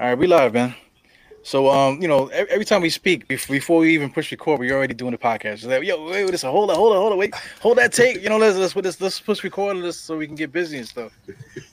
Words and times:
All 0.00 0.06
right, 0.06 0.16
we 0.16 0.26
live, 0.26 0.54
man. 0.54 0.74
So, 1.42 1.68
um, 1.68 2.00
you 2.00 2.08
know, 2.08 2.28
every, 2.28 2.50
every 2.52 2.64
time 2.64 2.80
we 2.80 2.88
speak, 2.88 3.28
before 3.28 3.80
we 3.80 3.92
even 3.92 4.10
push 4.10 4.30
record, 4.30 4.58
we're 4.58 4.74
already 4.74 4.94
doing 4.94 5.10
the 5.10 5.18
podcast. 5.18 5.66
Like, 5.66 5.84
Yo, 5.84 6.02
wait, 6.06 6.24
wait, 6.24 6.30
listen, 6.30 6.48
hold 6.50 6.70
on, 6.70 6.76
hold 6.76 6.92
on, 6.92 6.98
hold 6.98 7.12
on, 7.12 7.18
wait, 7.18 7.34
hold 7.60 7.76
that 7.76 7.92
tape. 7.92 8.22
You 8.22 8.30
know, 8.30 8.38
let's 8.38 8.56
let's 8.56 8.74
let's, 8.74 8.98
let's 8.98 9.20
push 9.20 9.44
record 9.44 9.76
this 9.82 10.00
so 10.00 10.16
we 10.16 10.26
can 10.26 10.36
get 10.36 10.52
busy 10.52 10.78
and 10.78 10.88
stuff. 10.88 11.12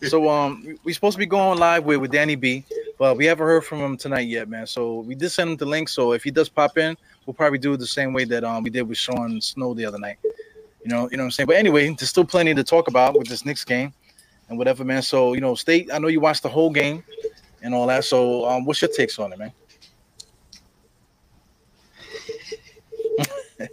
So, 0.10 0.30
um, 0.30 0.78
we're 0.84 0.94
supposed 0.94 1.16
to 1.16 1.20
be 1.20 1.26
going 1.26 1.58
live 1.58 1.86
with 1.86 2.02
with 2.02 2.12
Danny 2.12 2.36
B, 2.36 2.66
but 3.00 3.16
we 3.16 3.26
haven't 3.26 3.48
heard 3.48 3.64
from 3.64 3.80
him 3.80 3.96
tonight 3.96 4.28
yet, 4.28 4.50
man. 4.50 4.68
So 4.68 5.00
we 5.00 5.16
did 5.16 5.30
send 5.30 5.52
him 5.52 5.56
the 5.56 5.66
link. 5.66 5.88
So 5.88 6.12
if 6.12 6.22
he 6.22 6.30
does 6.30 6.50
pop 6.50 6.78
in, 6.78 6.98
we'll 7.26 7.34
probably 7.34 7.60
do 7.60 7.76
it 7.76 7.78
the 7.78 7.88
same 7.88 8.12
way 8.12 8.26
that 8.26 8.44
um 8.44 8.62
we 8.62 8.70
did 8.70 8.82
with 8.82 8.98
Sean 8.98 9.40
Snow 9.40 9.74
the 9.74 9.86
other 9.86 10.00
night. 10.00 10.18
You 10.84 10.90
know, 10.90 11.10
you 11.10 11.16
know 11.16 11.24
what 11.24 11.28
I'm 11.28 11.32
saying. 11.32 11.48
But 11.48 11.56
anyway, 11.56 11.88
there's 11.88 12.10
still 12.10 12.26
plenty 12.26 12.54
to 12.56 12.64
talk 12.66 12.90
about 12.90 13.18
with 13.18 13.30
this 13.30 13.46
Knicks 13.46 13.64
game 13.64 13.94
and 14.50 14.58
whatever, 14.58 14.84
man. 14.84 15.02
So 15.02 15.32
you 15.32 15.40
know, 15.40 15.56
stay. 15.56 15.88
I 15.94 16.00
know 16.00 16.10
you 16.10 16.20
watched 16.20 16.44
the 16.44 16.50
whole 16.50 16.72
game 16.72 17.06
and 17.68 17.76
all 17.76 17.86
that. 17.86 18.04
So, 18.04 18.50
um, 18.50 18.66
what's 18.66 18.82
your 18.82 18.90
takes 18.90 19.20
on 19.20 19.32
it, 19.34 19.38
man? 19.38 19.52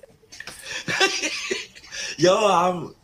yo, 2.19 2.47
I'm. 2.47 2.95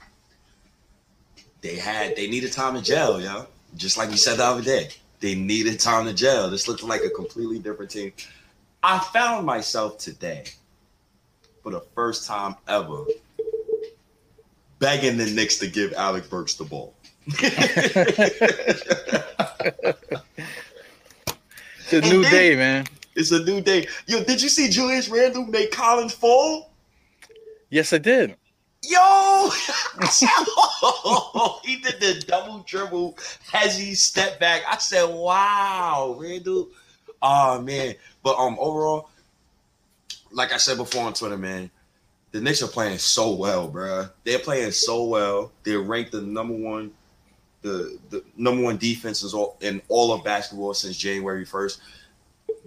They 1.62 1.76
had 1.76 2.16
they 2.16 2.28
needed 2.28 2.52
time 2.52 2.76
in 2.76 2.84
jail, 2.84 3.20
yo. 3.20 3.46
Just 3.76 3.96
like 3.96 4.10
you 4.10 4.16
said 4.16 4.38
the 4.38 4.44
other 4.44 4.62
day, 4.62 4.88
they 5.20 5.34
needed 5.34 5.78
time 5.78 6.08
in 6.08 6.16
jail. 6.16 6.50
This 6.50 6.68
looked 6.68 6.82
like 6.82 7.02
a 7.04 7.10
completely 7.10 7.58
different 7.58 7.90
team. 7.90 8.12
I 8.82 8.98
found 8.98 9.46
myself 9.46 9.98
today, 9.98 10.44
for 11.62 11.70
the 11.70 11.80
first 11.94 12.26
time 12.26 12.56
ever, 12.66 13.04
begging 14.78 15.18
the 15.18 15.26
Knicks 15.26 15.58
to 15.58 15.68
give 15.68 15.92
Alec 15.92 16.28
Burks 16.28 16.54
the 16.54 16.64
ball. 16.64 16.94
It's 21.92 22.06
a 22.06 22.10
new 22.10 22.22
then, 22.22 22.30
day, 22.32 22.54
man. 22.56 22.86
It's 23.16 23.32
a 23.32 23.42
new 23.42 23.60
day. 23.60 23.86
Yo, 24.06 24.22
did 24.22 24.40
you 24.40 24.48
see 24.48 24.68
Julius 24.68 25.08
Randle 25.08 25.44
make 25.46 25.72
Collins 25.72 26.12
fall? 26.12 26.70
Yes, 27.68 27.92
I 27.92 27.98
did. 27.98 28.36
Yo, 28.82 29.50
he 31.64 31.76
did 31.76 32.00
the 32.00 32.24
double 32.26 32.60
dribble 32.60 33.18
as 33.52 33.76
he 33.76 33.94
stepped 33.94 34.40
back. 34.40 34.62
I 34.68 34.78
said, 34.78 35.04
"Wow, 35.04 36.16
Randle." 36.18 36.68
Oh 37.20 37.60
man, 37.60 37.96
but 38.22 38.38
um, 38.38 38.56
overall, 38.58 39.10
like 40.32 40.52
I 40.52 40.56
said 40.56 40.78
before 40.78 41.04
on 41.04 41.12
Twitter, 41.12 41.36
man, 41.36 41.70
the 42.30 42.40
Knicks 42.40 42.62
are 42.62 42.68
playing 42.68 42.98
so 42.98 43.34
well, 43.34 43.68
bro. 43.68 44.06
They're 44.24 44.38
playing 44.38 44.70
so 44.70 45.04
well. 45.04 45.52
They're 45.64 45.80
ranked 45.80 46.12
the 46.12 46.22
number 46.22 46.54
one 46.54 46.92
the 47.62 47.98
the 48.10 48.24
number 48.36 48.62
one 48.62 48.76
defense 48.76 49.22
is 49.22 49.34
all 49.34 49.56
in 49.60 49.82
all 49.88 50.12
of 50.12 50.24
basketball 50.24 50.74
since 50.74 50.96
January 50.96 51.44
first. 51.44 51.80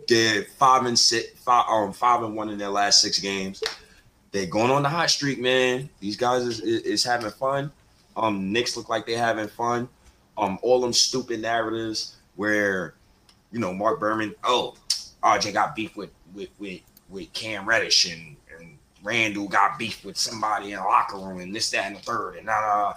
They're 0.08 0.44
five 0.58 0.86
and 0.86 0.97
six, 0.97 1.39
five 1.39 1.66
um 1.69 1.94
five 1.94 2.23
and 2.23 2.36
one 2.36 2.49
in 2.49 2.58
their 2.58 2.69
last 2.69 3.02
six 3.02 3.19
games. 3.19 3.64
They're 4.31 4.47
going 4.47 4.71
on 4.71 4.83
the 4.83 4.89
hot 4.89 5.09
streak, 5.09 5.39
man. 5.39 5.89
These 5.99 6.17
guys 6.17 6.44
is, 6.44 6.59
is, 6.59 6.81
is 6.81 7.03
having 7.03 7.30
fun. 7.30 7.71
Um, 8.17 8.52
Knicks 8.52 8.75
look 8.75 8.89
like 8.89 9.05
they're 9.05 9.17
having 9.17 9.47
fun. 9.47 9.88
Um, 10.38 10.58
all 10.64 10.81
them 10.81 10.91
stupid 10.91 11.41
narratives 11.41 12.16
where, 12.36 12.95
you 13.52 13.59
know, 13.59 13.71
Marc 13.73 13.99
Berman, 13.99 14.33
oh, 14.44 14.75
RJ 15.21 15.53
got 15.53 15.75
beef 15.75 15.95
with 15.95 16.09
with 16.33 16.49
with 16.59 16.81
with 17.09 17.31
Cam 17.33 17.67
Reddish 17.67 18.11
and 18.11 18.36
and 18.58 18.77
Randle 19.03 19.47
got 19.47 19.77
beef 19.77 20.03
with 20.03 20.17
somebody 20.17 20.71
in 20.71 20.77
the 20.77 20.83
locker 20.83 21.17
room 21.17 21.39
and 21.39 21.55
this, 21.55 21.69
that, 21.71 21.86
and 21.86 21.95
the 21.95 21.99
third, 21.99 22.36
and 22.36 22.47
nah, 22.47 22.59
nah. 22.59 22.94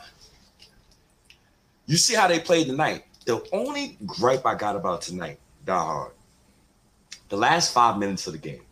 You 1.87 1.97
see 1.97 2.15
how 2.15 2.29
they 2.29 2.41
played 2.41 2.67
tonight. 2.67 3.05
The 3.25 3.45
only 3.53 3.99
gripe 4.07 4.47
I 4.47 4.55
got 4.55 4.77
about 4.77 5.03
tonight, 5.03 5.39
dog, 5.65 6.13
the 7.29 7.37
last 7.37 7.73
five 7.73 7.99
minutes 7.99 8.27
of 8.27 8.33
the 8.33 8.39
game, 8.39 8.63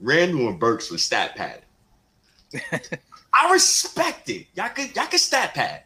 Randle 0.00 0.48
and 0.48 0.60
Burks 0.60 0.90
was 0.90 1.04
stat 1.04 1.34
pad. 1.34 1.62
I 3.34 3.52
respect 3.52 4.28
it. 4.30 4.46
Y'all 4.54 4.68
could 4.68 4.94
y'all 4.94 5.06
could 5.06 5.20
stat 5.20 5.54
pad. 5.54 5.82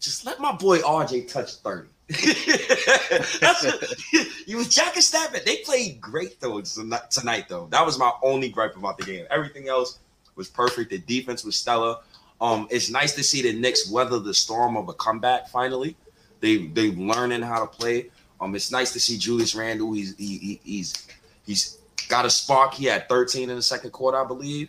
Just 0.00 0.26
let 0.26 0.40
my 0.40 0.52
boy 0.52 0.78
RJ 0.78 1.30
touch 1.32 1.54
30. 1.56 1.88
That's 2.08 3.64
a, 3.64 3.72
you 4.46 4.56
was 4.56 4.68
Jack 4.68 4.96
and 4.96 5.04
stat 5.04 5.32
pad. 5.32 5.42
They 5.46 5.58
played 5.58 6.00
great 6.00 6.40
though 6.40 6.60
tonight, 6.60 7.48
though. 7.48 7.68
That 7.70 7.86
was 7.86 7.98
my 7.98 8.12
only 8.22 8.48
gripe 8.48 8.76
about 8.76 8.98
the 8.98 9.04
game. 9.04 9.26
Everything 9.30 9.68
else 9.68 10.00
was 10.34 10.48
perfect. 10.48 10.90
The 10.90 10.98
defense 10.98 11.44
was 11.44 11.56
stellar. 11.56 11.96
Um, 12.42 12.66
it's 12.70 12.90
nice 12.90 13.14
to 13.14 13.22
see 13.22 13.40
the 13.40 13.52
Knicks 13.52 13.88
weather 13.88 14.18
the 14.18 14.34
storm 14.34 14.76
of 14.76 14.88
a 14.88 14.92
comeback. 14.94 15.48
Finally, 15.48 15.96
they 16.40 16.66
they 16.66 16.90
learning 16.90 17.40
how 17.40 17.60
to 17.60 17.66
play. 17.66 18.10
Um, 18.40 18.56
it's 18.56 18.72
nice 18.72 18.92
to 18.94 19.00
see 19.00 19.16
Julius 19.16 19.54
Randle. 19.54 19.92
He's 19.92 20.16
he, 20.16 20.38
he, 20.38 20.60
he's 20.64 21.06
he's 21.46 21.78
got 22.08 22.26
a 22.26 22.30
spark. 22.30 22.74
He 22.74 22.86
had 22.86 23.08
13 23.08 23.48
in 23.48 23.54
the 23.54 23.62
second 23.62 23.92
quarter, 23.92 24.18
I 24.18 24.26
believe. 24.26 24.68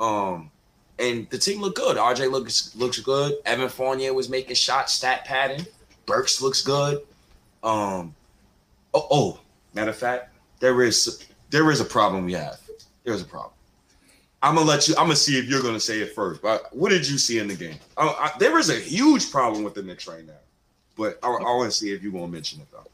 Um, 0.00 0.50
and 0.98 1.28
the 1.28 1.36
team 1.36 1.60
looked 1.60 1.76
good. 1.76 1.98
RJ 1.98 2.30
looks 2.30 2.74
looks 2.74 2.98
good. 2.98 3.34
Evan 3.44 3.68
Fournier 3.68 4.14
was 4.14 4.30
making 4.30 4.56
shots, 4.56 4.94
stat 4.94 5.26
padding. 5.26 5.66
Burks 6.06 6.40
looks 6.40 6.62
good. 6.62 7.02
Um, 7.62 8.14
oh, 8.94 9.06
oh, 9.10 9.40
matter 9.74 9.90
of 9.90 9.96
fact, 9.96 10.34
there 10.60 10.82
is 10.82 11.26
there 11.50 11.70
is 11.70 11.80
a 11.80 11.84
problem 11.84 12.24
we 12.24 12.32
have. 12.32 12.58
There's 13.04 13.20
a 13.20 13.26
problem. 13.26 13.52
I'm 14.42 14.56
gonna 14.56 14.66
let 14.66 14.88
you. 14.88 14.94
I'm 14.96 15.04
gonna 15.04 15.16
see 15.16 15.38
if 15.38 15.46
you're 15.46 15.62
gonna 15.62 15.80
say 15.80 16.00
it 16.00 16.14
first. 16.14 16.42
But 16.42 16.74
what 16.74 16.90
did 16.90 17.08
you 17.08 17.16
see 17.16 17.38
in 17.38 17.46
the 17.46 17.54
game? 17.54 17.76
I, 17.96 18.06
I, 18.06 18.30
there 18.38 18.58
is 18.58 18.70
a 18.70 18.74
huge 18.74 19.30
problem 19.30 19.62
with 19.62 19.74
the 19.74 19.82
Knicks 19.82 20.08
right 20.08 20.26
now, 20.26 20.32
but 20.96 21.18
I, 21.22 21.28
I 21.28 21.54
want 21.54 21.70
to 21.70 21.76
see 21.76 21.92
if 21.92 22.02
you're 22.02 22.12
gonna 22.12 22.28
mention 22.28 22.60
it 22.60 22.66
though. 22.72 22.84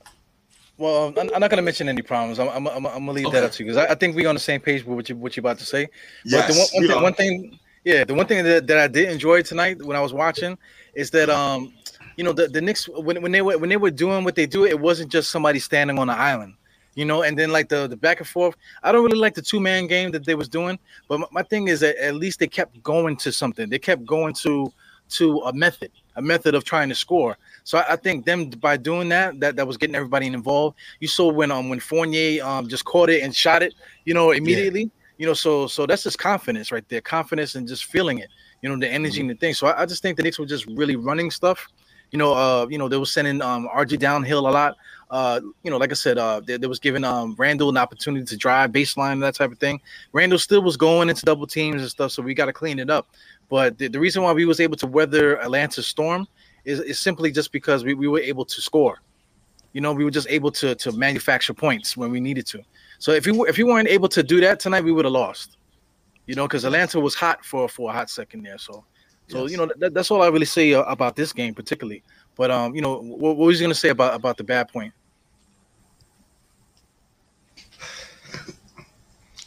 Well, 0.77 1.15
I'm, 1.19 1.31
I'm 1.35 1.41
not 1.41 1.51
gonna 1.51 1.63
mention 1.63 1.89
any 1.89 2.03
problems. 2.03 2.39
I'm, 2.39 2.49
I'm, 2.49 2.67
I'm, 2.69 2.87
I'm 2.87 3.07
gonna 3.07 3.13
leave 3.13 3.27
okay. 3.27 3.41
that 3.41 3.47
up 3.47 3.53
to 3.53 3.65
you 3.65 3.71
because 3.71 3.89
I, 3.89 3.93
I, 3.93 3.95
think 3.95 4.15
we're 4.15 4.29
on 4.29 4.35
the 4.35 4.41
same 4.41 4.61
page 4.61 4.85
with 4.85 4.95
what 4.95 5.09
you 5.09 5.17
what 5.17 5.37
you're 5.37 5.43
about 5.43 5.59
to 5.59 5.65
say. 5.65 5.89
Yes, 6.25 6.71
but 6.73 6.81
the 6.81 6.89
one, 6.89 7.03
one, 7.03 7.15
thing, 7.15 7.41
one 7.41 7.51
thing, 7.51 7.59
yeah, 7.85 8.05
the 8.05 8.15
one 8.15 8.27
thing 8.27 8.45
that, 8.45 8.67
that 8.67 8.79
I 8.79 8.87
did 8.87 9.09
enjoy 9.09 9.43
tonight 9.43 9.83
when 9.83 9.97
I 9.97 10.01
was 10.01 10.13
watching 10.13 10.59
is 10.95 11.11
that 11.13 11.31
um, 11.31 11.73
you 12.17 12.25
know, 12.25 12.33
the 12.33 12.47
the 12.49 12.61
Knicks 12.61 12.89
when 12.91 13.23
when 13.23 13.33
they 13.33 13.41
were 13.41 13.57
when 13.57 13.71
they 13.71 13.79
were 13.79 13.91
doing 13.91 14.23
what 14.23 14.35
they 14.35 14.47
do, 14.47 14.67
it 14.67 14.79
wasn't 14.79 15.11
just 15.11 15.31
somebody 15.31 15.61
standing 15.61 15.99
on 15.99 16.11
an 16.11 16.19
island 16.19 16.55
you 16.99 17.05
know, 17.05 17.23
and 17.23 17.39
then 17.39 17.53
like 17.53 17.69
the 17.69 17.87
the 17.87 17.97
back 17.97 18.19
and 18.19 18.27
forth. 18.27 18.57
I 18.83 18.91
don't 18.91 19.05
really 19.05 19.21
like 19.21 19.35
the 19.35 19.43
two 19.43 19.61
man 19.61 19.87
game 19.87 20.11
that 20.11 20.25
they 20.25 20.35
was 20.35 20.49
doing, 20.49 20.81
but 21.07 21.21
my, 21.21 21.27
my 21.31 21.43
thing 21.45 21.69
is 21.69 21.79
that 21.79 21.97
at 22.03 22.17
least 22.17 22.41
they 22.41 22.49
kept 22.49 22.83
going 22.83 23.17
to 23.19 23.31
something. 23.31 23.71
They 23.71 23.79
kept 23.79 24.05
going 24.05 24.35
to 24.43 24.73
to 25.11 25.39
a 25.43 25.53
method, 25.53 25.93
a 26.17 26.23
method 26.23 26.57
of 26.57 26.65
trying 26.65 26.89
to 26.89 26.97
score. 26.97 27.39
So 27.63 27.79
I, 27.79 27.93
I, 27.93 27.97
think 27.97 28.27
them 28.27 28.51
by 28.51 28.77
doing 28.77 29.09
that, 29.11 29.39
that 29.39 29.55
that 29.55 29.67
was 29.67 29.77
getting 29.77 29.95
everybody 29.95 30.27
involved. 30.27 30.77
You 30.99 31.07
saw 31.07 31.33
when 31.33 31.53
um 31.53 31.69
when 31.69 31.79
Fournier 31.79 32.45
um 32.45 32.67
just 32.67 32.85
caught 32.85 33.11
it 33.11 33.23
and 33.23 33.33
shot 33.35 33.63
it, 33.63 33.75
you 34.05 34.13
know, 34.13 34.33
immediately. 34.33 34.83
Yeah. 34.83 34.89
You 35.19 35.27
know, 35.27 35.35
so 35.35 35.69
so 35.69 35.87
that's 35.87 36.03
just 36.03 36.19
confidence 36.19 36.73
right 36.73 36.87
there, 36.89 37.01
confidence 37.01 37.55
and 37.55 37.69
just 37.69 37.85
feeling 37.85 38.19
it. 38.19 38.29
You 38.61 38.71
know, 38.71 38.77
the 38.77 38.89
energy 38.89 39.21
mm-hmm. 39.21 39.31
and 39.31 39.39
the 39.39 39.41
thing. 39.41 39.55
So 39.55 39.69
I, 39.69 39.83
I 39.83 39.87
just 39.87 40.03
think 40.03 40.17
the 40.17 40.25
Knicks 40.25 40.41
were 40.41 40.47
just 40.47 40.67
really 40.67 40.97
running 40.97 41.31
stuff. 41.31 41.69
You 42.11 42.19
know, 42.19 42.33
uh, 42.33 42.67
you 42.69 42.79
know, 42.79 42.89
they 42.89 42.97
were 42.97 43.07
sending 43.07 43.41
um 43.41 43.69
RJ 43.73 44.01
downhill 44.01 44.49
a 44.49 44.51
lot 44.51 44.77
uh, 45.11 45.41
you 45.63 45.71
know, 45.71 45.79
like 45.79 45.91
I 45.91 45.95
said, 45.95 46.19
uh, 46.19 46.41
they, 46.41 46.57
they 46.57 46.67
was 46.67 46.79
giving 46.79 47.05
um 47.05 47.35
Randle 47.39 47.69
an 47.69 47.77
opportunity 47.77 48.25
to 48.25 48.37
drive 48.37 48.71
baseline, 48.71 49.21
that 49.21 49.35
type 49.35 49.53
of 49.53 49.59
thing. 49.59 49.81
Randle 50.13 50.39
still 50.39 50.63
was 50.63 50.77
going 50.77 51.09
into 51.09 51.25
double 51.25 51.47
teams 51.47 51.81
and 51.81 51.91
stuff, 51.91 52.13
so 52.13 52.23
we 52.23 52.35
got 52.35 52.47
to 52.47 52.53
clean 52.53 52.79
it 52.79 52.91
up. 52.91 53.09
But 53.49 53.79
the, 53.79 53.89
the 53.89 54.01
reason 54.01 54.23
why 54.23 54.33
we 54.33 54.45
was 54.45 54.61
able 54.61 54.77
to 54.77 54.87
weather 54.87 55.41
Atlanta's 55.41 55.87
storm 55.87 56.27
is, 56.65 56.81
is 56.81 56.99
simply 56.99 57.31
just 57.31 57.51
because 57.53 57.85
we, 57.85 57.95
we 57.95 58.09
were 58.09 58.21
able 58.21 58.45
to 58.45 58.61
score. 58.61 59.01
You 59.73 59.81
know, 59.81 59.93
we 59.93 60.05
were 60.05 60.11
just 60.11 60.29
able 60.29 60.51
to 60.53 60.75
to 60.75 60.93
manufacture 60.93 61.55
points 61.55 61.97
when 61.97 62.11
we 62.11 62.21
needed 62.21 62.47
to. 62.49 62.63
So 62.99 63.13
if 63.13 63.27
you 63.27 63.47
if 63.47 63.59
you 63.59 63.67
weren't 63.67 63.89
able 63.89 64.09
to 64.09 64.23
do 64.23 64.41
that 64.41 64.61
tonight, 64.61 64.85
we 64.85 64.93
would 64.93 65.05
have 65.05 65.13
lost. 65.13 65.57
You 66.27 66.35
know, 66.35 66.47
because 66.47 66.65
Atlanta 66.65 67.01
was 67.01 67.15
hot 67.15 67.45
for 67.45 67.69
for 67.69 67.91
a 67.91 67.93
hot 67.93 68.11
second 68.11 68.43
there. 68.43 68.59
So, 68.59 68.85
so 69.29 69.43
yes. 69.43 69.53
you 69.53 69.57
know 69.57 69.71
that, 69.79 69.95
that's 69.95 70.11
all 70.11 70.23
I 70.23 70.29
really 70.29 70.47
say 70.47 70.75
uh, 70.75 70.83
about 70.83 71.17
this 71.17 71.33
game 71.33 71.55
particularly. 71.55 72.03
But 72.39 72.51
um, 72.51 72.75
you 72.75 72.81
know, 72.81 73.03
what, 73.03 73.37
what 73.37 73.47
was 73.47 73.61
you 73.61 73.67
gonna 73.67 73.75
say 73.75 73.91
about 73.91 74.15
about 74.15 74.39
the 74.39 74.45
bad 74.45 74.69
point? 74.69 74.95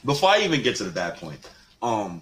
before 0.05 0.29
I 0.29 0.39
even 0.39 0.61
get 0.61 0.75
to 0.77 0.83
the 0.83 0.91
bad 0.91 1.15
point, 1.17 1.49
um, 1.81 2.21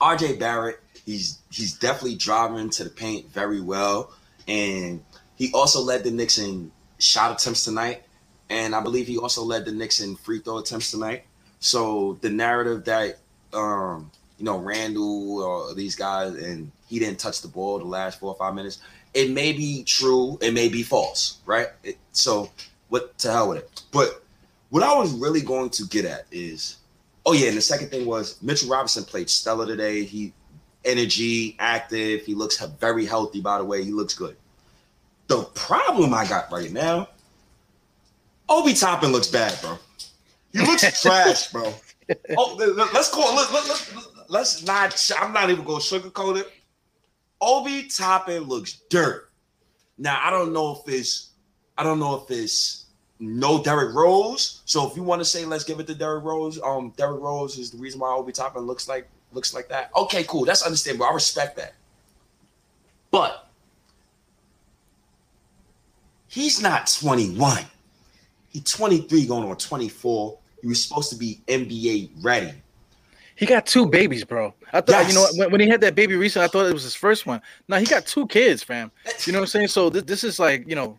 RJ 0.00 0.38
Barrett, 0.38 0.80
he's 1.04 1.38
he's 1.50 1.72
definitely 1.78 2.16
driving 2.16 2.70
to 2.70 2.84
the 2.84 2.90
paint 2.90 3.32
very 3.32 3.60
well, 3.60 4.12
and 4.46 5.02
he 5.36 5.50
also 5.52 5.80
led 5.80 6.04
the 6.04 6.10
Knicks 6.10 6.38
in 6.38 6.70
shot 6.98 7.40
attempts 7.40 7.64
tonight, 7.64 8.02
and 8.50 8.74
I 8.74 8.80
believe 8.80 9.06
he 9.06 9.16
also 9.16 9.42
led 9.42 9.64
the 9.64 9.72
Knicks 9.72 10.00
in 10.00 10.16
free 10.16 10.40
throw 10.40 10.58
attempts 10.58 10.90
tonight. 10.90 11.24
So 11.60 12.18
the 12.20 12.30
narrative 12.30 12.84
that 12.84 13.18
um, 13.52 14.10
you 14.38 14.44
know 14.44 14.58
Randle 14.58 15.38
or 15.42 15.74
these 15.74 15.96
guys 15.96 16.34
and 16.34 16.70
he 16.88 16.98
didn't 16.98 17.20
touch 17.20 17.40
the 17.40 17.48
ball 17.48 17.78
the 17.78 17.84
last 17.84 18.18
four 18.18 18.32
or 18.32 18.36
five 18.36 18.54
minutes, 18.54 18.80
it 19.14 19.30
may 19.30 19.52
be 19.52 19.84
true, 19.84 20.38
it 20.40 20.52
may 20.52 20.68
be 20.68 20.82
false, 20.82 21.38
right? 21.46 21.68
It, 21.82 21.98
so 22.12 22.50
what 22.88 23.16
to 23.18 23.30
hell 23.30 23.48
with 23.50 23.58
it. 23.58 23.82
But 23.92 24.22
what 24.70 24.82
I 24.82 24.96
was 24.96 25.12
really 25.12 25.40
going 25.40 25.70
to 25.70 25.86
get 25.86 26.04
at 26.04 26.26
is 26.30 26.76
Oh 27.26 27.32
yeah, 27.32 27.48
and 27.48 27.56
the 27.56 27.62
second 27.62 27.90
thing 27.90 28.06
was 28.06 28.40
Mitchell 28.42 28.68
Robinson 28.68 29.04
played 29.04 29.28
stellar 29.28 29.66
today. 29.66 30.04
He 30.04 30.32
energy, 30.84 31.56
active. 31.58 32.22
He 32.24 32.34
looks 32.34 32.58
very 32.80 33.04
healthy. 33.04 33.40
By 33.40 33.58
the 33.58 33.64
way, 33.64 33.84
he 33.84 33.92
looks 33.92 34.14
good. 34.14 34.36
The 35.26 35.44
problem 35.54 36.14
I 36.14 36.26
got 36.26 36.50
right 36.50 36.72
now, 36.72 37.08
Obi 38.48 38.72
Toppin 38.72 39.12
looks 39.12 39.28
bad, 39.28 39.56
bro. 39.60 39.78
He 40.52 40.58
looks 40.60 41.02
trash, 41.02 41.52
bro. 41.52 41.72
Oh, 42.36 42.56
let's 42.92 43.10
call. 43.10 43.36
Let, 43.36 43.52
let, 43.52 43.68
let, 43.68 43.90
let's 44.28 44.64
not. 44.64 45.12
I'm 45.18 45.32
not 45.32 45.50
even 45.50 45.64
gonna 45.64 45.78
sugarcoat 45.78 46.40
it. 46.40 46.50
Obi 47.40 47.84
Toppin 47.84 48.44
looks 48.44 48.80
dirt. 48.88 49.30
Now 49.98 50.20
I 50.22 50.30
don't 50.30 50.52
know 50.52 50.72
if 50.72 50.92
it's. 50.92 51.30
I 51.78 51.82
don't 51.82 51.98
know 51.98 52.14
if 52.16 52.30
it's 52.30 52.86
no 53.20 53.62
Derrick 53.62 53.94
Rose. 53.94 54.62
So 54.64 54.88
if 54.88 54.96
you 54.96 55.02
want 55.02 55.20
to 55.20 55.24
say 55.24 55.44
let's 55.44 55.64
give 55.64 55.80
it 55.80 55.86
to 55.86 55.94
Derrick 55.94 56.24
Rose, 56.24 56.60
um, 56.62 56.92
Derrick 56.96 57.20
Rose 57.20 57.58
is 57.58 57.70
the 57.70 57.78
reason 57.78 58.00
why 58.00 58.10
Obi 58.10 58.32
Toppin 58.32 58.62
looks 58.62 58.88
like 58.88 59.08
looks 59.32 59.54
like 59.54 59.68
that. 59.68 59.90
Okay, 59.96 60.24
cool. 60.24 60.44
That's 60.44 60.62
understandable. 60.62 61.06
I 61.06 61.12
respect 61.12 61.56
that. 61.56 61.74
But 63.10 63.48
he's 66.28 66.60
not 66.62 66.86
21. 67.00 67.64
He's 68.48 68.64
23 68.64 69.26
going 69.26 69.48
on 69.48 69.56
24. 69.56 70.38
He 70.62 70.68
was 70.68 70.82
supposed 70.82 71.10
to 71.10 71.16
be 71.16 71.40
NBA 71.46 72.10
ready. 72.22 72.52
He 73.36 73.46
got 73.46 73.66
two 73.66 73.86
babies, 73.86 74.24
bro. 74.24 74.54
I 74.72 74.80
thought, 74.80 75.02
yes. 75.02 75.08
you 75.08 75.14
know, 75.14 75.26
when, 75.36 75.52
when, 75.52 75.60
he 75.60 75.68
had 75.68 75.80
that 75.80 75.94
baby 75.94 76.16
recently, 76.16 76.44
I 76.44 76.48
thought 76.48 76.66
it 76.66 76.72
was 76.72 76.82
his 76.82 76.94
first 76.94 77.26
one. 77.26 77.40
Now 77.68 77.78
he 77.78 77.86
got 77.86 78.06
two 78.06 78.26
kids, 78.26 78.62
fam. 78.62 78.90
You 79.26 79.32
know 79.32 79.40
what 79.40 79.44
I'm 79.44 79.48
saying? 79.48 79.68
So 79.68 79.90
th- 79.90 80.06
this 80.06 80.24
is 80.24 80.38
like, 80.38 80.68
you 80.68 80.74
know, 80.74 80.98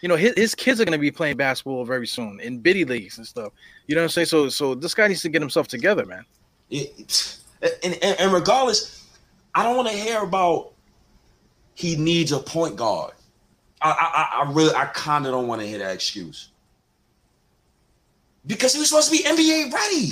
you 0.00 0.08
know, 0.08 0.16
his, 0.16 0.34
his 0.36 0.54
kids 0.54 0.80
are 0.80 0.84
gonna 0.84 0.98
be 0.98 1.10
playing 1.10 1.36
basketball 1.36 1.84
very 1.84 2.06
soon 2.06 2.40
in 2.40 2.58
biddy 2.58 2.84
leagues 2.84 3.18
and 3.18 3.26
stuff. 3.26 3.52
You 3.86 3.94
know 3.94 4.00
what 4.00 4.06
I'm 4.06 4.10
saying? 4.10 4.26
So 4.26 4.48
so 4.48 4.74
this 4.74 4.94
guy 4.94 5.08
needs 5.08 5.22
to 5.22 5.28
get 5.28 5.40
himself 5.40 5.68
together, 5.68 6.04
man. 6.04 6.24
It, 6.70 7.38
and, 7.62 7.98
and, 8.02 8.18
and 8.18 8.32
regardless, 8.32 9.06
I 9.54 9.62
don't 9.62 9.76
want 9.76 9.88
to 9.88 9.94
hear 9.94 10.22
about 10.22 10.72
he 11.74 11.96
needs 11.96 12.32
a 12.32 12.40
point 12.40 12.76
guard. 12.76 13.12
I 13.80 13.90
I, 13.90 14.44
I 14.44 14.52
really 14.52 14.74
I 14.74 14.86
kind 14.86 15.26
of 15.26 15.32
don't 15.32 15.46
want 15.46 15.60
to 15.60 15.66
hear 15.66 15.78
that 15.78 15.94
excuse 15.94 16.50
because 18.46 18.72
he 18.72 18.80
was 18.80 18.88
supposed 18.88 19.10
to 19.10 19.16
be 19.16 19.22
NBA 19.22 19.72
ready. 19.72 20.10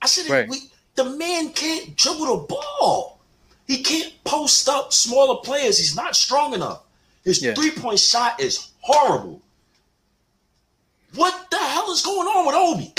I 0.00 0.06
said 0.06 0.30
right. 0.30 0.48
we, 0.48 0.58
the 0.98 1.04
man 1.16 1.50
can't 1.50 1.96
dribble 1.96 2.26
the 2.26 2.46
ball. 2.48 3.20
He 3.68 3.82
can't 3.84 4.12
post 4.24 4.68
up 4.68 4.92
smaller 4.92 5.40
players. 5.42 5.78
He's 5.78 5.94
not 5.94 6.16
strong 6.16 6.54
enough. 6.54 6.82
His 7.24 7.40
yeah. 7.40 7.54
three 7.54 7.70
point 7.70 8.00
shot 8.00 8.40
is 8.40 8.72
horrible. 8.80 9.40
What 11.14 11.50
the 11.50 11.56
hell 11.56 11.90
is 11.92 12.02
going 12.02 12.26
on 12.26 12.46
with 12.46 12.54
Obi? 12.56 12.92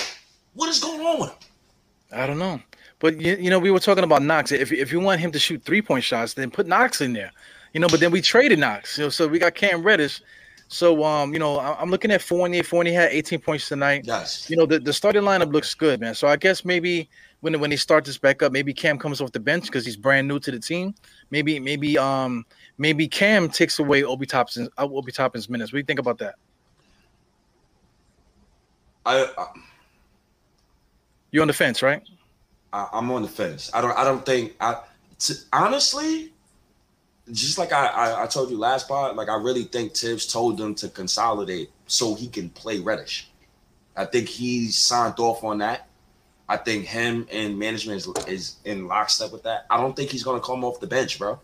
What 0.53 0.69
is 0.69 0.79
going 0.79 1.01
on 1.01 1.19
with 1.19 1.29
him? 1.29 1.37
I 2.13 2.25
don't 2.25 2.39
know. 2.39 2.61
But 2.99 3.19
you, 3.19 3.35
you 3.35 3.49
know, 3.49 3.59
we 3.59 3.69
were 3.69 3.79
talking 3.79 4.05
about 4.05 4.21
Knox. 4.21 4.53
If 4.53 4.71
if 4.71 4.93
you 4.93 5.01
want 5.01 5.19
him 5.19 5.31
to 5.33 5.39
shoot 5.39 5.61
three 5.65 5.81
point 5.81 6.05
shots, 6.05 6.35
then 6.35 6.49
put 6.51 6.67
Knox 6.67 7.01
in 7.01 7.11
there. 7.11 7.31
You 7.73 7.81
know, 7.81 7.89
but 7.89 7.99
then 7.99 8.11
we 8.11 8.21
traded 8.21 8.59
Knox. 8.59 8.97
You 8.97 9.05
know, 9.05 9.09
so 9.09 9.27
we 9.27 9.39
got 9.39 9.55
Cam 9.55 9.83
Reddish. 9.83 10.21
So 10.69 11.03
um, 11.03 11.33
you 11.33 11.39
know, 11.39 11.59
I'm 11.59 11.89
looking 11.89 12.11
at 12.11 12.21
Fournier. 12.21 12.63
Fournier 12.63 12.93
had 12.93 13.11
18 13.11 13.39
points 13.39 13.67
tonight. 13.67 14.05
Yes. 14.05 14.49
You 14.49 14.55
know, 14.55 14.65
the, 14.65 14.79
the 14.79 14.93
starting 14.93 15.23
lineup 15.23 15.51
looks 15.51 15.73
good, 15.73 15.99
man. 15.99 16.15
So 16.15 16.29
I 16.29 16.37
guess 16.37 16.63
maybe 16.63 17.09
when 17.41 17.59
when 17.59 17.69
they 17.69 17.75
start 17.75 18.05
this 18.05 18.17
back 18.17 18.43
up, 18.43 18.51
maybe 18.51 18.73
Cam 18.73 18.97
comes 18.97 19.21
off 19.21 19.31
the 19.31 19.39
bench 19.39 19.65
because 19.65 19.85
he's 19.85 19.97
brand 19.97 20.27
new 20.27 20.39
to 20.39 20.51
the 20.51 20.59
team. 20.59 20.93
Maybe 21.31 21.59
maybe 21.59 21.97
um 21.97 22.45
maybe 22.77 23.07
Cam 23.07 23.49
takes 23.49 23.79
away 23.79 24.03
Obi 24.03 24.25
Toppin's 24.25 24.69
uh, 24.77 24.85
Obi 24.85 25.11
Toppin's 25.11 25.49
minutes. 25.49 25.71
What 25.71 25.77
do 25.77 25.79
you 25.79 25.85
think 25.85 25.99
about 25.99 26.17
that? 26.19 26.35
I, 29.05 29.31
I 29.37 29.47
you're 31.31 31.41
on 31.41 31.47
the 31.47 31.53
fence, 31.53 31.81
right? 31.81 32.01
I, 32.73 32.87
am 32.93 33.11
on 33.11 33.21
the 33.21 33.27
fence. 33.27 33.71
I 33.73 33.81
don't. 33.81 33.97
I 33.97 34.03
don't 34.03 34.25
think. 34.25 34.55
I 34.59 34.81
t- 35.17 35.35
honestly, 35.53 36.31
just 37.31 37.57
like 37.57 37.71
I, 37.71 37.87
I, 37.87 38.23
I 38.23 38.27
told 38.27 38.49
you 38.49 38.57
last 38.57 38.87
part, 38.87 39.15
like 39.15 39.29
I 39.29 39.35
really 39.35 39.63
think 39.63 39.95
Thibs 39.95 40.25
told 40.31 40.57
them 40.57 40.75
to 40.75 40.89
consolidate 40.89 41.69
so 41.87 42.15
he 42.15 42.27
can 42.27 42.49
play 42.49 42.79
Reddish. 42.79 43.29
I 43.95 44.05
think 44.05 44.27
he 44.27 44.67
signed 44.67 45.19
off 45.19 45.43
on 45.43 45.59
that. 45.59 45.88
I 46.49 46.57
think 46.57 46.85
him 46.85 47.27
and 47.31 47.59
management 47.59 47.97
is, 47.97 48.07
is 48.27 48.55
in 48.65 48.87
lockstep 48.87 49.31
with 49.31 49.43
that. 49.43 49.67
I 49.69 49.77
don't 49.77 49.95
think 49.95 50.09
he's 50.09 50.23
gonna 50.23 50.41
come 50.41 50.65
off 50.65 50.79
the 50.79 50.87
bench, 50.87 51.19
bro. 51.19 51.39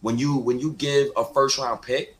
When 0.00 0.18
you 0.18 0.36
when 0.36 0.58
you 0.58 0.72
give 0.72 1.08
a 1.14 1.24
first 1.24 1.58
round 1.58 1.82
pick 1.82 2.16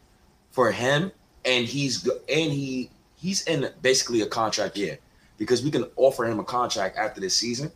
for 0.50 0.70
him 0.70 1.10
and 1.46 1.66
he's 1.66 2.06
and 2.06 2.52
he 2.52 2.90
he's 3.16 3.42
in 3.46 3.70
basically 3.80 4.20
a 4.20 4.26
contract 4.26 4.76
year 4.76 4.98
because 5.38 5.64
we 5.64 5.70
can 5.70 5.86
offer 5.96 6.26
him 6.26 6.38
a 6.38 6.44
contract 6.44 6.98
after 6.98 7.22
this 7.22 7.34
season 7.34 7.72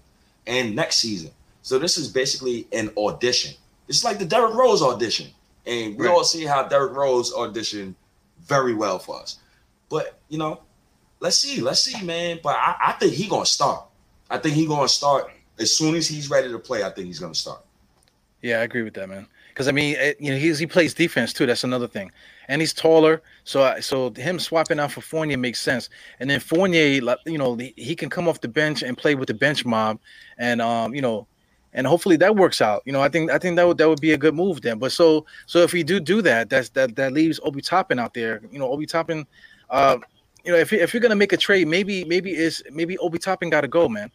and 0.47 0.77
next 0.77 0.97
season. 0.97 1.31
So 1.63 1.79
this 1.79 1.97
is 1.97 2.09
basically 2.09 2.67
an 2.73 2.91
audition. 2.99 3.55
It's 3.89 4.05
like 4.05 4.19
the 4.19 4.27
Derrick 4.27 4.55
Rose 4.55 4.83
audition, 4.83 5.29
and 5.67 5.97
we 5.97 6.07
right. 6.07 6.13
all 6.13 6.25
see 6.25 6.45
how 6.45 6.69
Derrick 6.69 6.93
Rose 6.93 7.33
auditioned 7.33 7.95
very 8.41 8.75
well 8.75 8.99
for 8.99 9.21
us. 9.21 9.39
But 9.89 10.19
you 10.29 10.37
know, 10.39 10.61
let's 11.19 11.39
see, 11.39 11.63
let's 11.63 11.83
see, 11.83 12.05
man. 12.05 12.41
But 12.43 12.57
I, 12.57 12.77
I 12.89 12.93
think 12.93 13.15
he 13.15 13.27
gonna 13.27 13.47
start. 13.47 13.85
I 14.31 14.39
think 14.39 14.55
he's 14.55 14.69
gonna 14.69 14.89
start 14.89 15.31
as 15.59 15.77
soon 15.77 15.95
as 15.95 16.07
he's 16.07 16.31
ready 16.31 16.49
to 16.51 16.59
play. 16.59 16.83
I 16.85 16.91
think 16.91 17.07
he's 17.07 17.19
gonna 17.19 17.35
start. 17.35 17.63
Yeah, 18.43 18.61
I 18.61 18.63
agree 18.63 18.83
with 18.83 18.95
that, 18.95 19.09
man. 19.09 19.27
Because 19.49 19.69
I 19.69 19.73
mean, 19.73 19.97
it, 19.97 20.19
you 20.21 20.33
know, 20.33 20.39
he's, 20.39 20.59
he 20.59 20.67
plays 20.67 20.95
defense 20.95 21.33
too. 21.33 21.45
That's 21.45 21.65
another 21.65 21.89
thing, 21.89 22.11
and 22.49 22.63
he's 22.63 22.73
taller. 22.73 23.21
So 23.45 23.79
so 23.81 24.11
him 24.15 24.39
swapping 24.39 24.79
out 24.79 24.93
for 24.93 25.01
Fournier 25.01 25.37
makes 25.37 25.61
sense. 25.61 25.91
And 26.21 26.31
then 26.31 26.41
Fournier, 26.41 26.87
you 27.27 27.39
know, 27.39 27.57
he 27.57 27.95
can 27.95 28.09
come 28.09 28.29
off 28.29 28.41
the 28.41 28.49
bench 28.49 28.83
and 28.83 28.97
play 28.97 29.15
with 29.15 29.27
the 29.27 29.35
bench 29.35 29.67
mob, 29.67 29.99
and 30.39 30.63
um, 30.63 30.95
you 30.95 31.03
know, 31.03 31.27
and 31.75 31.87
hopefully 31.87 32.17
that 32.17 32.37
works 32.37 32.61
out. 32.61 32.83
You 32.87 32.93
know, 32.93 33.03
I 33.03 33.09
think 33.09 33.31
I 33.31 33.39
think 33.39 33.57
that 33.57 33.67
would 33.67 33.77
that 33.79 33.89
would 33.89 34.01
be 34.01 34.13
a 34.13 34.19
good 34.19 34.35
move 34.35 34.63
then. 34.63 34.79
But 34.79 34.93
so 34.93 35.27
so 35.47 35.59
if 35.59 35.73
we 35.73 35.83
do 35.83 36.01
do 36.01 36.23
that, 36.23 36.49
that's 36.49 36.71
that 36.71 36.97
that 36.97 37.13
leaves 37.13 37.41
Obi 37.43 37.61
Toppin 37.61 37.99
out 37.99 38.15
there. 38.15 38.41
You 38.51 38.59
know, 38.59 38.71
Obi 38.71 38.87
Toppin, 38.87 39.27
uh, 39.69 39.99
you 40.45 40.53
know, 40.53 40.59
if 40.59 40.73
if 40.73 40.95
you're 40.95 41.03
gonna 41.03 41.17
make 41.17 41.33
a 41.33 41.37
trade, 41.37 41.69
maybe 41.69 42.05
maybe 42.05 42.35
is 42.35 42.63
maybe 42.71 42.97
Obi 42.99 43.19
Toppin 43.19 43.51
got 43.51 43.61
to 43.63 43.69
go, 43.69 43.89
man. 43.89 44.11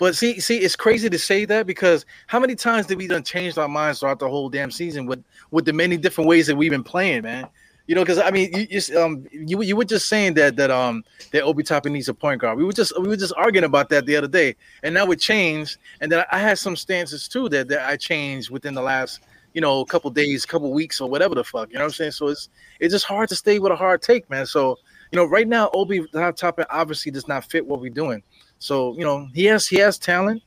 But 0.00 0.16
see, 0.16 0.40
see, 0.40 0.56
it's 0.56 0.76
crazy 0.76 1.10
to 1.10 1.18
say 1.18 1.44
that 1.44 1.66
because 1.66 2.06
how 2.26 2.40
many 2.40 2.54
times 2.54 2.86
did 2.86 2.96
we 2.96 3.06
done 3.06 3.22
changed 3.22 3.58
our 3.58 3.68
minds 3.68 4.00
throughout 4.00 4.18
the 4.18 4.30
whole 4.30 4.48
damn 4.48 4.70
season 4.70 5.04
with 5.04 5.22
with 5.50 5.66
the 5.66 5.74
many 5.74 5.98
different 5.98 6.26
ways 6.26 6.46
that 6.46 6.56
we've 6.56 6.70
been 6.70 6.82
playing, 6.82 7.22
man? 7.22 7.46
You 7.86 7.94
know, 7.96 8.00
because 8.00 8.16
I 8.16 8.30
mean, 8.30 8.50
you 8.54 8.66
just 8.66 8.94
um, 8.94 9.26
you 9.30 9.60
you 9.60 9.76
were 9.76 9.84
just 9.84 10.08
saying 10.08 10.34
that 10.34 10.56
that 10.56 10.70
um 10.70 11.04
that 11.32 11.42
Obi 11.42 11.62
Toppin 11.62 11.92
needs 11.92 12.08
a 12.08 12.14
point 12.14 12.40
guard. 12.40 12.56
We 12.56 12.64
were 12.64 12.72
just 12.72 12.98
we 12.98 13.08
were 13.08 13.16
just 13.16 13.34
arguing 13.36 13.64
about 13.64 13.90
that 13.90 14.06
the 14.06 14.16
other 14.16 14.26
day, 14.26 14.56
and 14.82 14.94
now 14.94 15.04
it 15.10 15.20
changed. 15.20 15.76
And 16.00 16.10
then 16.10 16.24
I 16.32 16.38
had 16.38 16.58
some 16.58 16.76
stances 16.76 17.28
too 17.28 17.50
that 17.50 17.68
that 17.68 17.86
I 17.86 17.98
changed 17.98 18.48
within 18.48 18.72
the 18.72 18.82
last 18.82 19.20
you 19.52 19.60
know 19.60 19.84
couple 19.84 20.08
days, 20.08 20.46
couple 20.46 20.72
weeks, 20.72 21.02
or 21.02 21.10
whatever 21.10 21.34
the 21.34 21.44
fuck. 21.44 21.68
You 21.68 21.74
know 21.74 21.80
what 21.80 21.88
I'm 21.88 21.92
saying? 21.92 22.12
So 22.12 22.28
it's 22.28 22.48
it's 22.78 22.94
just 22.94 23.04
hard 23.04 23.28
to 23.28 23.36
stay 23.36 23.58
with 23.58 23.70
a 23.70 23.76
hard 23.76 24.00
take, 24.00 24.30
man. 24.30 24.46
So 24.46 24.78
you 25.12 25.18
know, 25.18 25.26
right 25.26 25.46
now 25.46 25.70
Obi 25.74 26.06
Toppin 26.36 26.64
obviously 26.70 27.12
does 27.12 27.28
not 27.28 27.44
fit 27.44 27.66
what 27.66 27.80
we're 27.80 27.90
doing. 27.90 28.22
So 28.60 28.94
you 28.96 29.04
know 29.04 29.28
he 29.34 29.46
has 29.46 29.66
he 29.66 29.78
has 29.78 29.98
talent. 29.98 30.42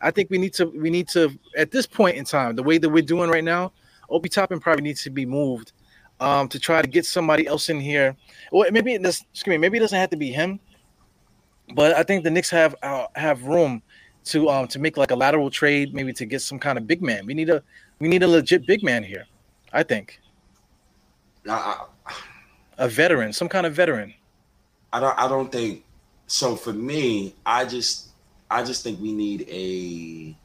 I 0.00 0.10
think 0.10 0.30
we 0.30 0.38
need 0.38 0.52
to 0.54 0.66
we 0.66 0.90
need 0.90 1.08
to 1.08 1.36
at 1.56 1.70
this 1.72 1.86
point 1.86 2.16
in 2.16 2.24
time, 2.24 2.54
the 2.54 2.62
way 2.62 2.78
that 2.78 2.88
we're 2.88 3.02
doing 3.02 3.30
right 3.30 3.42
now, 3.42 3.72
Obi 4.10 4.28
Toppin 4.28 4.60
probably 4.60 4.82
needs 4.82 5.02
to 5.02 5.10
be 5.10 5.26
moved 5.26 5.72
um, 6.20 6.46
to 6.48 6.60
try 6.60 6.82
to 6.82 6.88
get 6.88 7.06
somebody 7.06 7.46
else 7.46 7.70
in 7.70 7.80
here. 7.80 8.14
Well, 8.52 8.70
maybe 8.70 8.94
it 8.94 9.02
does, 9.02 9.24
excuse 9.32 9.52
me, 9.52 9.58
maybe 9.58 9.78
it 9.78 9.80
doesn't 9.80 9.98
have 9.98 10.10
to 10.10 10.16
be 10.16 10.30
him, 10.30 10.60
but 11.74 11.96
I 11.96 12.02
think 12.02 12.22
the 12.22 12.30
Knicks 12.30 12.50
have 12.50 12.76
uh, 12.82 13.06
have 13.16 13.42
room 13.42 13.82
to 14.26 14.48
um 14.50 14.68
to 14.68 14.78
make 14.78 14.98
like 14.98 15.10
a 15.10 15.16
lateral 15.16 15.50
trade, 15.50 15.94
maybe 15.94 16.12
to 16.12 16.26
get 16.26 16.42
some 16.42 16.58
kind 16.58 16.76
of 16.76 16.86
big 16.86 17.02
man. 17.02 17.24
We 17.24 17.32
need 17.32 17.48
a 17.48 17.62
we 17.98 18.08
need 18.08 18.22
a 18.22 18.28
legit 18.28 18.66
big 18.66 18.82
man 18.82 19.02
here. 19.02 19.24
I 19.72 19.82
think. 19.82 20.20
I, 21.48 21.84
a 22.78 22.88
veteran, 22.88 23.32
some 23.32 23.48
kind 23.48 23.66
of 23.66 23.74
veteran. 23.74 24.14
I 24.92 25.00
don't. 25.00 25.18
I 25.18 25.28
don't 25.28 25.50
think 25.50 25.83
so 26.26 26.56
for 26.56 26.72
me, 26.72 27.34
I 27.44 27.64
just 27.64 28.08
I 28.50 28.62
just 28.62 28.82
think 28.82 29.00
we 29.00 29.12
need 29.12 29.46
a 29.48 30.36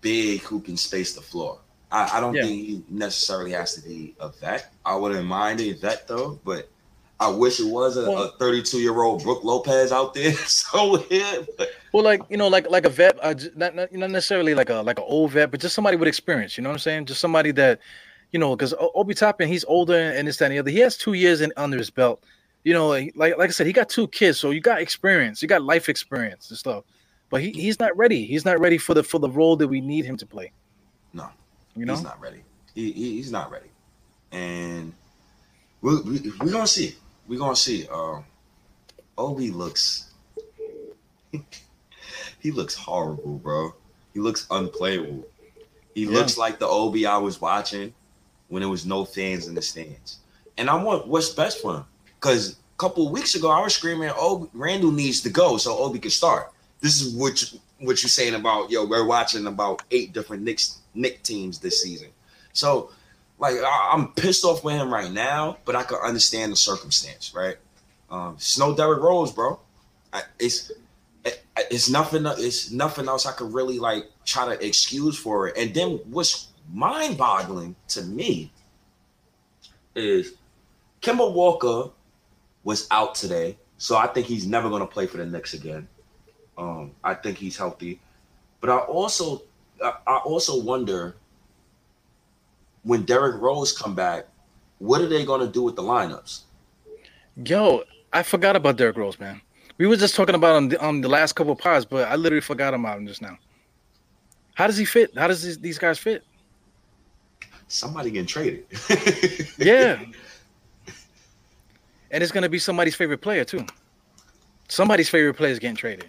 big 0.00 0.40
who 0.42 0.60
can 0.60 0.76
space 0.76 1.14
the 1.14 1.22
floor. 1.22 1.58
I, 1.90 2.18
I 2.18 2.20
don't 2.20 2.34
yeah. 2.34 2.42
think 2.42 2.66
he 2.66 2.84
necessarily 2.88 3.52
has 3.52 3.74
to 3.74 3.80
be 3.80 4.14
a 4.20 4.28
vet. 4.28 4.72
I 4.84 4.94
wouldn't 4.94 5.26
mind 5.26 5.60
a 5.60 5.72
vet 5.72 6.06
though, 6.06 6.38
but 6.44 6.68
I 7.20 7.28
wish 7.28 7.58
it 7.58 7.66
was 7.66 7.96
a, 7.96 8.08
well, 8.08 8.22
a 8.24 8.32
32 8.32 8.78
year 8.78 9.00
old 9.00 9.22
Brook 9.22 9.42
Lopez 9.42 9.90
out 9.90 10.14
there 10.14 10.32
somewhere. 10.46 11.46
But. 11.56 11.70
Well, 11.92 12.04
like 12.04 12.22
you 12.28 12.36
know, 12.36 12.48
like 12.48 12.70
like 12.70 12.84
a 12.84 12.90
vet, 12.90 13.18
uh, 13.22 13.34
not, 13.56 13.74
not 13.74 13.92
not 13.92 14.10
necessarily 14.10 14.54
like 14.54 14.70
a 14.70 14.76
like 14.76 14.98
an 14.98 15.04
old 15.06 15.32
vet, 15.32 15.50
but 15.50 15.60
just 15.60 15.74
somebody 15.74 15.96
with 15.96 16.08
experience. 16.08 16.56
You 16.56 16.62
know 16.62 16.70
what 16.70 16.74
I'm 16.74 16.80
saying? 16.80 17.06
Just 17.06 17.20
somebody 17.20 17.50
that, 17.52 17.80
you 18.32 18.38
know, 18.38 18.54
because 18.54 18.74
Obi 18.78 19.14
Toppin, 19.14 19.48
he's 19.48 19.64
older 19.64 19.96
and 19.96 20.28
this 20.28 20.36
that 20.36 20.46
and 20.46 20.54
the 20.54 20.58
other. 20.58 20.70
He 20.70 20.80
has 20.80 20.96
two 20.96 21.14
years 21.14 21.40
in 21.40 21.52
under 21.56 21.76
his 21.76 21.90
belt 21.90 22.22
you 22.68 22.74
know, 22.74 22.88
like 22.88 23.14
like 23.16 23.40
I 23.40 23.48
said, 23.48 23.66
he 23.66 23.72
got 23.72 23.88
two 23.88 24.06
kids, 24.08 24.36
so 24.38 24.50
you 24.50 24.60
got 24.60 24.82
experience, 24.82 25.40
you 25.40 25.48
got 25.48 25.62
life 25.62 25.88
experience 25.88 26.50
and 26.50 26.58
stuff. 26.58 26.84
But 27.30 27.40
he, 27.40 27.50
he's 27.50 27.80
not 27.80 27.96
ready. 27.96 28.26
He's 28.26 28.44
not 28.44 28.60
ready 28.60 28.76
for 28.76 28.92
the 28.92 29.02
for 29.02 29.18
the 29.18 29.30
role 29.30 29.56
that 29.56 29.68
we 29.68 29.80
need 29.80 30.04
him 30.04 30.18
to 30.18 30.26
play. 30.26 30.52
No, 31.14 31.30
you 31.74 31.86
know, 31.86 31.94
he's 31.94 32.04
not 32.04 32.20
ready. 32.20 32.42
He, 32.74 32.92
he 32.92 33.12
he's 33.16 33.32
not 33.32 33.50
ready, 33.50 33.70
and 34.32 34.92
we 35.80 35.98
we 36.02 36.32
we're 36.40 36.52
gonna 36.52 36.66
see. 36.66 36.94
We're 37.26 37.38
gonna 37.38 37.56
see. 37.56 37.88
Um, 37.88 38.26
Obi 39.16 39.50
looks 39.50 40.10
he 42.40 42.50
looks 42.50 42.74
horrible, 42.74 43.38
bro. 43.38 43.74
He 44.12 44.20
looks 44.20 44.46
unplayable. 44.50 45.26
He 45.94 46.04
yeah. 46.04 46.10
looks 46.10 46.36
like 46.36 46.58
the 46.58 46.68
Obi 46.68 47.06
I 47.06 47.16
was 47.16 47.40
watching 47.40 47.94
when 48.48 48.60
there 48.60 48.68
was 48.68 48.84
no 48.84 49.06
fans 49.06 49.46
in 49.46 49.54
the 49.54 49.62
stands. 49.62 50.18
And 50.58 50.68
I 50.68 50.74
want 50.74 51.06
what's 51.06 51.30
best 51.30 51.62
for 51.62 51.76
him. 51.76 51.84
Because 52.20 52.52
a 52.52 52.78
couple 52.78 53.06
of 53.06 53.12
weeks 53.12 53.34
ago, 53.34 53.50
I 53.50 53.60
was 53.60 53.74
screaming, 53.74 54.10
"Oh, 54.14 54.48
Randle 54.52 54.92
needs 54.92 55.20
to 55.22 55.30
go 55.30 55.56
so 55.56 55.78
Obi 55.78 55.98
can 55.98 56.10
start." 56.10 56.52
This 56.80 57.00
is 57.00 57.14
what 57.14 57.40
you, 57.40 57.58
what 57.80 58.02
you're 58.02 58.10
saying 58.10 58.34
about 58.34 58.70
yo. 58.70 58.84
We're 58.84 59.06
watching 59.06 59.46
about 59.46 59.82
eight 59.90 60.12
different 60.12 60.42
Knicks 60.42 60.78
Nick 60.94 61.22
teams 61.22 61.58
this 61.58 61.82
season, 61.82 62.08
so 62.52 62.90
like 63.38 63.54
I, 63.56 63.94
am 63.94 64.08
pissed 64.08 64.44
off 64.44 64.64
with 64.64 64.74
him 64.74 64.92
right 64.92 65.10
now, 65.10 65.58
but 65.64 65.76
I 65.76 65.82
can 65.82 65.98
understand 65.98 66.52
the 66.52 66.56
circumstance, 66.56 67.32
right? 67.34 67.56
Um, 68.10 68.36
Snow 68.38 68.74
Derrick 68.74 69.00
Rose, 69.00 69.32
bro. 69.32 69.60
I, 70.12 70.22
it's 70.38 70.72
it, 71.24 71.44
it's 71.70 71.88
nothing. 71.88 72.24
It's 72.26 72.70
nothing 72.70 73.08
else 73.08 73.26
I 73.26 73.32
could 73.32 73.52
really 73.52 73.78
like 73.78 74.10
try 74.24 74.44
to 74.44 74.66
excuse 74.66 75.16
for 75.16 75.48
it. 75.48 75.56
And 75.56 75.74
then 75.74 76.00
what's 76.10 76.48
mind-boggling 76.72 77.76
to 77.88 78.02
me 78.02 78.50
is 79.94 80.34
Kemba 81.00 81.32
Walker 81.32 81.90
was 82.68 82.86
out 82.90 83.14
today, 83.14 83.56
so 83.78 83.96
I 83.96 84.06
think 84.08 84.26
he's 84.26 84.46
never 84.46 84.68
going 84.68 84.82
to 84.82 84.86
play 84.86 85.06
for 85.06 85.16
the 85.16 85.24
Knicks 85.24 85.54
again. 85.54 85.88
Um, 86.58 86.90
I 87.02 87.14
think 87.14 87.38
he's 87.38 87.56
healthy, 87.56 87.98
but 88.60 88.68
I 88.68 88.76
also 88.76 89.42
I 89.82 90.20
also 90.26 90.62
wonder 90.62 91.16
when 92.82 93.04
Derrick 93.04 93.40
Rose 93.40 93.72
come 93.72 93.94
back, 93.94 94.26
what 94.80 95.00
are 95.00 95.06
they 95.06 95.24
going 95.24 95.40
to 95.40 95.46
do 95.46 95.62
with 95.62 95.76
the 95.76 95.82
lineups? 95.82 96.42
Yo, 97.42 97.84
I 98.12 98.22
forgot 98.22 98.54
about 98.54 98.76
Derrick 98.76 98.98
Rose, 98.98 99.18
man. 99.18 99.40
We 99.78 99.86
were 99.86 99.96
just 99.96 100.14
talking 100.14 100.34
about 100.34 100.56
on 100.56 100.68
the, 100.68 100.78
on 100.84 101.00
the 101.00 101.08
last 101.08 101.36
couple 101.36 101.54
of 101.54 101.58
pods, 101.58 101.86
but 101.86 102.06
I 102.06 102.16
literally 102.16 102.42
forgot 102.42 102.74
about 102.74 102.98
him 102.98 103.06
just 103.06 103.22
now. 103.22 103.38
How 104.54 104.66
does 104.66 104.76
he 104.76 104.84
fit? 104.84 105.16
How 105.16 105.26
does 105.26 105.58
these 105.58 105.78
guys 105.78 105.98
fit? 105.98 106.22
Somebody 107.68 108.10
getting 108.10 108.26
traded. 108.26 108.66
yeah. 109.58 110.04
And 112.10 112.22
it's 112.22 112.32
gonna 112.32 112.48
be 112.48 112.58
somebody's 112.58 112.94
favorite 112.94 113.20
player 113.20 113.44
too. 113.44 113.64
Somebody's 114.68 115.08
favorite 115.08 115.34
player 115.34 115.52
is 115.52 115.58
getting 115.58 115.76
traded. 115.76 116.08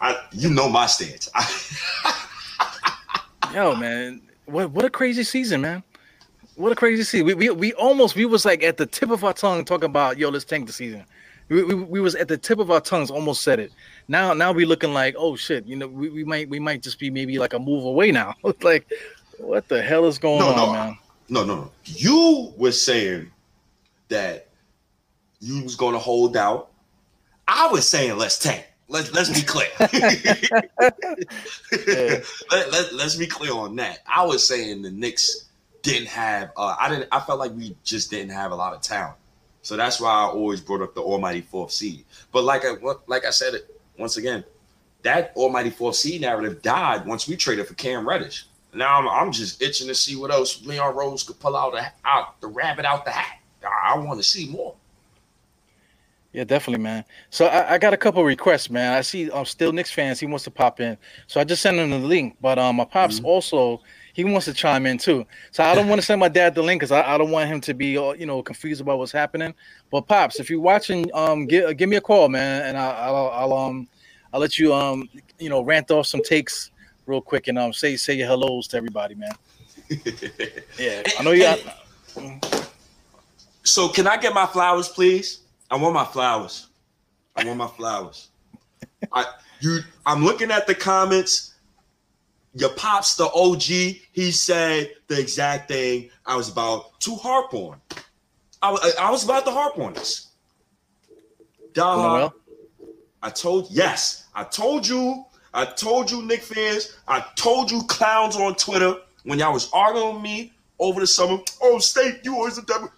I, 0.00 0.18
you 0.32 0.50
know 0.50 0.68
my 0.68 0.86
stance. 0.86 1.28
Yo, 3.54 3.74
man, 3.76 4.20
what 4.46 4.70
what 4.70 4.84
a 4.84 4.90
crazy 4.90 5.24
season, 5.24 5.60
man! 5.60 5.82
What 6.56 6.72
a 6.72 6.74
crazy 6.74 7.02
season. 7.02 7.26
We, 7.26 7.34
we 7.34 7.50
we 7.50 7.72
almost 7.74 8.14
we 8.14 8.26
was 8.26 8.44
like 8.44 8.62
at 8.62 8.76
the 8.76 8.86
tip 8.86 9.10
of 9.10 9.24
our 9.24 9.32
tongue 9.32 9.64
talking 9.64 9.86
about 9.86 10.18
yo, 10.18 10.28
let's 10.28 10.44
tank 10.44 10.66
the 10.66 10.72
season. 10.72 11.04
We, 11.48 11.62
we, 11.62 11.74
we 11.74 12.00
was 12.00 12.16
at 12.16 12.28
the 12.28 12.36
tip 12.36 12.58
of 12.58 12.70
our 12.70 12.80
tongues, 12.80 13.10
almost 13.10 13.42
said 13.42 13.60
it. 13.60 13.72
Now 14.08 14.34
now 14.34 14.52
we 14.52 14.64
looking 14.64 14.92
like 14.92 15.14
oh 15.16 15.36
shit, 15.36 15.66
you 15.66 15.76
know 15.76 15.86
we, 15.86 16.10
we 16.10 16.24
might 16.24 16.48
we 16.48 16.58
might 16.58 16.82
just 16.82 16.98
be 16.98 17.10
maybe 17.10 17.38
like 17.38 17.54
a 17.54 17.58
move 17.58 17.84
away 17.84 18.12
now. 18.12 18.34
like 18.62 18.90
what 19.38 19.68
the 19.68 19.82
hell 19.82 20.06
is 20.06 20.18
going 20.18 20.40
no, 20.40 20.48
on, 20.48 20.56
no, 20.56 20.72
man? 20.72 20.98
No, 21.28 21.44
no, 21.44 21.56
no. 21.56 21.70
You 21.84 22.52
were 22.56 22.72
saying 22.72 23.30
that 24.08 24.48
you 25.40 25.62
was 25.62 25.76
gonna 25.76 25.98
hold 25.98 26.36
out. 26.36 26.70
I 27.48 27.68
was 27.68 27.86
saying 27.86 28.16
let's 28.16 28.38
tank. 28.38 28.66
Let's 28.88 29.12
let's 29.12 29.30
be 29.30 29.42
clear. 29.42 29.68
yeah. 29.80 29.88
let, 32.50 32.72
let, 32.72 32.94
let's 32.94 33.16
be 33.16 33.26
clear 33.26 33.52
on 33.52 33.76
that. 33.76 34.00
I 34.06 34.24
was 34.24 34.46
saying 34.46 34.82
the 34.82 34.90
Knicks 34.90 35.46
didn't 35.82 36.08
have 36.08 36.52
uh, 36.56 36.76
I 36.78 36.88
didn't 36.88 37.08
I 37.12 37.20
felt 37.20 37.38
like 37.38 37.52
we 37.52 37.76
just 37.84 38.10
didn't 38.10 38.30
have 38.30 38.52
a 38.52 38.56
lot 38.56 38.74
of 38.74 38.80
talent. 38.80 39.16
So 39.62 39.76
that's 39.76 40.00
why 40.00 40.10
I 40.10 40.26
always 40.26 40.60
brought 40.60 40.82
up 40.82 40.94
the 40.94 41.02
almighty 41.02 41.40
fourth 41.40 41.72
seed. 41.72 42.04
But 42.30 42.44
like 42.44 42.64
I 42.64 42.74
like 43.06 43.24
I 43.24 43.30
said 43.30 43.54
it 43.54 43.80
once 43.98 44.16
again, 44.16 44.44
that 45.02 45.32
almighty 45.36 45.70
fourth 45.70 45.96
seed 45.96 46.20
narrative 46.20 46.62
died 46.62 47.06
once 47.06 47.26
we 47.26 47.36
traded 47.36 47.66
for 47.66 47.74
Cam 47.74 48.08
Reddish. 48.08 48.46
Now 48.74 48.98
I'm, 48.98 49.08
I'm 49.08 49.32
just 49.32 49.62
itching 49.62 49.88
to 49.88 49.94
see 49.94 50.16
what 50.16 50.30
else 50.30 50.64
Leon 50.64 50.94
Rose 50.94 51.22
could 51.22 51.40
pull 51.40 51.56
out, 51.56 51.74
a, 51.74 51.92
out 52.04 52.40
the 52.40 52.46
rabbit 52.46 52.84
out 52.84 53.04
the 53.04 53.10
hat. 53.10 53.38
I, 53.66 53.94
I 53.94 53.98
want 53.98 54.18
to 54.20 54.24
see 54.24 54.48
more. 54.48 54.74
Yeah, 56.32 56.44
definitely, 56.44 56.82
man. 56.82 57.02
So 57.30 57.46
I, 57.46 57.74
I, 57.74 57.78
got 57.78 57.94
a 57.94 57.96
couple 57.96 58.22
requests, 58.22 58.68
man. 58.68 58.92
I 58.92 59.00
see 59.00 59.30
um 59.30 59.46
still 59.46 59.72
Knicks 59.72 59.90
fans. 59.90 60.20
He 60.20 60.26
wants 60.26 60.44
to 60.44 60.50
pop 60.50 60.80
in, 60.80 60.98
so 61.26 61.40
I 61.40 61.44
just 61.44 61.62
sent 61.62 61.78
him 61.78 61.88
the 61.88 61.98
link. 61.98 62.36
But 62.42 62.58
um, 62.58 62.76
my 62.76 62.84
pops 62.84 63.16
mm-hmm. 63.16 63.24
also 63.26 63.80
he 64.12 64.24
wants 64.24 64.44
to 64.46 64.54
chime 64.54 64.86
in 64.86 64.98
too. 64.98 65.26
So 65.50 65.62
I 65.62 65.74
don't 65.74 65.88
want 65.88 66.00
to 66.00 66.06
send 66.06 66.20
my 66.20 66.28
dad 66.28 66.54
the 66.54 66.62
link 66.62 66.80
because 66.80 66.90
I, 66.90 67.14
I 67.14 67.18
don't 67.18 67.30
want 67.30 67.48
him 67.48 67.60
to 67.62 67.74
be 67.74 67.96
uh, 67.96 68.12
you 68.12 68.26
know 68.26 68.42
confused 68.42 68.80
about 68.80 68.98
what's 68.98 69.12
happening. 69.12 69.54
But 69.90 70.08
pops, 70.08 70.40
if 70.40 70.50
you're 70.50 70.60
watching, 70.60 71.10
um, 71.14 71.46
give 71.46 71.74
give 71.76 71.88
me 71.88 71.96
a 71.96 72.00
call, 72.02 72.28
man, 72.28 72.66
and 72.66 72.76
I, 72.76 73.10
will 73.10 73.30
I'll 73.30 73.52
um 73.52 73.88
I'll 74.32 74.40
let 74.40 74.58
you 74.58 74.74
um 74.74 75.08
you 75.38 75.48
know 75.48 75.62
rant 75.62 75.90
off 75.90 76.06
some 76.06 76.22
takes 76.22 76.70
real 77.06 77.20
quick 77.20 77.48
and 77.48 77.58
um 77.58 77.72
say 77.72 77.96
say 77.96 78.14
your 78.14 78.26
hellos 78.26 78.68
to 78.68 78.76
everybody, 78.76 79.14
man. 79.14 79.32
yeah, 80.78 81.02
I 81.18 81.22
know 81.22 81.32
you 81.32 81.42
got. 81.42 82.55
So 83.66 83.88
can 83.88 84.06
I 84.06 84.16
get 84.16 84.32
my 84.32 84.46
flowers, 84.46 84.88
please? 84.88 85.40
I 85.68 85.76
want 85.76 85.92
my 85.92 86.04
flowers. 86.04 86.68
I 87.34 87.44
want 87.44 87.58
my 87.58 87.66
flowers. 87.66 88.28
I 89.12 89.26
you 89.60 89.80
I'm 90.06 90.24
looking 90.24 90.52
at 90.52 90.68
the 90.68 90.74
comments. 90.74 91.54
Your 92.54 92.70
pops, 92.70 93.16
the 93.16 93.26
OG, 93.26 93.62
he 94.12 94.30
said 94.30 94.90
the 95.08 95.20
exact 95.20 95.68
thing 95.68 96.10
I 96.24 96.36
was 96.36 96.48
about 96.48 96.98
to 97.00 97.14
harp 97.16 97.52
on. 97.52 97.78
I, 98.62 98.92
I 98.98 99.10
was 99.10 99.24
about 99.24 99.44
to 99.44 99.50
harp 99.50 99.78
on 99.78 99.92
this. 99.92 100.28
Duh. 101.74 102.30
I 103.22 103.30
told 103.30 103.70
yes, 103.70 104.26
I 104.34 104.44
told 104.44 104.86
you, 104.86 105.24
I 105.52 105.64
told 105.64 106.10
you, 106.10 106.22
Knick 106.22 106.42
fans, 106.42 106.96
I 107.08 107.24
told 107.34 107.70
you 107.70 107.82
clowns 107.82 108.36
on 108.36 108.54
Twitter 108.54 108.94
when 109.24 109.40
y'all 109.40 109.52
was 109.52 109.68
arguing 109.72 110.14
with 110.14 110.22
me 110.22 110.52
over 110.78 111.00
the 111.00 111.06
summer. 111.06 111.38
Oh, 111.60 111.78
state, 111.78 112.20
you 112.22 112.36
always 112.36 112.56
the 112.56 112.62
devil. 112.62 112.90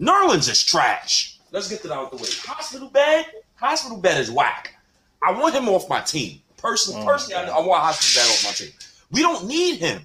Nerlens 0.00 0.50
is 0.50 0.62
trash. 0.62 1.38
Let's 1.52 1.68
get 1.68 1.82
that 1.82 1.92
out 1.92 2.12
of 2.12 2.18
the 2.18 2.24
way. 2.24 2.30
Hospital 2.44 2.88
bed, 2.88 3.26
hospital 3.54 3.98
bed 3.98 4.20
is 4.20 4.30
whack. 4.30 4.74
I 5.22 5.32
want 5.32 5.54
him 5.54 5.68
off 5.68 5.88
my 5.88 6.00
team. 6.00 6.40
Personally, 6.56 7.02
oh, 7.02 7.06
personally, 7.06 7.34
I, 7.36 7.48
I, 7.48 7.66
want 7.66 7.82
hospital 7.82 8.22
bed 8.22 8.30
off 8.30 8.44
my 8.44 8.50
team. 8.52 8.72
We 9.10 9.20
don't 9.20 9.46
need 9.46 9.76
him. 9.76 10.02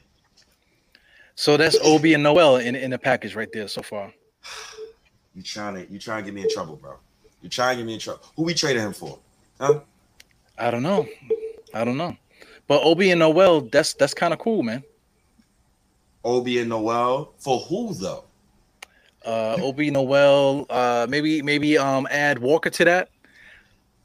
So 1.35 1.57
that's 1.57 1.77
Obi 1.83 2.13
and 2.13 2.23
Noel 2.23 2.57
in, 2.57 2.75
in 2.75 2.91
the 2.91 2.97
package 2.97 3.35
right 3.35 3.49
there 3.51 3.67
so 3.67 3.81
far. 3.81 4.13
You 5.33 5.41
trying 5.43 5.75
to 5.75 5.89
you 5.89 5.97
trying 5.97 6.25
to 6.25 6.29
get 6.29 6.35
me 6.35 6.41
in 6.41 6.49
trouble, 6.49 6.75
bro. 6.75 6.95
You 7.41 7.47
trying 7.47 7.77
to 7.77 7.83
get 7.83 7.87
me 7.87 7.93
in 7.93 8.01
trouble. 8.01 8.19
Who 8.35 8.43
we 8.43 8.53
traded 8.53 8.81
him 8.81 8.91
for? 8.91 9.17
Huh? 9.61 9.79
I 10.57 10.69
don't 10.69 10.83
know. 10.83 11.07
I 11.73 11.85
don't 11.85 11.95
know. 11.95 12.17
But 12.67 12.83
Obi 12.83 13.11
and 13.11 13.19
Noel, 13.19 13.61
that's 13.61 13.93
that's 13.93 14.13
kind 14.13 14.33
of 14.33 14.39
cool, 14.39 14.61
man. 14.61 14.83
Obi 16.25 16.59
and 16.59 16.67
Noel 16.67 17.31
for 17.37 17.59
who 17.59 17.93
though? 17.93 18.25
Uh, 19.25 19.57
Obi 19.61 19.91
Noel, 19.91 20.65
uh, 20.69 21.07
maybe 21.09 21.41
maybe 21.41 21.77
um 21.77 22.07
add 22.11 22.39
Walker 22.39 22.69
to 22.69 22.85
that, 22.85 23.09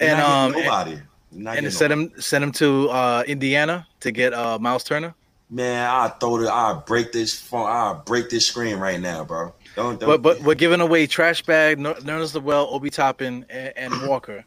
and 0.00 0.20
um 0.20 0.52
nobody. 0.52 0.98
And, 1.32 1.48
and 1.48 1.72
send 1.72 1.92
him 1.92 2.12
send 2.18 2.42
him 2.44 2.52
to 2.52 2.88
uh, 2.88 3.24
Indiana 3.26 3.86
to 4.00 4.10
get 4.10 4.32
uh, 4.32 4.58
Miles 4.58 4.84
Turner. 4.84 5.14
Man, 5.50 5.88
I 5.88 6.08
throw 6.08 6.40
it. 6.40 6.48
I 6.48 6.80
break 6.86 7.12
this 7.12 7.38
phone. 7.38 7.66
I 7.66 8.00
break 8.04 8.30
this 8.30 8.46
screen 8.46 8.78
right 8.78 8.98
now, 8.98 9.24
bro. 9.24 9.52
Don't, 9.74 10.00
don't. 10.00 10.08
But 10.08 10.22
but 10.22 10.40
we're 10.42 10.54
giving 10.54 10.80
away 10.80 11.06
trash 11.06 11.42
bag, 11.42 11.78
Nerlens 11.78 12.34
Noel, 12.34 12.68
Obi 12.70 12.90
Toppin, 12.90 13.44
and, 13.50 13.72
and 13.76 14.08
Walker, 14.08 14.44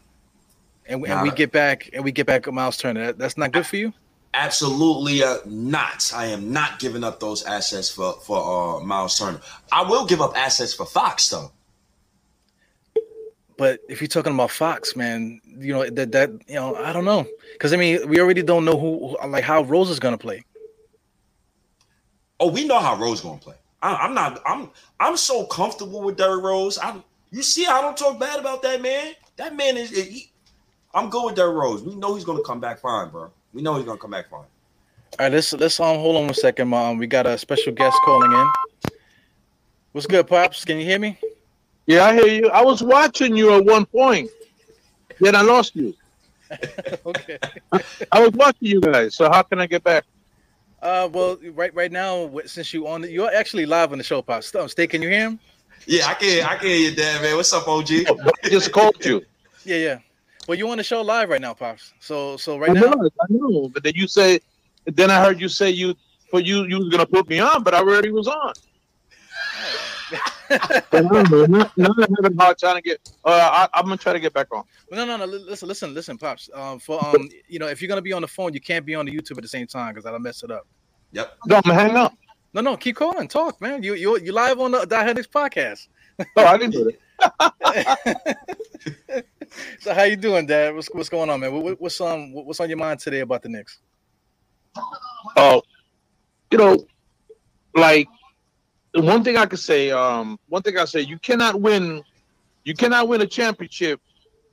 and, 0.88 1.02
nah, 1.02 1.08
and 1.08 1.24
we 1.24 1.32
get 1.32 1.52
back 1.52 1.90
and 1.94 2.04
we 2.04 2.12
get 2.12 2.26
back 2.26 2.52
Miles 2.52 2.78
Turner. 2.78 3.08
That, 3.08 3.18
that's 3.18 3.38
not 3.38 3.52
good 3.52 3.68
for 3.68 3.78
you. 3.78 3.94
Absolutely 4.34 5.24
uh, 5.24 5.38
not. 5.46 6.12
I 6.16 6.28
am 6.28 6.54
not 6.54 6.80
giving 6.80 7.04
up 7.04 7.20
those 7.20 7.44
assets 7.44 7.90
for 7.90 8.14
for 8.22 8.78
uh, 8.78 8.84
Miles 8.84 9.18
Turner. 9.18 9.42
I 9.72 9.84
will 9.84 10.06
give 10.06 10.22
up 10.22 10.38
assets 10.38 10.74
for 10.74 10.86
Fox 10.86 11.30
though. 11.30 11.52
But 13.58 13.82
if 13.90 14.00
you're 14.00 14.08
talking 14.08 14.34
about 14.34 14.52
Fox, 14.52 14.96
man, 14.96 15.42
you 15.46 15.74
know 15.74 15.90
that 15.90 16.12
that 16.12 16.32
you 16.48 16.56
know 16.56 16.76
I 16.76 16.94
don't 16.94 17.06
know 17.06 17.26
because 17.54 17.74
I 17.74 17.78
mean 17.78 18.08
we 18.08 18.20
already 18.20 18.44
don't 18.44 18.66
know 18.66 18.80
who 18.80 19.18
like 19.28 19.44
how 19.44 19.64
Rose 19.64 19.90
is 19.90 20.00
gonna 20.00 20.18
play. 20.18 20.44
Oh, 22.40 22.50
we 22.50 22.66
know 22.66 22.80
how 22.80 22.96
Rose 22.96 23.22
gonna 23.22 23.40
play. 23.40 23.56
I, 23.82 24.06
am 24.06 24.14
not. 24.14 24.42
I'm 24.46 24.70
I'm 25.00 25.18
so 25.18 25.46
comfortable 25.46 26.02
with 26.02 26.18
Derrick 26.18 26.44
Rose. 26.44 26.78
I 26.78 27.02
you 27.32 27.44
see, 27.44 27.66
I 27.66 27.82
don't 27.82 27.98
talk 27.98 28.20
bad 28.20 28.40
about 28.40 28.62
that 28.62 28.82
man. 28.82 29.14
That 29.38 29.56
man 29.56 29.76
is. 29.76 29.90
He, 29.90 30.32
I'm 30.94 31.10
good 31.10 31.26
with 31.26 31.36
Derrick 31.36 31.56
Rose. 31.56 31.84
We 31.84 31.96
know 31.96 32.16
he's 32.16 32.24
gonna 32.24 32.44
come 32.44 32.60
back 32.60 32.80
fine, 32.80 33.10
bro. 33.10 33.32
We 33.54 33.62
know 33.62 33.76
he's 33.76 33.86
gonna 33.86 33.98
come 33.98 34.12
back 34.12 34.30
fine. 34.30 34.40
All 34.40 34.48
right, 35.20 35.32
let's 35.32 35.54
let's 35.54 35.80
um 35.80 35.98
hold 35.98 36.18
on 36.18 36.30
a 36.30 36.34
second, 36.34 36.68
mom. 36.68 36.98
We 36.98 37.08
got 37.08 37.26
a 37.26 37.38
special 37.38 37.74
guest 37.74 37.98
calling 38.06 38.32
in. 38.32 38.52
What's 39.92 40.06
good, 40.06 40.28
pops? 40.28 40.64
Can 40.66 40.78
you 40.78 40.86
hear 40.86 41.00
me? 41.00 41.18
Yeah, 41.88 42.06
I 42.06 42.14
hear 42.14 42.28
you. 42.28 42.50
I 42.50 42.62
was 42.62 42.84
watching 42.84 43.36
you 43.36 43.54
at 43.56 43.66
one 43.66 43.86
point, 43.86 44.30
then 45.20 45.36
I 45.36 45.42
lost 45.42 45.76
you. 45.76 45.96
okay. 47.06 47.40
I 48.12 48.20
was 48.20 48.32
watching 48.34 48.68
you 48.68 48.82
guys. 48.82 49.16
So 49.16 49.30
how 49.30 49.42
can 49.42 49.60
I 49.60 49.66
get 49.66 49.84
back? 49.84 50.06
Uh, 50.82 51.10
well, 51.12 51.38
right 51.54 51.74
right 51.74 51.92
now, 51.92 52.32
since 52.46 52.74
you 52.74 52.88
on, 52.88 53.02
the, 53.02 53.12
you're 53.12 53.34
actually 53.34 53.66
live 53.66 53.92
on 53.92 53.98
the 53.98 54.04
show, 54.04 54.22
pops. 54.22 54.54
Stay, 54.68 54.88
can 54.88 55.02
you 55.02 55.10
hear 55.10 55.22
him? 55.22 55.40
Yeah, 55.88 56.08
I 56.08 56.14
can. 56.14 56.46
I 56.46 56.56
can 56.56 56.68
hear 56.68 56.90
you, 56.90 56.96
Dad, 56.96 57.22
man. 57.22 57.36
What's 57.36 57.52
up, 57.52 57.68
OG? 57.68 57.90
I 58.44 58.50
just 58.50 58.72
called 58.72 59.04
you. 59.04 59.26
Yeah, 59.66 59.76
yeah. 59.76 60.00
Well, 60.50 60.58
you 60.58 60.68
on 60.72 60.78
the 60.78 60.84
show 60.84 61.04
live 61.04 61.30
right 61.30 61.40
now, 61.40 61.54
pops. 61.54 61.94
So, 62.00 62.36
so 62.36 62.58
right 62.58 62.72
I 62.72 62.74
now, 62.74 62.90
know, 62.90 63.10
I 63.22 63.26
know. 63.30 63.70
But 63.72 63.84
then 63.84 63.94
you 63.96 64.08
say, 64.08 64.40
then 64.86 65.12
I 65.12 65.24
heard 65.24 65.40
you 65.40 65.48
say 65.48 65.70
you 65.70 65.94
for 66.32 66.40
you 66.40 66.66
you 66.66 66.80
was 66.80 66.90
gonna 66.90 67.06
put 67.06 67.30
me 67.30 67.40
on, 67.40 67.62
but 67.62 67.76
I 67.76 67.78
already 67.78 68.10
was 68.10 68.28
on. 68.28 68.54
But 70.50 70.94
I 70.94 71.02
don't 71.02 71.30
know, 71.30 71.46
now, 71.46 71.72
now 71.78 71.94
I'm 71.96 72.16
having 72.16 72.36
a 72.36 72.44
hard 72.44 72.58
time 72.58 72.78
to 72.78 72.82
get. 72.82 73.12
Uh, 73.24 73.30
I, 73.30 73.70
I'm 73.78 73.86
gonna 73.86 73.98
try 73.98 74.12
to 74.12 74.20
get 74.20 74.34
back 74.34 74.48
on. 74.52 74.64
No, 74.92 75.06
no, 75.06 75.18
no. 75.18 75.26
Listen, 75.26 75.68
listen, 75.68 75.94
listen, 75.94 76.18
pops. 76.18 76.50
Um, 76.52 76.80
for 76.80 77.00
um, 77.06 77.30
you 77.48 77.60
know, 77.60 77.68
if 77.68 77.80
you're 77.80 77.90
gonna 77.90 78.02
be 78.02 78.14
on 78.14 78.24
the 78.24 78.28
phone, 78.28 78.52
you 78.52 78.60
can't 78.60 78.84
be 78.84 78.96
on 78.96 79.06
the 79.06 79.16
YouTube 79.16 79.38
at 79.38 79.44
the 79.44 79.48
same 79.48 79.68
time 79.68 79.94
because 79.94 80.04
that'll 80.04 80.18
mess 80.18 80.42
it 80.42 80.50
up. 80.50 80.66
Yep. 81.12 81.32
No, 81.46 81.62
I'm 81.64 81.72
hang 81.72 81.96
up. 81.96 82.18
No, 82.56 82.62
no, 82.62 82.76
keep 82.76 82.96
calling, 82.96 83.28
talk, 83.28 83.62
man. 83.62 83.84
You 83.84 83.94
you 83.94 84.18
you 84.18 84.32
live 84.32 84.60
on 84.60 84.72
the 84.72 84.84
Die 84.84 85.14
Diaheadix 85.14 85.28
podcast. 85.28 85.90
No, 86.36 86.44
I 86.44 86.58
didn't 86.58 86.74
do 86.74 86.90
it. 86.90 89.26
so 89.80 89.94
how 89.94 90.04
you 90.04 90.16
doing, 90.16 90.46
Dad? 90.46 90.76
What's 90.76 90.88
what's 90.94 91.10
going 91.10 91.30
on, 91.30 91.40
man? 91.40 91.54
What, 91.54 91.64
what- 91.64 91.82
what's 91.82 92.00
um 92.02 92.34
what's 92.34 92.60
on 92.60 92.70
your 92.70 92.78
mind 92.78 93.00
today 93.00 93.22
about 93.22 93.42
the 93.44 93.50
Knicks? 93.50 93.80
Oh, 95.36 95.62
you 96.52 96.58
know, 96.58 96.78
like 97.76 98.08
the 98.94 99.02
one 99.02 99.24
thing 99.24 99.38
I 99.38 99.46
could 99.46 99.60
say, 99.60 99.92
um, 99.92 100.40
one 100.48 100.62
thing 100.62 100.78
I 100.78 100.86
say, 100.86 101.02
you 101.02 101.20
cannot 101.20 101.62
win, 101.62 102.04
you 102.64 102.74
cannot 102.74 103.08
win 103.08 103.22
a 103.22 103.28
championship 103.28 104.02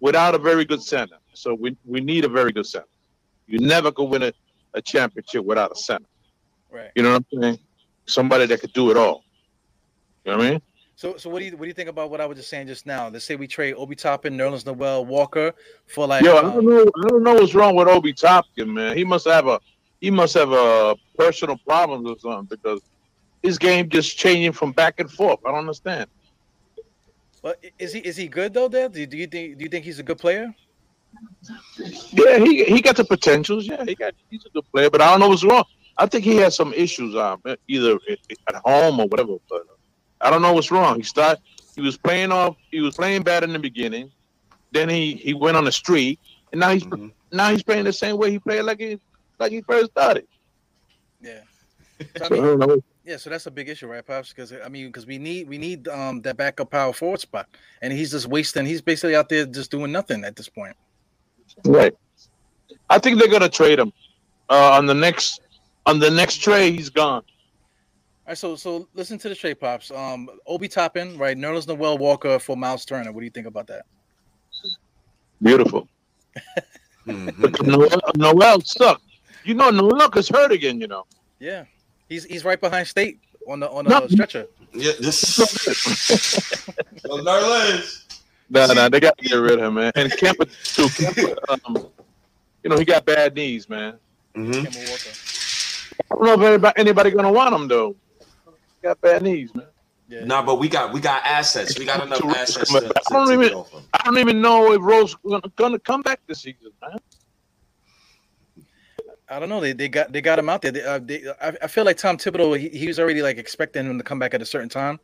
without 0.00 0.34
a 0.34 0.38
very 0.38 0.64
good 0.64 0.82
center. 0.82 1.16
So 1.34 1.54
we 1.54 1.76
we 1.84 2.00
need 2.00 2.24
a 2.24 2.28
very 2.28 2.52
good 2.52 2.66
center. 2.66 2.86
You 3.46 3.58
never 3.60 3.92
could 3.92 4.04
win 4.04 4.22
a, 4.24 4.32
a 4.74 4.82
championship 4.82 5.44
without 5.44 5.72
a 5.72 5.76
center. 5.76 6.06
Right. 6.70 6.90
You 6.94 7.02
know 7.02 7.12
what 7.12 7.24
I'm 7.32 7.42
saying? 7.42 7.58
Somebody 8.06 8.46
that 8.46 8.60
could 8.60 8.72
do 8.72 8.90
it 8.90 8.96
all. 8.96 9.24
You 10.24 10.32
know 10.32 10.38
what 10.38 10.46
I 10.46 10.50
mean? 10.52 10.62
So 10.96 11.18
so 11.18 11.28
what 11.28 11.40
do 11.40 11.44
you 11.44 11.52
what 11.52 11.62
do 11.62 11.68
you 11.68 11.74
think 11.74 11.90
about 11.90 12.10
what 12.10 12.22
I 12.22 12.26
was 12.26 12.38
just 12.38 12.48
saying 12.48 12.68
just 12.68 12.86
now? 12.86 13.08
Let's 13.08 13.26
say 13.26 13.36
we 13.36 13.46
trade 13.46 13.74
Obi 13.74 13.94
Toppin, 13.94 14.34
Nerlens 14.34 14.64
Noel, 14.64 15.04
Walker 15.04 15.52
for 15.86 16.06
like 16.06 16.24
Yo, 16.24 16.36
I 16.36 16.38
um, 16.38 16.52
don't 16.54 16.66
know. 16.66 16.80
I 16.80 17.08
don't 17.08 17.22
know 17.22 17.34
what's 17.34 17.54
wrong 17.54 17.76
with 17.76 17.86
Obi 17.86 18.14
Toppin, 18.14 18.72
man. 18.72 18.96
He 18.96 19.04
must 19.04 19.26
have 19.26 19.46
a 19.46 19.60
he 20.00 20.10
must 20.10 20.32
have 20.32 20.52
a 20.52 20.96
personal 21.18 21.58
problems 21.58 22.08
or 22.08 22.18
something 22.18 22.46
because 22.46 22.80
his 23.42 23.58
game 23.58 23.90
just 23.90 24.16
changing 24.16 24.52
from 24.52 24.72
back 24.72 24.98
and 24.98 25.10
forth. 25.10 25.38
I 25.44 25.50
don't 25.50 25.60
understand. 25.60 26.08
But 27.42 27.62
is 27.78 27.92
he 27.92 28.00
is 28.00 28.16
he 28.16 28.26
good 28.26 28.54
though, 28.54 28.68
Dad? 28.70 28.92
Do 28.92 29.00
you, 29.00 29.06
do 29.06 29.18
you 29.18 29.26
think 29.26 29.58
do 29.58 29.64
you 29.64 29.68
think 29.68 29.84
he's 29.84 29.98
a 29.98 30.02
good 30.02 30.18
player? 30.18 30.54
Yeah, 32.10 32.38
he 32.38 32.64
he 32.64 32.80
got 32.80 32.96
the 32.96 33.04
potentials. 33.04 33.66
Yeah, 33.66 33.84
he 33.84 33.94
got 33.94 34.14
he's 34.30 34.46
a 34.46 34.50
good 34.50 34.64
player, 34.72 34.88
but 34.88 35.02
I 35.02 35.10
don't 35.10 35.20
know 35.20 35.28
what's 35.28 35.44
wrong. 35.44 35.64
I 35.98 36.06
think 36.06 36.24
he 36.24 36.36
has 36.36 36.56
some 36.56 36.72
issues 36.72 37.14
um 37.14 37.42
either 37.68 37.98
at 38.48 38.54
home 38.64 38.98
or 38.98 39.06
whatever. 39.08 39.36
But 39.50 39.62
I 40.20 40.30
don't 40.30 40.42
know 40.42 40.52
what's 40.52 40.70
wrong. 40.70 40.96
He 40.96 41.02
started 41.02 41.42
he 41.74 41.82
was 41.82 41.96
playing 41.96 42.32
off 42.32 42.56
he 42.70 42.80
was 42.80 42.94
playing 42.96 43.22
bad 43.22 43.44
in 43.44 43.52
the 43.52 43.58
beginning, 43.58 44.10
then 44.72 44.88
he 44.88 45.14
he 45.14 45.34
went 45.34 45.56
on 45.56 45.64
the 45.64 45.72
street, 45.72 46.18
and 46.52 46.60
now 46.60 46.70
he's 46.70 46.84
Mhm. 46.84 47.12
now 47.32 47.50
he's 47.50 47.62
playing 47.62 47.84
the 47.84 47.92
same 47.92 48.16
way 48.16 48.30
he 48.30 48.38
played 48.38 48.62
like 48.62 48.80
he 48.80 48.98
like 49.38 49.52
he 49.52 49.60
first 49.62 49.90
started. 49.90 50.26
Yeah. 51.20 51.40
So, 52.18 52.26
I 52.26 52.66
mean, 52.66 52.82
yeah, 53.06 53.16
so 53.16 53.30
that's 53.30 53.46
a 53.46 53.50
big 53.50 53.70
issue, 53.70 53.86
right, 53.86 54.04
pops? 54.04 54.28
Because 54.28 54.52
I 54.52 54.68
mean, 54.68 54.88
because 54.88 55.06
we 55.06 55.16
need 55.16 55.48
we 55.48 55.56
need 55.56 55.88
um 55.88 56.20
that 56.22 56.36
backup 56.36 56.70
power 56.70 56.92
forward 56.92 57.20
spot, 57.20 57.48
and 57.80 57.90
he's 57.90 58.10
just 58.10 58.26
wasting. 58.26 58.66
He's 58.66 58.82
basically 58.82 59.16
out 59.16 59.30
there 59.30 59.46
just 59.46 59.70
doing 59.70 59.92
nothing 59.92 60.22
at 60.24 60.36
this 60.36 60.48
point. 60.48 60.76
Right. 61.64 61.94
I 62.90 62.98
think 62.98 63.18
they're 63.18 63.30
gonna 63.30 63.48
trade 63.48 63.78
him. 63.78 63.92
Uh, 64.50 64.72
on 64.72 64.84
the 64.84 64.92
next 64.94 65.40
on 65.86 65.98
the 65.98 66.10
next 66.10 66.36
trade, 66.42 66.74
he's 66.74 66.90
gone. 66.90 67.22
All 68.26 68.30
right, 68.32 68.38
so 68.38 68.56
so 68.56 68.88
listen 68.94 69.18
to 69.18 69.28
the 69.28 69.36
trade 69.36 69.60
pops. 69.60 69.92
Um, 69.92 70.28
Obi 70.48 70.66
Toppin, 70.66 71.16
right? 71.16 71.36
Nerlens 71.36 71.68
Noel 71.68 71.96
Walker 71.96 72.40
for 72.40 72.56
Miles 72.56 72.84
Turner. 72.84 73.12
What 73.12 73.20
do 73.20 73.24
you 73.24 73.30
think 73.30 73.46
about 73.46 73.66
that? 73.68 73.86
Beautiful. 75.42 75.88
Mhm. 77.06 77.64
Noel, 77.64 78.00
Noel 78.16 78.60
sucked. 78.62 79.04
You 79.44 79.54
know, 79.54 79.70
Noel 79.70 80.10
is 80.16 80.28
hurt 80.28 80.50
again. 80.50 80.80
You 80.80 80.88
know. 80.88 81.06
Yeah, 81.38 81.66
he's 82.08 82.24
he's 82.24 82.44
right 82.44 82.60
behind 82.60 82.88
State 82.88 83.20
on 83.46 83.60
the 83.60 83.70
on 83.70 83.84
the 83.84 83.90
No. 83.90 84.08
stretcher. 84.08 84.48
Yeah, 84.74 84.90
this. 84.98 85.38
Yo, 85.38 85.44
Nerlens. 87.18 88.02
No, 88.50 88.66
no, 88.72 88.88
they 88.88 88.98
got 88.98 89.16
to 89.18 89.24
get 89.24 89.36
rid 89.36 89.52
of 89.52 89.66
him, 89.66 89.74
man. 89.74 89.92
And 89.94 90.10
Kemba 90.14 90.50
too. 90.74 90.86
Kemba, 90.88 91.36
um, 91.64 91.86
you 92.64 92.70
know, 92.70 92.76
he 92.76 92.84
got 92.84 93.04
bad 93.04 93.36
knees, 93.36 93.68
man. 93.68 93.98
Mhm. 94.34 94.64
Walker. 94.64 95.14
I 96.10 96.14
don't 96.16 96.24
know 96.24 96.34
if 96.34 96.40
anybody, 96.50 96.74
anybody 96.80 97.10
gonna 97.12 97.30
want 97.30 97.54
him 97.54 97.68
though. 97.68 97.94
He 98.86 98.88
got 98.88 99.00
bad 99.00 99.22
knees, 99.22 99.52
man. 99.52 99.66
Yeah. 100.08 100.24
Nah, 100.24 100.42
but 100.42 100.60
we 100.60 100.68
got 100.68 100.92
we 100.92 101.00
got 101.00 101.24
assets. 101.24 101.76
We 101.76 101.84
got 101.84 102.06
enough 102.06 102.24
assets 102.24 102.72
to, 102.72 102.80
to, 102.80 102.92
I 103.10 103.12
don't 103.12 103.32
even- 103.32 103.48
get 103.48 103.54
off 103.54 103.72
him. 103.72 103.82
I 103.92 104.04
don't 104.04 104.18
even 104.18 104.40
know 104.40 104.72
if 104.72 104.80
Rose 104.80 105.16
gonna, 105.28 105.42
gonna 105.56 105.78
come 105.80 106.02
back 106.02 106.20
this 106.28 106.42
season, 106.42 106.70
man. 106.80 106.96
I 109.28 109.40
don't 109.40 109.48
know. 109.48 109.60
They, 109.60 109.72
they 109.72 109.88
got 109.88 110.12
they 110.12 110.20
got 110.20 110.38
him 110.38 110.48
out 110.48 110.62
there. 110.62 110.70
They, 110.70 110.84
uh, 110.84 111.00
they, 111.02 111.24
I, 111.42 111.56
I 111.62 111.66
feel 111.66 111.84
like 111.84 111.96
Tom 111.96 112.16
Thibodeau. 112.16 112.56
He, 112.56 112.68
he 112.68 112.86
was 112.86 113.00
already 113.00 113.22
like 113.22 113.38
expecting 113.38 113.84
him 113.84 113.98
to 113.98 114.04
come 114.04 114.20
back 114.20 114.34
at 114.34 114.40
a 114.40 114.46
certain 114.46 114.68
time, 114.68 115.00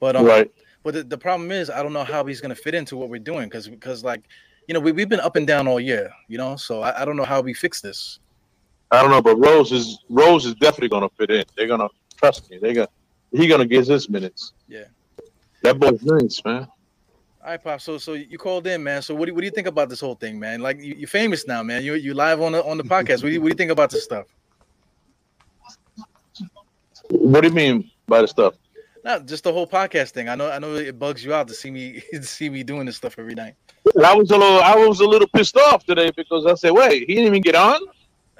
but 0.00 0.16
um, 0.16 0.24
right. 0.24 0.50
But 0.82 0.94
the, 0.94 1.02
the 1.02 1.18
problem 1.18 1.50
is, 1.50 1.68
I 1.68 1.82
don't 1.82 1.92
know 1.92 2.04
how 2.04 2.24
he's 2.24 2.40
gonna 2.40 2.54
fit 2.54 2.74
into 2.74 2.96
what 2.96 3.10
we're 3.10 3.18
doing 3.18 3.50
because 3.50 3.68
because 3.68 4.02
like 4.02 4.22
you 4.66 4.72
know 4.72 4.80
we 4.80 4.92
we've 4.92 5.10
been 5.10 5.20
up 5.20 5.36
and 5.36 5.46
down 5.46 5.68
all 5.68 5.78
year, 5.78 6.10
you 6.28 6.38
know. 6.38 6.56
So 6.56 6.80
I, 6.80 7.02
I 7.02 7.04
don't 7.04 7.16
know 7.16 7.24
how 7.24 7.42
we 7.42 7.52
fix 7.52 7.82
this. 7.82 8.20
I 8.90 9.02
don't 9.02 9.10
know, 9.10 9.20
but 9.20 9.36
Rose 9.36 9.72
is 9.72 9.98
Rose 10.08 10.46
is 10.46 10.54
definitely 10.54 10.88
gonna 10.88 11.10
fit 11.18 11.30
in. 11.30 11.44
They're 11.54 11.66
gonna 11.66 11.88
trust 12.16 12.50
me. 12.50 12.56
They 12.56 12.72
got 12.72 12.90
he 13.32 13.46
gonna 13.46 13.66
get 13.66 13.86
his 13.86 14.08
minutes. 14.08 14.52
Yeah. 14.68 14.84
That 15.62 15.78
boy's 15.78 16.02
nice, 16.02 16.42
man. 16.44 16.68
All 17.42 17.52
right, 17.52 17.62
pop. 17.62 17.80
So 17.80 17.98
so 17.98 18.14
you 18.14 18.38
called 18.38 18.66
in, 18.66 18.82
man. 18.82 19.02
So 19.02 19.14
what 19.14 19.26
do, 19.26 19.34
what 19.34 19.40
do 19.40 19.46
you 19.46 19.50
think 19.50 19.66
about 19.66 19.88
this 19.88 20.00
whole 20.00 20.14
thing, 20.14 20.38
man? 20.38 20.60
Like 20.60 20.80
you, 20.80 20.94
you're 20.94 21.08
famous 21.08 21.46
now, 21.46 21.62
man. 21.62 21.82
You 21.82 21.94
you 21.94 22.14
live 22.14 22.42
on 22.42 22.52
the 22.52 22.64
on 22.64 22.76
the 22.78 22.84
podcast. 22.84 23.22
What 23.22 23.28
do 23.28 23.30
you, 23.30 23.40
what 23.40 23.46
do 23.46 23.52
you 23.52 23.56
think 23.56 23.70
about 23.70 23.90
this 23.90 24.04
stuff? 24.04 24.26
What 27.10 27.40
do 27.40 27.48
you 27.48 27.54
mean 27.54 27.90
by 28.06 28.20
the 28.20 28.28
stuff? 28.28 28.54
Not 29.04 29.26
just 29.26 29.44
the 29.44 29.52
whole 29.52 29.66
podcast 29.66 30.10
thing. 30.10 30.28
I 30.28 30.34
know 30.34 30.50
I 30.50 30.58
know 30.58 30.74
it 30.74 30.98
bugs 30.98 31.24
you 31.24 31.32
out 31.32 31.48
to 31.48 31.54
see 31.54 31.70
me 31.70 32.02
to 32.12 32.22
see 32.22 32.50
me 32.50 32.62
doing 32.62 32.86
this 32.86 32.96
stuff 32.96 33.18
every 33.18 33.34
night. 33.34 33.54
I 34.04 34.14
was 34.14 34.30
a 34.30 34.36
little 34.36 34.60
I 34.60 34.74
was 34.74 35.00
a 35.00 35.06
little 35.06 35.28
pissed 35.28 35.56
off 35.56 35.84
today 35.84 36.10
because 36.16 36.44
I 36.44 36.54
said, 36.54 36.72
wait, 36.72 37.08
he 37.08 37.14
didn't 37.14 37.26
even 37.26 37.42
get 37.42 37.54
on. 37.54 37.80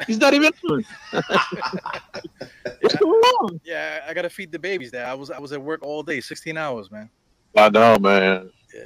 He's 0.06 0.18
not 0.18 0.34
even 0.34 0.52
on. 0.70 0.84
What's 1.12 2.96
going 2.96 3.22
on? 3.22 3.60
Yeah, 3.64 4.04
I 4.06 4.14
gotta 4.14 4.30
feed 4.30 4.52
the 4.52 4.58
babies. 4.58 4.90
There, 4.90 5.06
I 5.06 5.14
was 5.14 5.30
I 5.30 5.38
was 5.38 5.52
at 5.52 5.60
work 5.60 5.82
all 5.82 6.02
day, 6.02 6.20
16 6.20 6.56
hours, 6.56 6.90
man. 6.90 7.10
I 7.56 7.68
know, 7.70 7.98
man. 7.98 8.50
Yeah. 8.74 8.82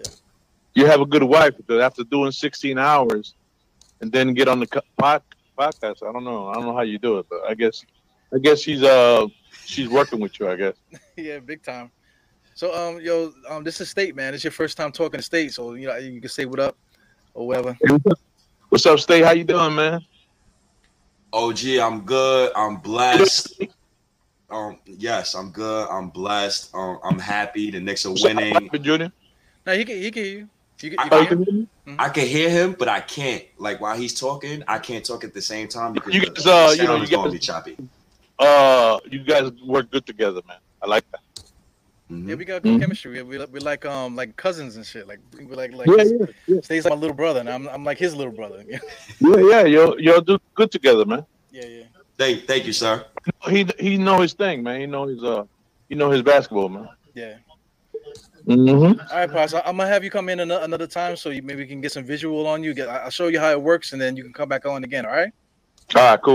You 0.74 0.86
have 0.86 1.00
a 1.00 1.06
good 1.06 1.22
wife 1.22 1.56
because 1.56 1.82
after 1.82 2.04
doing 2.04 2.32
16 2.32 2.78
hours 2.78 3.34
and 4.00 4.10
then 4.10 4.32
get 4.32 4.48
on 4.48 4.60
the 4.60 4.82
pod, 4.96 5.22
podcast, 5.58 6.08
I 6.08 6.12
don't 6.12 6.24
know. 6.24 6.48
I 6.48 6.54
don't 6.54 6.64
know 6.64 6.74
how 6.74 6.82
you 6.82 6.98
do 6.98 7.18
it, 7.18 7.26
but 7.28 7.40
I 7.48 7.54
guess 7.54 7.84
I 8.34 8.38
guess 8.38 8.60
she's 8.60 8.82
uh 8.82 9.26
she's 9.64 9.88
working 9.88 10.20
with 10.20 10.38
you, 10.40 10.48
I 10.48 10.56
guess. 10.56 10.74
yeah, 11.16 11.38
big 11.38 11.62
time. 11.62 11.90
So 12.54 12.74
um, 12.74 13.00
yo, 13.00 13.32
um, 13.48 13.64
this 13.64 13.80
is 13.80 13.90
State, 13.90 14.14
man. 14.14 14.34
It's 14.34 14.44
your 14.44 14.50
first 14.50 14.76
time 14.76 14.92
talking 14.92 15.18
to 15.18 15.24
State, 15.24 15.52
so 15.52 15.74
you 15.74 15.88
know 15.88 15.96
you 15.96 16.20
can 16.20 16.30
say 16.30 16.44
what 16.44 16.60
up 16.60 16.76
or 17.34 17.46
whatever. 17.46 17.76
What's 18.68 18.86
up, 18.86 19.00
State? 19.00 19.24
How 19.24 19.32
you 19.32 19.44
doing, 19.44 19.74
man? 19.74 20.00
OG, 21.32 21.58
I'm 21.80 22.00
good. 22.02 22.52
I'm 22.54 22.76
blessed. 22.76 23.62
Um, 24.50 24.78
yes, 24.84 25.34
I'm 25.34 25.50
good. 25.50 25.88
I'm 25.88 26.10
blessed. 26.10 26.74
Um, 26.74 26.98
I'm 27.02 27.18
happy. 27.18 27.70
The 27.70 27.80
Knicks 27.80 28.04
are 28.04 28.12
winning. 28.12 28.52
Pippen 28.54 28.82
Junior? 28.84 29.12
Now 29.64 29.72
he 29.72 29.84
can 29.84 29.96
he 29.96 30.10
can 30.10 30.24
hear 30.24 30.32
you. 30.40 30.48
You 30.80 30.90
can, 30.90 30.98
you 30.98 30.98
I- 30.98 31.08
can 31.08 31.12
you 31.12 31.18
hear 31.20 31.28
can 31.28 31.44
hear? 31.86 31.96
I 31.98 32.08
can 32.10 32.26
hear 32.26 32.50
him, 32.50 32.76
but 32.78 32.88
I 32.88 33.00
can't. 33.00 33.44
Like 33.56 33.80
while 33.80 33.96
he's 33.96 34.18
talking, 34.18 34.62
I 34.68 34.78
can't 34.78 35.04
talk 35.04 35.24
at 35.24 35.32
the 35.32 35.40
same 35.40 35.68
time 35.68 35.94
because 35.94 36.14
You 36.14 36.20
the, 36.20 36.26
guys, 36.32 36.46
uh, 36.46 36.70
the 36.70 36.76
you 36.76 36.82
know, 36.82 36.88
sound 36.88 36.98
you 36.98 37.04
is 37.04 37.10
going 37.10 37.24
to 37.26 37.32
be 37.32 37.38
choppy. 37.38 37.76
Uh, 38.38 38.98
you 39.10 39.20
guys 39.20 39.50
work 39.64 39.90
good 39.90 40.04
together, 40.04 40.42
man. 40.46 40.58
I 40.82 40.86
like 40.86 41.10
that. 41.12 41.21
Mhm. 42.12 42.28
Yeah, 42.28 42.34
we 42.34 42.44
got 42.44 42.62
good 42.62 42.74
Mhm. 42.76 42.80
chemistry. 42.80 43.10
We 43.22 43.38
we 43.38 43.44
we 43.46 43.60
like 43.60 43.84
um 43.86 44.14
like 44.14 44.36
cousins 44.36 44.76
and 44.76 44.84
shit. 44.84 45.06
Like 45.08 45.20
we 45.38 45.44
like 45.46 45.72
like 45.72 45.86
Yeah, 45.88 46.04
yeah, 46.04 46.26
yeah. 46.46 46.60
Stays 46.60 46.84
like 46.84 46.92
my 46.94 46.98
little 47.00 47.16
brother, 47.16 47.40
and 47.40 47.48
I'm 47.48 47.68
I'm 47.68 47.84
like 47.84 47.98
his 47.98 48.14
little 48.14 48.32
brother. 48.32 48.62
yeah, 48.68 48.78
Yeah, 49.20 49.36
yeah. 49.50 49.64
Y'all, 49.64 50.00
y'all 50.00 50.20
do 50.20 50.38
good 50.54 50.70
together, 50.70 51.04
man. 51.06 51.24
yeah. 51.50 51.64
Yeah. 51.66 51.84
Thank, 52.18 52.46
thank 52.46 52.66
you, 52.66 52.72
sir. 52.72 53.04
He 53.48 53.66
he 53.78 53.96
know 53.96 54.20
his 54.20 54.34
thing, 54.34 54.62
man. 54.62 54.80
He 54.80 54.86
know 54.86 55.06
his 55.06 55.22
uh 55.24 55.44
he 55.88 55.94
know 55.94 56.10
his 56.10 56.22
basketball, 56.22 56.68
man. 56.68 56.88
Yeah. 57.14 57.36
Mm-hmm. 58.46 59.00
All 59.00 59.16
right, 59.18 59.30
Pops. 59.30 59.54
I- 59.54 59.60
I'm 59.64 59.76
gonna 59.76 59.88
have 59.88 60.02
you 60.04 60.10
come 60.10 60.28
in 60.28 60.40
ano- 60.40 60.62
another 60.62 60.86
time 60.86 61.16
so 61.16 61.30
you 61.30 61.42
maybe 61.42 61.62
we 61.62 61.66
can 61.68 61.80
get 61.80 61.92
some 61.92 62.04
visual 62.04 62.46
on 62.46 62.62
you. 62.64 62.74
Get 62.74 62.88
I- 62.88 63.04
I'll 63.04 63.10
show 63.10 63.28
you 63.28 63.38
how 63.40 63.50
it 63.50 63.60
works, 63.62 63.92
and 63.92 64.00
then 64.02 64.16
you 64.16 64.22
can 64.24 64.32
come 64.32 64.48
back 64.48 64.66
on 64.66 64.82
again. 64.84 65.06
All 65.06 65.12
right. 65.12 65.32
All 65.94 66.02
right, 66.02 66.20
cool. 66.22 66.34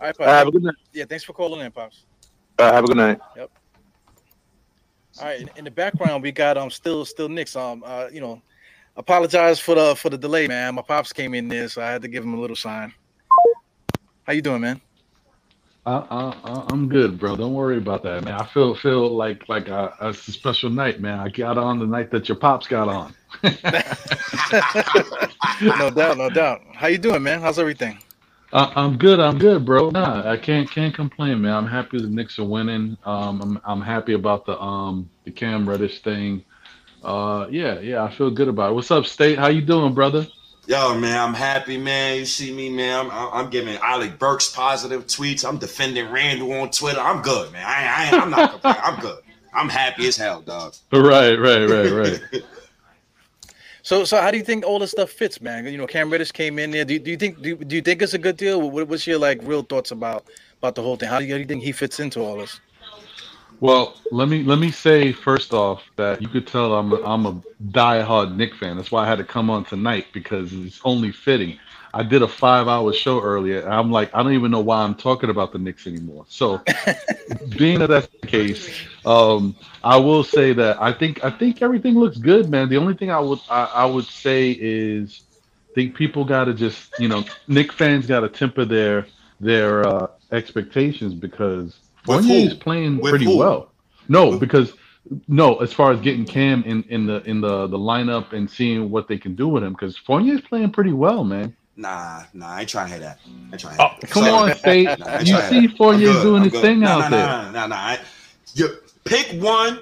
All 0.00 0.06
right, 0.06 0.16
All 0.20 0.26
right, 0.26 0.32
have 0.32 0.42
a 0.48 0.50
Pops. 0.50 0.52
good 0.56 0.62
night. 0.64 0.74
Yeah, 0.92 1.04
thanks 1.08 1.24
for 1.24 1.32
calling 1.32 1.64
in, 1.64 1.70
Pops. 1.72 2.04
All 2.58 2.66
right, 2.66 2.74
have 2.74 2.84
a 2.84 2.86
good 2.88 2.96
night. 2.96 3.20
All 5.20 5.26
right. 5.26 5.48
In, 5.56 5.64
the 5.64 5.70
background, 5.70 6.22
we 6.22 6.32
got 6.32 6.56
um 6.56 6.70
still 6.70 7.04
still 7.04 7.28
Knicks. 7.28 7.56
Um, 7.56 7.82
uh, 7.86 8.08
you 8.12 8.20
know, 8.20 8.42
apologize 8.96 9.58
for 9.58 9.74
the 9.74 9.96
for 9.96 10.10
the 10.10 10.18
delay, 10.18 10.46
man. 10.46 10.74
My 10.74 10.82
pops 10.82 11.12
came 11.12 11.34
in 11.34 11.48
there, 11.48 11.68
so 11.68 11.82
I 11.82 11.90
had 11.90 12.02
to 12.02 12.08
give 12.08 12.22
him 12.22 12.34
a 12.34 12.40
little 12.40 12.56
sign. 12.56 12.92
How 14.24 14.32
you 14.32 14.42
doing, 14.42 14.60
man? 14.60 14.80
I, 15.86 16.04
I, 16.10 16.64
I'm 16.72 16.88
good, 16.88 17.16
bro. 17.16 17.36
Don't 17.36 17.54
worry 17.54 17.78
about 17.78 18.02
that, 18.02 18.24
man. 18.24 18.34
I 18.34 18.44
feel 18.44 18.74
feel 18.74 19.08
like 19.08 19.48
like 19.48 19.68
a, 19.68 19.94
a 20.00 20.12
special 20.12 20.68
night, 20.68 21.00
man. 21.00 21.20
I 21.20 21.28
got 21.28 21.58
on 21.58 21.78
the 21.78 21.86
night 21.86 22.10
that 22.10 22.28
your 22.28 22.36
pops 22.36 22.66
got 22.66 22.88
on. 22.88 23.14
no 25.62 25.90
doubt, 25.90 26.18
no 26.18 26.28
doubt. 26.28 26.62
How 26.74 26.88
you 26.88 26.98
doing, 26.98 27.22
man? 27.22 27.40
How's 27.40 27.60
everything? 27.60 27.98
I, 28.56 28.72
I'm 28.74 28.96
good. 28.96 29.20
I'm 29.20 29.38
good, 29.38 29.66
bro. 29.66 29.90
Nah, 29.90 30.28
I 30.30 30.38
can't 30.38 30.70
can't 30.70 30.94
complain, 30.94 31.42
man. 31.42 31.52
I'm 31.52 31.66
happy 31.66 32.00
the 32.00 32.08
Knicks 32.08 32.38
are 32.38 32.44
winning. 32.44 32.96
Um, 33.04 33.42
I'm 33.42 33.60
I'm 33.66 33.80
happy 33.82 34.14
about 34.14 34.46
the 34.46 34.58
um 34.58 35.10
the 35.24 35.30
Cam 35.30 35.68
Reddish 35.68 36.00
thing. 36.00 36.42
Uh, 37.04 37.48
yeah, 37.50 37.80
yeah, 37.80 38.02
I 38.02 38.10
feel 38.10 38.30
good 38.30 38.48
about 38.48 38.70
it. 38.70 38.74
What's 38.74 38.90
up, 38.90 39.04
State? 39.04 39.38
How 39.38 39.48
you 39.48 39.60
doing, 39.60 39.92
brother? 39.92 40.26
Yo, 40.66 40.98
man, 40.98 41.20
I'm 41.20 41.34
happy, 41.34 41.76
man. 41.76 42.18
You 42.18 42.24
see 42.24 42.50
me, 42.50 42.70
man. 42.70 43.10
I'm, 43.10 43.10
I'm 43.12 43.50
giving 43.50 43.76
Alec 43.76 44.18
Burks 44.18 44.50
positive 44.50 45.06
tweets. 45.06 45.46
I'm 45.46 45.58
defending 45.58 46.10
Randle 46.10 46.50
on 46.54 46.70
Twitter. 46.70 46.98
I'm 46.98 47.20
good, 47.20 47.52
man. 47.52 47.62
I, 47.64 48.10
I 48.10 48.18
I'm 48.22 48.30
not 48.30 48.52
complaining. 48.52 48.80
I'm 48.82 49.00
good. 49.00 49.18
I'm 49.52 49.68
happy 49.68 50.08
as 50.08 50.16
hell, 50.16 50.40
dog. 50.40 50.74
Right, 50.92 51.36
right, 51.36 51.66
right, 51.66 51.92
right. 51.92 52.42
So, 53.86 54.04
so 54.04 54.20
how 54.20 54.32
do 54.32 54.36
you 54.36 54.42
think 54.42 54.66
all 54.66 54.80
this 54.80 54.90
stuff 54.90 55.10
fits, 55.10 55.40
man? 55.40 55.64
You 55.64 55.78
know, 55.78 55.86
Cam 55.86 56.10
Reddish 56.10 56.32
came 56.32 56.58
in 56.58 56.72
there. 56.72 56.84
Do, 56.84 56.98
do 56.98 57.08
you 57.08 57.16
think 57.16 57.40
do, 57.40 57.54
do 57.54 57.76
you 57.76 57.82
think 57.82 58.02
it's 58.02 58.14
a 58.14 58.18
good 58.18 58.36
deal? 58.36 58.68
What, 58.68 58.88
what's 58.88 59.06
your 59.06 59.16
like 59.16 59.38
real 59.44 59.62
thoughts 59.62 59.92
about 59.92 60.24
about 60.58 60.74
the 60.74 60.82
whole 60.82 60.96
thing? 60.96 61.08
How 61.08 61.20
do 61.20 61.24
you, 61.24 61.30
how 61.30 61.36
do 61.36 61.42
you 61.42 61.46
think 61.46 61.62
he 61.62 61.70
fits 61.70 62.00
into 62.00 62.18
all 62.18 62.36
this? 62.36 62.58
Well, 63.60 63.96
let 64.10 64.28
me 64.28 64.42
let 64.42 64.58
me 64.58 64.72
say 64.72 65.12
first 65.12 65.52
off 65.52 65.84
that 65.94 66.20
you 66.20 66.26
could 66.26 66.48
tell 66.48 66.74
I'm 66.74 66.94
a, 66.94 67.00
I'm 67.04 67.26
a 67.26 67.40
diehard 67.70 68.34
Knick 68.34 68.56
fan. 68.56 68.76
That's 68.76 68.90
why 68.90 69.04
I 69.04 69.06
had 69.06 69.18
to 69.18 69.24
come 69.24 69.50
on 69.50 69.64
tonight 69.64 70.06
because 70.12 70.52
it's 70.52 70.80
only 70.84 71.12
fitting. 71.12 71.56
I 71.94 72.02
did 72.02 72.22
a 72.22 72.28
five 72.28 72.68
hour 72.68 72.92
show 72.92 73.20
earlier. 73.20 73.60
And 73.60 73.72
I'm 73.72 73.90
like, 73.90 74.14
I 74.14 74.22
don't 74.22 74.32
even 74.34 74.50
know 74.50 74.60
why 74.60 74.82
I'm 74.82 74.94
talking 74.94 75.30
about 75.30 75.52
the 75.52 75.58
Knicks 75.58 75.86
anymore. 75.86 76.24
So, 76.28 76.62
being 77.56 77.78
that 77.80 77.88
that's 77.88 78.08
the 78.20 78.26
case, 78.26 78.68
um, 79.04 79.56
I 79.82 79.96
will 79.96 80.22
say 80.24 80.52
that 80.54 80.80
I 80.80 80.92
think 80.92 81.24
I 81.24 81.30
think 81.30 81.62
everything 81.62 81.94
looks 81.94 82.18
good, 82.18 82.48
man. 82.50 82.68
The 82.68 82.76
only 82.76 82.94
thing 82.94 83.10
I 83.10 83.20
would 83.20 83.40
I, 83.48 83.64
I 83.64 83.84
would 83.86 84.06
say 84.06 84.52
is, 84.52 85.22
I 85.70 85.74
think 85.74 85.94
people 85.94 86.24
got 86.24 86.44
to 86.44 86.54
just 86.54 86.98
you 86.98 87.08
know, 87.08 87.24
Knick 87.48 87.72
fans 87.72 88.06
got 88.06 88.20
to 88.20 88.28
temper 88.28 88.64
their 88.64 89.06
their 89.40 89.86
uh, 89.86 90.08
expectations 90.32 91.14
because 91.14 91.78
With 92.06 92.26
Fournier 92.26 92.40
who? 92.40 92.46
is 92.46 92.54
playing 92.54 93.00
With 93.00 93.10
pretty 93.10 93.26
who? 93.26 93.36
well. 93.36 93.72
No, 94.08 94.32
Who? 94.32 94.38
because 94.38 94.72
no, 95.28 95.56
as 95.56 95.72
far 95.72 95.92
as 95.92 96.00
getting 96.00 96.24
Cam 96.24 96.62
in, 96.64 96.82
in 96.84 97.06
the 97.06 97.22
in 97.28 97.40
the 97.40 97.66
the 97.66 97.78
lineup 97.78 98.32
and 98.32 98.50
seeing 98.50 98.90
what 98.90 99.08
they 99.08 99.18
can 99.18 99.34
do 99.34 99.48
with 99.48 99.62
him, 99.62 99.72
because 99.72 99.96
Fournier 99.96 100.34
is 100.34 100.40
playing 100.40 100.72
pretty 100.72 100.92
well, 100.92 101.24
man. 101.24 101.54
Nah, 101.76 102.22
nah, 102.32 102.48
I 102.54 102.60
ain't 102.60 102.68
trying 102.68 102.86
to 102.86 102.92
hear 102.92 103.00
that. 103.00 103.18
I 103.26 103.52
ain't 103.52 103.60
trying 103.60 103.76
to 103.76 103.82
Oh, 103.82 103.88
hear 103.88 103.96
that. 104.00 104.10
come 104.10 104.24
Sorry. 104.24 104.50
on, 104.50 104.56
State. 104.58 104.98
Nah, 104.98 105.18
You 105.18 105.26
see 105.26 105.32
hear 105.32 105.36
that. 105.36 105.54
I'm 105.54 105.76
Fournier 105.76 106.06
good, 106.06 106.22
doing 106.22 106.42
I'm 106.42 106.44
his 106.44 106.52
good. 106.52 106.62
thing 106.62 106.80
Nah, 106.80 106.88
out 106.88 106.98
nah, 106.98 107.08
there. 107.10 107.26
Nah, 107.26 107.42
nah, 107.42 107.50
nah, 107.52 107.66
nah. 107.66 107.76
I- 107.76 108.00
You 108.54 108.78
pick 109.04 109.42
one 109.42 109.80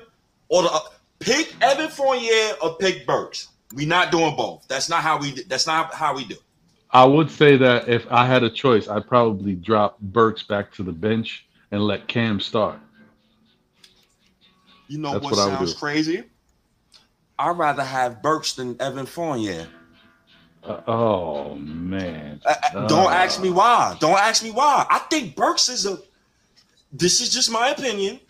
or 0.48 0.62
the 0.64 0.72
uh, 0.72 0.80
pick 1.20 1.54
Evan 1.62 1.88
Fournier 1.88 2.54
or 2.62 2.76
pick 2.76 3.06
Burks. 3.06 3.48
We 3.74 3.86
not 3.86 4.10
doing 4.10 4.34
both. 4.36 4.66
That's 4.68 4.88
not 4.88 5.02
how 5.02 5.18
we. 5.18 5.42
That's 5.44 5.66
not 5.66 5.94
how 5.94 6.14
we 6.14 6.24
do. 6.24 6.36
I 6.90 7.04
would 7.04 7.30
say 7.30 7.56
that 7.56 7.88
if 7.88 8.06
I 8.10 8.26
had 8.26 8.42
a 8.44 8.50
choice, 8.50 8.88
I'd 8.88 9.06
probably 9.08 9.54
drop 9.54 9.98
Burks 10.00 10.42
back 10.44 10.72
to 10.74 10.82
the 10.82 10.92
bench 10.92 11.46
and 11.70 11.82
let 11.82 12.06
Cam 12.08 12.38
start. 12.40 12.78
You 14.88 14.98
know 14.98 15.12
That's 15.12 15.24
what, 15.24 15.36
what 15.36 15.38
sounds 15.48 15.74
crazy? 15.74 16.24
I'd 17.38 17.56
rather 17.58 17.82
have 17.82 18.22
Burks 18.22 18.52
than 18.52 18.80
Evan 18.80 19.06
Fournier. 19.06 19.66
Uh, 20.64 20.80
oh 20.86 21.54
man. 21.56 22.40
Uh, 22.44 22.54
uh, 22.74 22.86
don't 22.86 23.12
ask 23.12 23.40
me 23.40 23.50
why. 23.50 23.96
Don't 24.00 24.18
ask 24.18 24.42
me 24.42 24.50
why. 24.50 24.86
I 24.88 24.98
think 25.10 25.36
Burks 25.36 25.68
is 25.68 25.86
a. 25.86 25.98
This 26.92 27.20
is 27.20 27.32
just 27.32 27.50
my 27.50 27.70
opinion, 27.70 28.20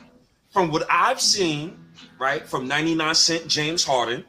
from 0.51 0.71
what 0.71 0.87
I've 0.91 1.21
seen, 1.21 1.77
right 2.19 2.47
from 2.47 2.67
99 2.67 3.15
Cent 3.15 3.47
James 3.47 3.85
Harden. 3.85 4.25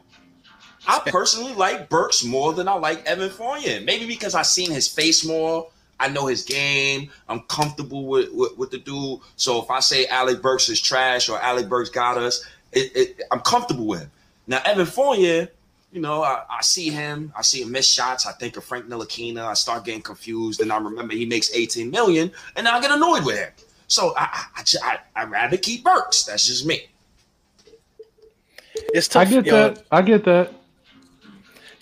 I 0.87 0.99
personally 1.07 1.53
like 1.53 1.89
Burks 1.89 2.23
more 2.23 2.53
than 2.53 2.67
I 2.67 2.73
like 2.73 3.03
Evan 3.05 3.29
Fournier. 3.29 3.81
Maybe 3.81 4.05
because 4.05 4.35
I've 4.35 4.45
seen 4.45 4.71
his 4.71 4.87
face 4.87 5.25
more. 5.25 5.69
I 5.99 6.09
know 6.09 6.27
his 6.27 6.43
game. 6.43 7.09
I'm 7.29 7.39
comfortable 7.41 8.05
with, 8.05 8.31
with, 8.33 8.57
with 8.57 8.71
the 8.71 8.77
dude. 8.77 9.21
So 9.37 9.63
if 9.63 9.71
I 9.71 9.79
say 9.79 10.05
Alec 10.07 10.41
Burks 10.41 10.69
is 10.69 10.79
trash 10.81 11.29
or 11.29 11.41
Alec 11.41 11.69
Burks 11.69 11.89
got 11.89 12.17
us, 12.17 12.45
it, 12.71 12.95
it, 12.95 13.21
I'm 13.31 13.39
comfortable 13.39 13.87
with 13.87 14.01
him. 14.01 14.11
Now 14.47 14.61
Evan 14.65 14.85
Fournier, 14.85 15.49
you 15.91 16.01
know, 16.01 16.23
I, 16.23 16.43
I 16.49 16.61
see 16.61 16.89
him. 16.89 17.31
I 17.37 17.41
see 17.41 17.61
him 17.61 17.71
miss 17.71 17.87
shots. 17.87 18.25
I 18.25 18.33
think 18.33 18.57
of 18.57 18.63
Frank 18.63 18.87
Ntilikina. 18.87 19.45
I 19.45 19.53
start 19.53 19.85
getting 19.85 20.01
confused, 20.01 20.61
and 20.61 20.71
I 20.71 20.77
remember 20.77 21.13
he 21.13 21.25
makes 21.25 21.53
18 21.53 21.89
million, 21.89 22.31
and 22.55 22.67
I 22.67 22.81
get 22.81 22.91
annoyed 22.91 23.25
with 23.25 23.37
him. 23.37 23.51
So 23.87 24.13
I, 24.17 24.45
I, 24.55 24.61
I, 24.61 24.63
I 24.83 24.99
I'd 25.21 25.31
rather 25.31 25.57
keep 25.57 25.83
Burks. 25.83 26.23
That's 26.23 26.47
just 26.47 26.65
me. 26.65 26.89
It's 28.93 29.07
tough. 29.07 29.27
I 29.27 29.29
get 29.29 29.45
yo. 29.45 29.53
that. 29.53 29.85
I 29.91 30.01
get 30.01 30.25
that. 30.25 30.53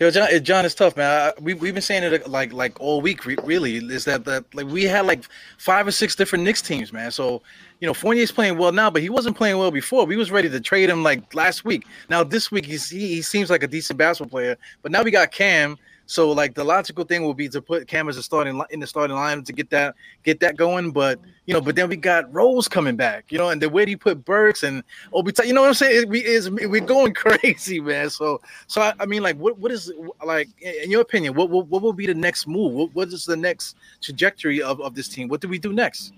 Yo, 0.03 0.11
John, 0.11 0.27
it- 0.29 0.41
John, 0.43 0.65
it's 0.65 0.75
tough, 0.75 0.97
man. 0.97 1.31
I, 1.37 1.41
we 1.41 1.53
we've 1.53 1.73
been 1.73 1.81
saying 1.81 2.03
it 2.03 2.25
uh, 2.25 2.29
like 2.29 2.51
like 2.51 2.77
all 2.81 2.99
week. 2.99 3.25
Re- 3.25 3.37
really, 3.45 3.77
is 3.77 4.03
that 4.03 4.25
that 4.25 4.43
like 4.53 4.65
we 4.67 4.83
had 4.83 5.05
like 5.05 5.23
five 5.57 5.87
or 5.87 5.91
six 5.91 6.13
different 6.13 6.43
Knicks 6.43 6.61
teams, 6.61 6.91
man. 6.91 7.09
So 7.09 7.41
you 7.79 7.87
know, 7.87 7.93
Fournier's 7.93 8.29
playing 8.29 8.57
well 8.57 8.73
now, 8.73 8.89
but 8.89 9.01
he 9.01 9.07
wasn't 9.07 9.37
playing 9.37 9.59
well 9.59 9.71
before. 9.71 10.05
We 10.05 10.17
was 10.17 10.29
ready 10.29 10.49
to 10.49 10.59
trade 10.59 10.89
him 10.89 11.03
like 11.03 11.33
last 11.33 11.63
week. 11.63 11.85
Now 12.09 12.21
this 12.21 12.51
week 12.51 12.65
he's 12.65 12.89
he, 12.89 13.07
he 13.15 13.21
seems 13.21 13.49
like 13.49 13.63
a 13.63 13.67
decent 13.67 13.97
basketball 13.97 14.29
player, 14.29 14.57
but 14.81 14.91
now 14.91 15.03
we 15.03 15.09
got 15.11 15.31
Cam. 15.31 15.77
So 16.05 16.31
like 16.31 16.53
the 16.53 16.63
logical 16.63 17.05
thing 17.05 17.25
would 17.25 17.37
be 17.37 17.47
to 17.49 17.61
put 17.61 17.87
Cam 17.87 18.07
Reddish 18.07 18.17
as 18.17 18.19
a 18.19 18.23
starting 18.23 18.61
in 18.71 18.79
the 18.79 18.87
starting 18.87 19.15
line 19.15 19.43
to 19.43 19.53
get 19.53 19.69
that 19.69 19.95
get 20.23 20.39
that 20.41 20.57
going. 20.57 20.91
But 20.91 21.19
you 21.45 21.53
know, 21.53 21.61
but 21.61 21.75
then 21.75 21.89
we 21.89 21.95
got 21.95 22.31
Rose 22.33 22.67
coming 22.67 22.95
back, 22.95 23.31
you 23.31 23.37
know, 23.37 23.49
and 23.49 23.61
the 23.61 23.69
way 23.69 23.85
he 23.85 23.95
put 23.95 24.25
Burks 24.25 24.63
and 24.63 24.83
Obi, 25.13 25.31
you 25.45 25.53
know 25.53 25.61
what 25.61 25.67
I'm 25.67 25.73
saying? 25.73 26.03
It, 26.03 26.09
we 26.09 26.23
is 26.23 26.49
we're 26.49 26.81
going 26.81 27.13
crazy, 27.25 27.79
man. 27.79 28.09
So 28.09 28.41
so 28.67 28.81
I, 28.81 28.93
I 28.99 29.05
mean, 29.05 29.23
like, 29.23 29.37
what 29.37 29.57
what 29.59 29.71
is 29.71 29.91
like 30.25 30.49
in 30.61 30.91
your 30.91 31.01
opinion? 31.01 31.35
What 31.35 31.49
what, 31.49 31.67
what 31.67 31.81
will 31.81 31.93
be 31.93 32.05
the 32.05 32.13
next 32.13 32.47
move? 32.47 32.73
What 32.73 32.93
what 32.93 33.07
is 33.09 33.25
the 33.25 33.37
next 33.37 33.77
trajectory 34.01 34.61
of, 34.61 34.81
of 34.81 34.95
this 34.95 35.07
team? 35.07 35.29
What 35.29 35.41
do 35.41 35.47
we 35.47 35.57
do 35.57 35.71
next? 35.71 36.13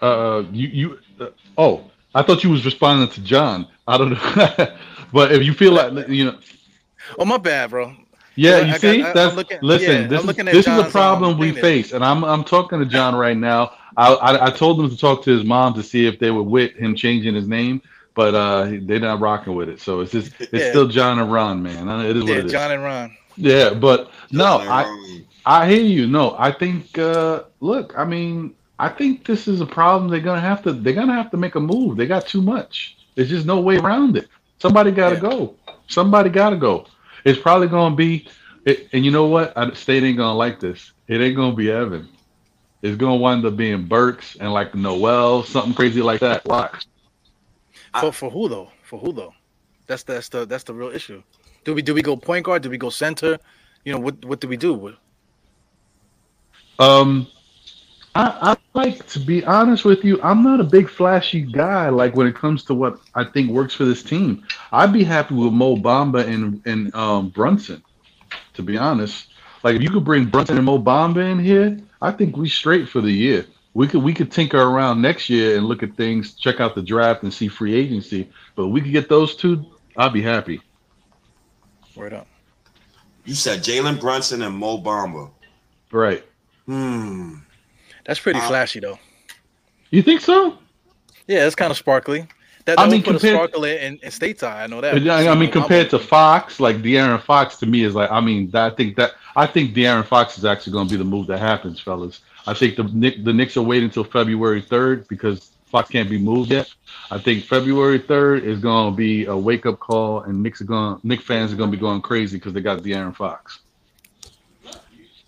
Uh, 0.00 0.44
you 0.50 0.68
you. 0.68 0.98
Uh, 1.20 1.28
oh, 1.56 1.84
I 2.14 2.22
thought 2.22 2.42
you 2.42 2.50
was 2.50 2.64
responding 2.64 3.08
to 3.10 3.20
John. 3.20 3.68
I 3.86 3.96
don't 3.96 4.10
know, 4.10 4.76
but 5.12 5.32
if 5.32 5.44
you 5.44 5.54
feel 5.54 5.72
like 5.72 6.08
you 6.08 6.24
know, 6.24 6.38
Oh 7.18 7.24
my 7.24 7.38
bad, 7.38 7.70
bro. 7.70 7.94
Yeah, 8.36 8.58
you 8.60 8.66
I 8.66 8.70
got- 8.70 8.80
see, 8.80 9.02
I- 9.02 9.08
I'm 9.08 9.14
that's 9.14 9.36
looking- 9.36 9.58
listen. 9.62 10.02
yeah, 10.02 10.06
this 10.08 10.20
I'm 10.20 10.26
looking 10.26 10.48
is 10.48 10.54
at 10.54 10.54
this 10.54 10.68
is 10.68 10.78
a 10.78 10.90
problem 10.90 11.32
um, 11.34 11.38
we 11.38 11.52
thing 11.52 11.60
face, 11.62 11.92
and 11.92 12.04
I'm 12.04 12.24
I'm 12.24 12.44
talking 12.44 12.78
to 12.78 12.86
John 12.86 13.14
right 13.14 13.36
now. 13.36 13.72
I, 13.96 14.12
I 14.14 14.46
I 14.46 14.50
told 14.50 14.80
him 14.80 14.90
to 14.90 14.96
talk 14.96 15.22
to 15.24 15.30
his 15.30 15.44
mom 15.44 15.74
to 15.74 15.82
see 15.82 16.06
if 16.06 16.18
they 16.18 16.30
would 16.30 16.42
with 16.42 16.72
him 16.74 16.94
changing 16.94 17.34
his 17.34 17.48
name, 17.48 17.80
but 18.14 18.34
uh, 18.34 18.70
they're 18.82 19.00
not 19.00 19.20
rocking 19.20 19.54
with 19.54 19.68
it. 19.68 19.80
So 19.80 20.00
it's 20.00 20.12
just 20.12 20.32
it's 20.40 20.52
Yeah. 20.52 20.68
still 20.70 20.86
John 20.88 21.18
and 21.18 21.32
Ron, 21.32 21.62
man. 21.62 21.88
It 22.04 22.16
is 22.16 22.22
what 22.24 22.32
Yeah, 22.32 22.38
it 22.38 22.46
is. 22.46 22.52
John 22.52 22.70
and 22.72 22.82
Ron. 22.82 23.16
Yeah, 23.36 23.74
but 23.74 24.10
no, 24.30 24.58
I 24.58 25.22
I 25.44 25.68
hear 25.68 25.82
you. 25.82 26.06
No, 26.06 26.34
I 26.38 26.52
think 26.52 26.98
uh 26.98 27.44
look, 27.60 27.94
I 27.96 28.04
mean, 28.04 28.54
I 28.78 28.88
think 28.88 29.26
this 29.26 29.48
is 29.48 29.60
a 29.60 29.66
problem 29.66 30.10
they're 30.10 30.20
gonna 30.20 30.40
have 30.40 30.62
to 30.64 30.72
they're 30.72 30.92
gonna 30.94 31.14
have 31.14 31.30
to 31.32 31.36
make 31.36 31.54
a 31.54 31.60
move. 31.60 31.96
They 31.96 32.06
got 32.06 32.26
too 32.26 32.42
much. 32.42 32.96
There's 33.14 33.28
just 33.30 33.46
no 33.46 33.60
way 33.60 33.78
around 33.78 34.16
it. 34.16 34.28
Somebody 34.58 34.90
gotta 34.90 35.16
Yeah. 35.16 35.20
go. 35.22 35.54
Somebody 35.88 36.28
gotta 36.30 36.56
go. 36.56 36.86
It's 37.26 37.40
probably 37.40 37.66
gonna 37.66 37.96
be 37.96 38.28
it, 38.64 38.88
and 38.92 39.04
you 39.04 39.10
know 39.10 39.26
what? 39.26 39.52
I 39.58 39.72
state 39.72 40.04
ain't 40.04 40.16
gonna 40.16 40.38
like 40.38 40.60
this. 40.60 40.92
It 41.08 41.20
ain't 41.20 41.34
gonna 41.34 41.56
be 41.56 41.72
Evan. 41.72 42.08
It's 42.82 42.96
gonna 42.96 43.16
wind 43.16 43.44
up 43.44 43.56
being 43.56 43.84
Burks 43.84 44.36
and 44.36 44.52
like 44.52 44.76
Noel, 44.76 45.42
something 45.42 45.74
crazy 45.74 46.00
like 46.00 46.20
that. 46.20 46.44
Watch. 46.44 46.86
For 48.00 48.12
for 48.12 48.30
who 48.30 48.48
though? 48.48 48.70
For 48.84 49.00
who 49.00 49.12
though? 49.12 49.34
That's 49.88 50.04
that's 50.04 50.28
the 50.28 50.46
that's 50.46 50.62
the 50.62 50.72
real 50.72 50.90
issue. 50.90 51.20
Do 51.64 51.74
we 51.74 51.82
do 51.82 51.94
we 51.94 52.00
go 52.00 52.16
point 52.16 52.44
guard? 52.44 52.62
Do 52.62 52.70
we 52.70 52.78
go 52.78 52.90
center? 52.90 53.40
You 53.84 53.92
know 53.94 53.98
what 53.98 54.24
what 54.24 54.40
do 54.40 54.46
we 54.46 54.56
do? 54.56 54.94
Um, 56.78 57.26
I, 58.16 58.52
I 58.52 58.56
like 58.72 59.06
to 59.08 59.20
be 59.20 59.44
honest 59.44 59.84
with 59.84 60.02
you. 60.02 60.20
I'm 60.22 60.42
not 60.42 60.58
a 60.58 60.64
big 60.64 60.88
flashy 60.88 61.42
guy. 61.42 61.90
Like 61.90 62.16
when 62.16 62.26
it 62.26 62.34
comes 62.34 62.64
to 62.64 62.74
what 62.74 62.98
I 63.14 63.24
think 63.24 63.50
works 63.50 63.74
for 63.74 63.84
this 63.84 64.02
team, 64.02 64.42
I'd 64.72 64.92
be 64.92 65.04
happy 65.04 65.34
with 65.34 65.52
Mo 65.52 65.76
Bamba 65.76 66.26
and 66.26 66.62
and 66.66 66.94
um, 66.94 67.28
Brunson. 67.28 67.82
To 68.54 68.62
be 68.62 68.78
honest, 68.78 69.28
like 69.62 69.76
if 69.76 69.82
you 69.82 69.90
could 69.90 70.04
bring 70.04 70.24
Brunson 70.24 70.56
and 70.56 70.64
Mo 70.64 70.78
Bamba 70.78 71.30
in 71.30 71.38
here, 71.38 71.78
I 72.00 72.10
think 72.10 72.36
we 72.36 72.48
straight 72.48 72.88
for 72.88 73.02
the 73.02 73.12
year. 73.12 73.44
We 73.74 73.86
could 73.86 74.02
we 74.02 74.14
could 74.14 74.32
tinker 74.32 74.62
around 74.62 75.02
next 75.02 75.28
year 75.28 75.58
and 75.58 75.66
look 75.66 75.82
at 75.82 75.94
things, 75.96 76.32
check 76.34 76.58
out 76.58 76.74
the 76.74 76.82
draft 76.82 77.22
and 77.22 77.32
see 77.32 77.48
free 77.48 77.74
agency. 77.74 78.30
But 78.54 78.68
we 78.68 78.80
could 78.80 78.92
get 78.92 79.10
those 79.10 79.36
two, 79.36 79.66
I'd 79.94 80.14
be 80.14 80.22
happy. 80.22 80.62
Word 81.94 82.14
up. 82.14 82.26
you 83.26 83.34
said 83.34 83.60
Jalen 83.60 84.00
Brunson 84.00 84.40
and 84.40 84.56
Mo 84.56 84.78
Bamba. 84.78 85.30
Right? 85.90 86.24
Hmm. 86.64 87.36
That's 88.06 88.20
pretty 88.20 88.38
Uh, 88.40 88.48
flashy 88.48 88.80
though. 88.80 88.98
You 89.90 90.02
think 90.02 90.20
so? 90.20 90.58
Yeah, 91.26 91.46
it's 91.46 91.54
kind 91.56 91.70
of 91.70 91.76
sparkly. 91.76 92.26
That, 92.66 92.80
I 92.80 92.88
mean, 92.88 93.02
put 93.02 93.12
compared- 93.12 93.34
a 93.34 93.36
sparkle 93.36 93.64
in, 93.64 93.78
in, 93.78 93.98
in 94.02 94.10
state's 94.10 94.42
eye. 94.42 94.64
I 94.64 94.66
know 94.66 94.80
that. 94.80 95.08
I 95.08 95.28
I 95.28 95.34
mean, 95.36 95.52
compared 95.52 95.88
to 95.90 96.00
Fox, 96.00 96.58
like 96.58 96.78
De'Aaron 96.78 97.22
Fox, 97.22 97.58
to 97.58 97.66
me 97.66 97.84
is 97.84 97.94
like, 97.94 98.10
I 98.10 98.20
mean, 98.20 98.50
that, 98.50 98.72
I 98.72 98.74
think 98.74 98.96
that 98.96 99.12
I 99.36 99.46
think 99.46 99.72
De'Aaron 99.74 100.04
Fox 100.04 100.36
is 100.36 100.44
actually 100.44 100.72
going 100.72 100.88
to 100.88 100.94
be 100.94 100.98
the 100.98 101.04
move 101.04 101.28
that 101.28 101.38
happens, 101.38 101.78
fellas. 101.80 102.20
I 102.46 102.54
think 102.54 102.74
the 102.76 102.84
Nick, 102.84 103.22
the 103.24 103.32
Knicks 103.32 103.56
are 103.56 103.62
waiting 103.62 103.84
until 103.88 104.02
February 104.02 104.60
third 104.62 105.06
because 105.06 105.50
Fox 105.66 105.90
can't 105.90 106.10
be 106.10 106.18
moved 106.18 106.50
yet. 106.50 106.72
I 107.10 107.18
think 107.18 107.44
February 107.44 107.98
third 108.00 108.42
is 108.44 108.58
going 108.58 108.92
to 108.92 108.96
be 108.96 109.26
a 109.26 109.36
wake 109.36 109.64
up 109.66 109.78
call, 109.78 110.22
and 110.22 110.42
Knicks 110.42 110.60
are 110.60 110.64
going, 110.64 110.98
Knick 111.04 111.20
fans 111.20 111.52
are 111.52 111.56
going 111.56 111.70
to 111.70 111.76
be 111.76 111.80
going 111.80 112.02
crazy 112.02 112.36
because 112.36 112.52
they 112.52 112.60
got 112.60 112.80
De'Aaron 112.80 113.14
Fox. 113.14 113.60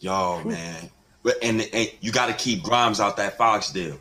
Yo, 0.00 0.42
man. 0.44 0.90
But 1.22 1.36
and, 1.42 1.68
and 1.72 1.92
you 2.00 2.12
got 2.12 2.26
to 2.26 2.34
keep 2.34 2.62
Grimes 2.62 3.00
out 3.00 3.16
that 3.16 3.36
Fox 3.36 3.70
deal. 3.70 3.98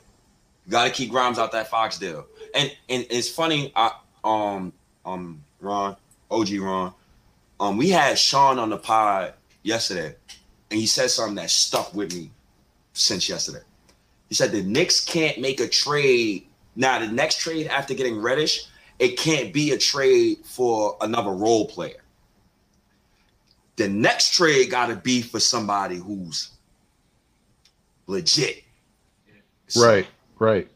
You 0.65 0.71
got 0.71 0.85
to 0.85 0.91
keep 0.91 1.09
Grimes 1.11 1.39
out 1.39 1.51
that 1.53 1.69
Fox 1.69 1.97
deal. 1.97 2.25
And 2.53 2.71
and 2.89 3.05
it's 3.09 3.29
funny. 3.29 3.71
I 3.75 3.91
um 4.23 4.73
um 5.05 5.43
Ron 5.59 5.95
OG 6.29 6.49
Ron, 6.59 6.93
um 7.59 7.77
we 7.77 7.89
had 7.89 8.17
Sean 8.17 8.59
on 8.59 8.69
the 8.69 8.77
pod 8.77 9.33
yesterday, 9.63 10.15
and 10.71 10.79
he 10.79 10.85
said 10.85 11.09
something 11.09 11.35
that 11.35 11.49
stuck 11.49 11.93
with 11.93 12.13
me 12.13 12.31
since 12.93 13.29
yesterday. 13.29 13.63
He 14.29 14.35
said 14.35 14.51
the 14.51 14.61
Knicks 14.63 15.03
can't 15.03 15.39
make 15.39 15.59
a 15.59 15.67
trade 15.67 16.47
now. 16.75 16.99
The 16.99 17.07
next 17.07 17.39
trade 17.39 17.67
after 17.67 17.93
getting 17.93 18.21
Reddish, 18.21 18.65
it 18.99 19.17
can't 19.17 19.53
be 19.53 19.71
a 19.71 19.77
trade 19.77 20.39
for 20.43 20.97
another 21.01 21.31
role 21.31 21.67
player. 21.67 22.03
The 23.77 23.87
next 23.87 24.33
trade 24.33 24.71
got 24.71 24.87
to 24.87 24.95
be 24.95 25.21
for 25.21 25.39
somebody 25.39 25.97
who's 25.97 26.49
legit. 28.07 28.63
Right, 29.77 30.07
right. 30.39 30.67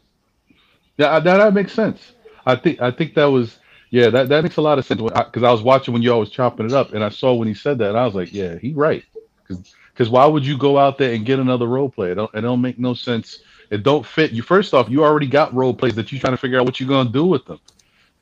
Yeah, 0.98 1.18
that, 1.18 1.38
that 1.38 1.54
makes 1.54 1.72
sense. 1.72 2.12
I 2.46 2.56
think 2.56 2.80
I 2.80 2.90
think 2.90 3.14
that 3.14 3.24
was 3.26 3.58
yeah 3.90 4.10
that, 4.10 4.28
that 4.28 4.42
makes 4.42 4.56
a 4.56 4.62
lot 4.62 4.78
of 4.78 4.84
sense 4.84 5.00
because 5.00 5.42
I, 5.42 5.48
I, 5.48 5.52
was 5.52 5.62
watching 5.62 5.92
when 5.92 6.02
you 6.02 6.12
always 6.12 6.30
chopping 6.30 6.66
it 6.66 6.72
up 6.72 6.92
and 6.92 7.02
I 7.02 7.08
saw 7.08 7.34
when 7.34 7.48
he 7.48 7.54
said 7.54 7.78
that 7.78 7.96
I 7.96 8.04
was 8.04 8.14
like 8.14 8.32
yeah 8.32 8.58
he 8.58 8.72
right 8.72 9.04
because 9.48 10.10
why 10.10 10.26
would 10.26 10.44
you 10.44 10.58
go 10.58 10.78
out 10.78 10.98
there 10.98 11.14
and 11.14 11.24
get 11.24 11.38
another 11.38 11.66
role 11.66 11.88
player? 11.88 12.12
It 12.12 12.14
don't, 12.16 12.34
it 12.34 12.40
don't 12.40 12.60
make 12.60 12.78
no 12.78 12.94
sense. 12.94 13.40
It 13.70 13.82
don't 13.82 14.04
fit 14.04 14.32
you. 14.32 14.42
First 14.42 14.74
off, 14.74 14.88
you 14.88 15.04
already 15.04 15.26
got 15.26 15.54
role 15.54 15.74
players 15.74 15.94
that 15.96 16.10
you're 16.10 16.20
trying 16.20 16.32
to 16.32 16.38
figure 16.38 16.58
out 16.58 16.64
what 16.64 16.80
you're 16.80 16.88
gonna 16.88 17.10
do 17.10 17.24
with 17.24 17.44
them. 17.46 17.60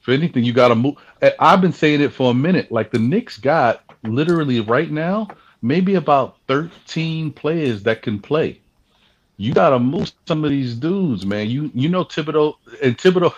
If 0.00 0.08
anything, 0.08 0.44
you 0.44 0.52
got 0.52 0.68
to 0.68 0.74
move. 0.74 0.94
Eh, 1.20 1.32
I've 1.38 1.60
been 1.60 1.72
saying 1.72 2.00
it 2.00 2.12
for 2.12 2.30
a 2.30 2.34
minute. 2.34 2.72
Like 2.72 2.90
the 2.90 2.98
Knicks 2.98 3.36
got 3.36 3.82
literally 4.02 4.60
right 4.60 4.90
now 4.90 5.28
maybe 5.62 5.94
about 5.94 6.38
13 6.48 7.32
players 7.32 7.82
that 7.82 8.02
can 8.02 8.18
play 8.18 8.60
you 9.40 9.54
gotta 9.54 9.78
move 9.78 10.12
some 10.28 10.44
of 10.44 10.50
these 10.50 10.74
dudes, 10.74 11.24
man. 11.24 11.48
You 11.48 11.70
you 11.74 11.88
know 11.88 12.04
Thibodeau 12.04 12.56
and 12.82 12.98
Thibodeau. 12.98 13.32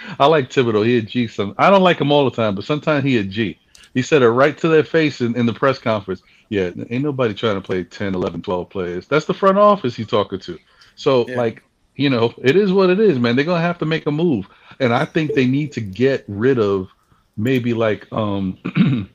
I 0.18 0.26
like 0.26 0.50
Thibodeau. 0.50 0.84
He 0.84 0.98
a 0.98 1.02
G. 1.02 1.28
Some 1.28 1.54
I 1.56 1.70
don't 1.70 1.82
like 1.82 2.00
him 2.00 2.10
all 2.10 2.28
the 2.28 2.34
time, 2.34 2.56
but 2.56 2.64
sometimes 2.64 3.04
he 3.04 3.16
a 3.18 3.22
G. 3.22 3.56
He 3.94 4.02
said 4.02 4.22
it 4.22 4.28
right 4.28 4.58
to 4.58 4.66
their 4.66 4.82
face 4.82 5.20
in, 5.20 5.36
in 5.36 5.46
the 5.46 5.52
press 5.52 5.78
conference. 5.78 6.20
Yeah, 6.48 6.70
ain't 6.90 7.04
nobody 7.04 7.32
trying 7.32 7.54
to 7.54 7.60
play 7.60 7.84
10, 7.84 8.14
11, 8.14 8.42
12 8.42 8.68
players. 8.68 9.06
That's 9.06 9.26
the 9.26 9.34
front 9.34 9.56
office 9.56 9.94
he's 9.94 10.08
talking 10.08 10.40
to. 10.40 10.58
So 10.96 11.28
yeah. 11.28 11.36
like 11.36 11.62
you 11.94 12.10
know, 12.10 12.34
it 12.42 12.56
is 12.56 12.72
what 12.72 12.90
it 12.90 12.98
is, 12.98 13.20
man. 13.20 13.36
They're 13.36 13.44
gonna 13.44 13.60
have 13.60 13.78
to 13.78 13.86
make 13.86 14.06
a 14.06 14.10
move, 14.10 14.48
and 14.80 14.92
I 14.92 15.04
think 15.04 15.34
they 15.34 15.46
need 15.46 15.70
to 15.72 15.80
get 15.80 16.24
rid 16.26 16.58
of 16.58 16.88
maybe 17.36 17.72
like 17.72 18.12
um 18.12 18.58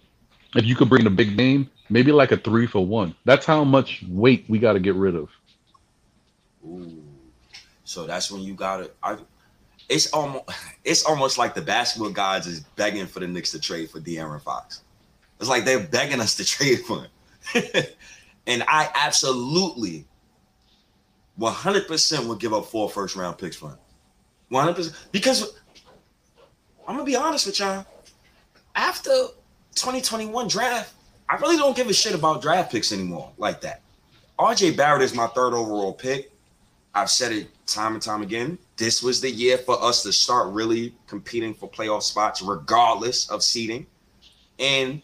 if 0.56 0.64
you 0.64 0.78
could 0.78 0.88
bring 0.88 1.08
a 1.08 1.10
big 1.12 1.36
name, 1.36 1.70
maybe 1.90 2.14
like 2.14 2.32
a 2.32 2.38
three 2.38 2.68
for 2.68 2.86
one. 2.86 3.16
That's 3.26 3.46
how 3.46 3.66
much 3.66 4.06
weight 4.08 4.46
we 4.48 4.60
got 4.60 4.74
to 4.74 4.80
get 4.80 4.96
rid 4.96 5.16
of. 5.16 5.28
Ooh. 6.66 7.04
So 7.84 8.06
that's 8.06 8.32
when 8.32 8.42
you 8.42 8.54
got 8.54 8.82
it. 8.82 8.96
It's 9.90 10.12
almost 10.14 10.46
it's 10.84 11.04
almost 11.04 11.38
like 11.38 11.54
the 11.54 11.62
basketball 11.62 12.12
gods 12.12 12.48
is 12.48 12.62
begging 12.62 13.06
for 13.06 13.20
the 13.20 13.28
Knicks 13.28 13.52
to 13.52 13.60
trade 13.60 13.90
for 13.90 14.00
De'Aaron 14.00 14.42
Fox. 14.42 14.82
It's 15.40 15.50
like 15.50 15.66
they're 15.66 15.80
begging 15.80 16.22
us 16.22 16.36
to 16.36 16.46
trade 16.46 16.82
for 16.86 17.08
him. 17.54 17.74
and 18.48 18.64
I 18.68 18.90
absolutely 18.94 20.06
100% 21.40 22.28
would 22.28 22.40
give 22.40 22.54
up 22.54 22.66
four 22.66 22.90
first 22.90 23.16
round 23.16 23.38
picks 23.38 23.56
for 23.56 23.70
him. 23.70 23.78
100% 24.52 24.96
because 25.12 25.54
I'm 26.88 26.96
gonna 26.96 27.06
be 27.06 27.16
honest 27.16 27.46
with 27.46 27.60
y'all. 27.60 27.86
After 28.76 29.10
2021 29.76 30.48
draft, 30.48 30.94
I 31.30 31.36
really 31.38 31.58
don't 31.58 31.76
give 31.76 31.88
a 31.88 31.94
shit 31.94 32.14
about 32.14 32.42
draft 32.42 32.72
picks 32.72 32.92
anymore 32.92 33.32
like 33.38 33.62
that. 33.62 33.82
RJ 34.38 34.76
Barrett 34.76 35.02
is 35.02 35.14
my 35.14 35.28
third 35.28 35.54
overall 35.54 35.94
pick. 35.94 36.32
I've 36.94 37.10
said 37.10 37.32
it 37.32 37.48
time 37.66 37.94
and 37.94 38.02
time 38.02 38.22
again. 38.22 38.58
This 38.78 39.02
was 39.02 39.22
the 39.22 39.30
year 39.30 39.58
for 39.58 39.82
us 39.82 40.04
to 40.04 40.12
start 40.12 40.54
really 40.54 40.94
competing 41.08 41.54
for 41.54 41.70
playoff 41.70 42.04
spots, 42.04 42.42
regardless 42.42 43.30
of 43.30 43.44
seeding. 43.44 43.88
And 44.60 45.02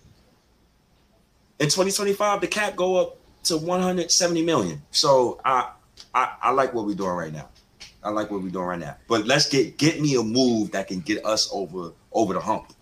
in 1.59 1.67
2025, 1.67 2.41
the 2.41 2.47
cap 2.47 2.75
go 2.75 2.97
up 2.97 3.17
to 3.45 3.57
170 3.57 4.43
million. 4.43 4.81
So 4.91 5.39
I, 5.45 5.71
I, 6.13 6.35
I 6.41 6.51
like 6.51 6.73
what 6.73 6.85
we're 6.85 6.95
doing 6.95 7.11
right 7.11 7.33
now. 7.33 7.47
I 8.03 8.09
like 8.09 8.29
what 8.29 8.41
we're 8.41 8.49
doing 8.49 8.65
right 8.65 8.79
now. 8.79 8.97
But 9.07 9.25
let's 9.25 9.49
get 9.49 9.77
get 9.77 9.99
me 9.99 10.15
a 10.15 10.23
move 10.23 10.71
that 10.71 10.87
can 10.87 10.99
get 10.99 11.25
us 11.25 11.49
over 11.51 11.91
over 12.11 12.33
the 12.33 12.39
hump. 12.39 12.73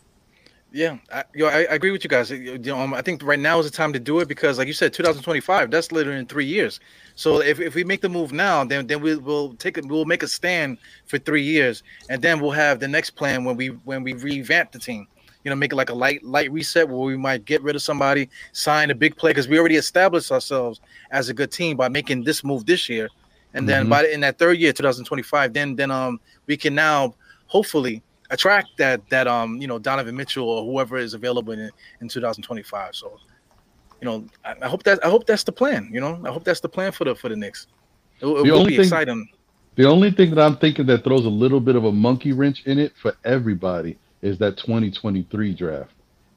Yeah, 0.76 0.98
I, 1.10 1.24
you 1.34 1.46
know, 1.46 1.50
I, 1.50 1.60
I, 1.60 1.76
agree 1.76 1.92
with 1.92 2.04
you 2.04 2.10
guys. 2.10 2.30
You 2.30 2.58
know, 2.58 2.78
um, 2.78 2.94
I 2.94 3.02
think 3.02 3.24
right 3.24 3.40
now 3.40 3.60
is 3.60 3.66
the 3.66 3.72
time 3.72 3.94
to 3.94 4.00
do 4.00 4.20
it 4.20 4.28
because, 4.28 4.58
like 4.58 4.68
you 4.68 4.74
said, 4.74 4.92
2025. 4.92 5.72
That's 5.72 5.90
literally 5.94 6.20
in 6.20 6.26
three 6.26 6.44
years. 6.46 6.82
So 7.16 7.42
if, 7.42 7.62
if 7.62 7.76
we 7.76 7.86
make 7.86 8.02
the 8.02 8.10
move 8.10 8.34
now, 8.34 8.66
then 8.66 8.86
then 8.86 9.00
we 9.00 9.16
will 9.16 9.54
take 9.54 9.78
it. 9.78 9.86
We'll 9.86 10.04
make 10.04 10.22
a 10.22 10.28
stand 10.28 10.78
for 11.06 11.18
three 11.18 11.44
years, 11.44 11.82
and 12.10 12.22
then 12.22 12.42
we'll 12.42 12.52
have 12.52 12.82
the 12.82 12.90
next 12.90 13.12
plan 13.12 13.46
when 13.46 13.56
we 13.56 13.68
when 13.86 14.04
we 14.04 14.16
revamp 14.16 14.74
the 14.74 14.80
team. 14.80 15.08
You 15.46 15.50
know, 15.50 15.56
make 15.56 15.72
it 15.72 15.78
like 15.78 15.92
a 15.92 15.94
light 15.94 16.26
light 16.26 16.52
reset 16.52 16.90
where 16.90 16.98
we 16.98 17.16
might 17.16 17.46
get 17.46 17.64
rid 17.64 17.78
of 17.78 17.82
somebody, 17.82 18.28
sign 18.52 18.92
a 18.92 18.96
big 18.96 19.16
play 19.16 19.32
because 19.32 19.48
we 19.48 19.58
already 19.58 19.78
established 19.78 20.30
ourselves 20.30 20.82
as 21.10 21.30
a 21.30 21.34
good 21.34 21.54
team 21.54 21.78
by 21.78 21.88
making 21.88 22.26
this 22.26 22.44
move 22.44 22.66
this 22.66 22.90
year, 22.90 23.08
and 23.54 23.70
then 23.70 23.84
mm-hmm. 23.84 23.92
by 23.92 24.08
in 24.08 24.20
that 24.20 24.38
third 24.38 24.58
year, 24.58 24.74
2025, 24.74 25.54
then 25.54 25.78
then 25.78 25.90
um 25.90 26.20
we 26.48 26.58
can 26.58 26.76
now 26.76 27.16
hopefully 27.48 28.04
attract 28.30 28.70
that 28.78 29.08
that 29.10 29.28
um 29.28 29.62
you 29.62 29.68
know 29.68 29.80
Donovan 29.80 30.16
Mitchell 30.16 30.48
or 30.48 30.64
whoever 30.64 30.98
is 30.98 31.14
available 31.14 31.54
in 31.54 31.70
in 32.02 32.08
2025. 32.08 32.96
So, 32.96 33.20
you 34.02 34.06
know, 34.06 34.26
I, 34.44 34.56
I, 34.62 34.68
hope 34.68 34.84
that 34.84 35.04
I 35.06 35.10
hope 35.10 35.26
that's 35.26 35.44
the 35.44 35.52
plan. 35.52 35.90
You 35.92 36.02
know, 36.02 36.22
I 36.26 36.32
hope 36.32 36.44
that's 36.44 36.60
the 36.60 36.70
plan 36.70 36.92
for 36.92 37.06
the 37.06 37.16
for 37.16 37.30
the 37.30 37.36
Knicks. 37.36 37.68
It, 38.22 38.26
it 38.26 38.52
will 38.52 38.66
be 38.66 38.78
thing, 38.78 38.86
exciting. 38.86 39.30
The 39.76 39.86
only 39.86 40.12
thing 40.12 40.34
that 40.34 40.42
I'm 40.42 40.58
thinking 40.58 40.86
that 40.88 41.04
throws 41.04 41.26
a 41.26 41.30
little 41.30 41.60
bit 41.60 41.76
of 41.76 41.84
a 41.84 41.92
monkey 41.92 42.32
wrench 42.32 42.64
in 42.66 42.80
it 42.80 42.94
for 42.96 43.16
everybody 43.26 43.98
is 44.22 44.38
that 44.38 44.58
2023 44.58 45.54
draft, 45.54 45.92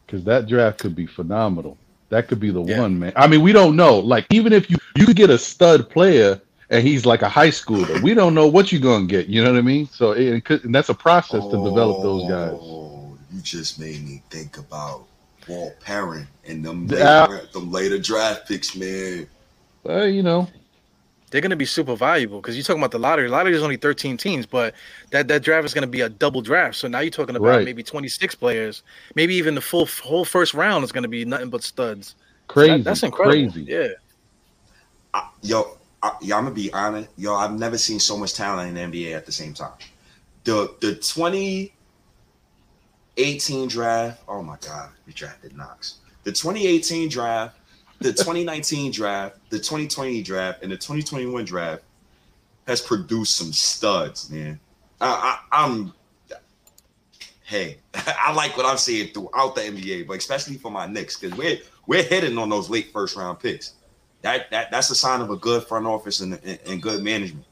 because 0.05 0.24
that 0.24 0.48
draft 0.48 0.79
could 0.79 0.96
be 0.96 1.07
phenomenal. 1.07 1.79
That 2.09 2.27
could 2.27 2.40
be 2.40 2.51
the 2.51 2.62
yeah. 2.62 2.81
one, 2.81 2.98
man. 2.98 3.12
I 3.14 3.27
mean, 3.27 3.42
we 3.42 3.53
don't 3.53 3.77
know. 3.77 3.98
Like, 3.98 4.27
even 4.31 4.53
if 4.53 4.70
you 4.70 4.77
you 4.96 5.07
could 5.07 5.16
get 5.16 5.31
a 5.31 5.38
stud 5.38 5.88
player 5.88 6.40
and 6.70 6.87
he's 6.87 7.07
like 7.07 7.22
a 7.22 7.28
high 7.28 7.48
schooler. 7.48 8.02
We 8.02 8.14
don't 8.14 8.35
know 8.35 8.46
what 8.46 8.72
you're 8.72 8.81
gonna 8.81 9.07
get. 9.07 9.28
You 9.28 9.42
know 9.42 9.52
what 9.52 9.59
I 9.59 9.62
mean? 9.62 9.87
So 9.87 10.12
it, 10.12 10.50
it 10.50 10.64
and 10.64 10.74
that's 10.74 10.88
a 10.88 10.94
process 10.94 11.42
oh, 11.44 11.50
to 11.50 11.70
develop 11.70 12.02
those 12.02 12.28
guys. 12.28 12.59
Oh, 12.61 13.16
you 13.33 13.40
just 13.40 13.78
made 13.78 14.04
me 14.04 14.22
think 14.31 14.59
about 14.59 15.07
Walt 15.48 15.78
Perrin 15.81 16.26
and 16.46 16.64
them 16.64 16.87
later, 16.87 17.46
them 17.52 17.70
later 17.70 17.98
draft 17.98 18.48
picks, 18.48 18.76
man. 18.76 19.26
Well, 19.85 20.07
you 20.07 20.22
know, 20.22 20.48
they're 21.31 21.40
going 21.40 21.50
to 21.50 21.57
be 21.57 21.64
super 21.64 21.94
valuable 21.94 22.40
because 22.40 22.57
you're 22.57 22.64
talking 22.64 22.81
about 22.81 22.90
the 22.90 22.98
lottery. 22.98 23.28
Lottery 23.28 23.54
is 23.54 23.62
only 23.62 23.76
13 23.76 24.16
teams, 24.16 24.46
but 24.46 24.74
that, 25.11 25.28
that 25.28 25.42
draft 25.42 25.64
is 25.64 25.74
going 25.74 25.83
to 25.83 25.88
be 25.88 26.00
a 26.00 26.09
double 26.09 26.40
draft. 26.40 26.76
So 26.76 26.88
now 26.88 27.00
you're 27.00 27.11
talking 27.11 27.37
about 27.37 27.48
right. 27.48 27.64
maybe 27.64 27.83
26 27.83 28.35
players, 28.35 28.83
maybe 29.14 29.35
even 29.35 29.54
the 29.54 29.61
full 29.61 29.87
whole 29.87 30.24
first 30.24 30.54
round 30.54 30.85
is 30.85 30.92
going 30.92 31.02
to 31.02 31.09
be 31.09 31.24
nothing 31.24 31.50
but 31.50 31.62
studs. 31.62 32.14
Crazy, 32.48 32.70
so 32.70 32.76
that, 32.78 32.85
that's 32.85 33.02
incredible. 33.02 33.52
Crazy. 33.52 33.62
Yeah. 33.62 33.88
Uh, 35.14 35.28
yo, 35.42 35.78
I, 36.02 36.11
I'm 36.22 36.28
gonna 36.28 36.50
be 36.50 36.72
honest, 36.72 37.11
yo. 37.16 37.34
I've 37.34 37.58
never 37.58 37.78
seen 37.78 37.98
so 37.98 38.16
much 38.16 38.34
talent 38.34 38.76
in 38.76 38.92
the 38.92 38.98
NBA 38.98 39.16
at 39.16 39.26
the 39.26 39.32
same 39.32 39.52
time. 39.52 39.72
The 40.44 40.72
the 40.80 40.94
2018 40.94 43.68
draft. 43.68 44.22
Oh 44.28 44.42
my 44.42 44.56
God, 44.64 44.90
we 45.06 45.12
drafted 45.12 45.56
Knox. 45.56 45.96
The 46.22 46.30
2018 46.32 47.08
draft, 47.08 47.56
the 47.98 48.12
2019 48.16 48.92
draft, 48.92 49.38
the 49.50 49.58
2020 49.58 50.22
draft, 50.22 50.62
and 50.62 50.70
the 50.70 50.76
2021 50.76 51.44
draft 51.44 51.82
has 52.66 52.80
produced 52.80 53.37
some 53.37 53.52
studs, 53.52 54.30
man. 54.30 54.61
I, 55.00 55.38
I, 55.50 55.64
I'm 55.64 55.92
hey, 57.42 57.78
I 57.94 58.32
like 58.34 58.56
what 58.56 58.66
I'm 58.66 58.78
seeing 58.78 59.12
throughout 59.12 59.56
the 59.56 59.62
NBA, 59.62 60.06
but 60.06 60.18
especially 60.18 60.58
for 60.58 60.70
my 60.70 60.87
Knicks, 60.87 61.16
because 61.16 61.37
we're 61.37 61.58
we're 61.87 62.04
hitting 62.04 62.38
on 62.38 62.50
those 62.50 62.70
late 62.70 62.92
first 62.92 63.16
round 63.16 63.40
picks 63.40 63.72
that 64.22 64.50
that 64.50 64.70
that's 64.70 64.90
a 64.90 64.94
sign 64.94 65.20
of 65.20 65.31
a 65.31 65.37
good 65.37 65.64
front 65.64 65.87
office 65.87 66.20
and, 66.20 66.35
and, 66.44 66.59
and 66.66 66.83
good 66.83 67.02
management. 67.02 67.44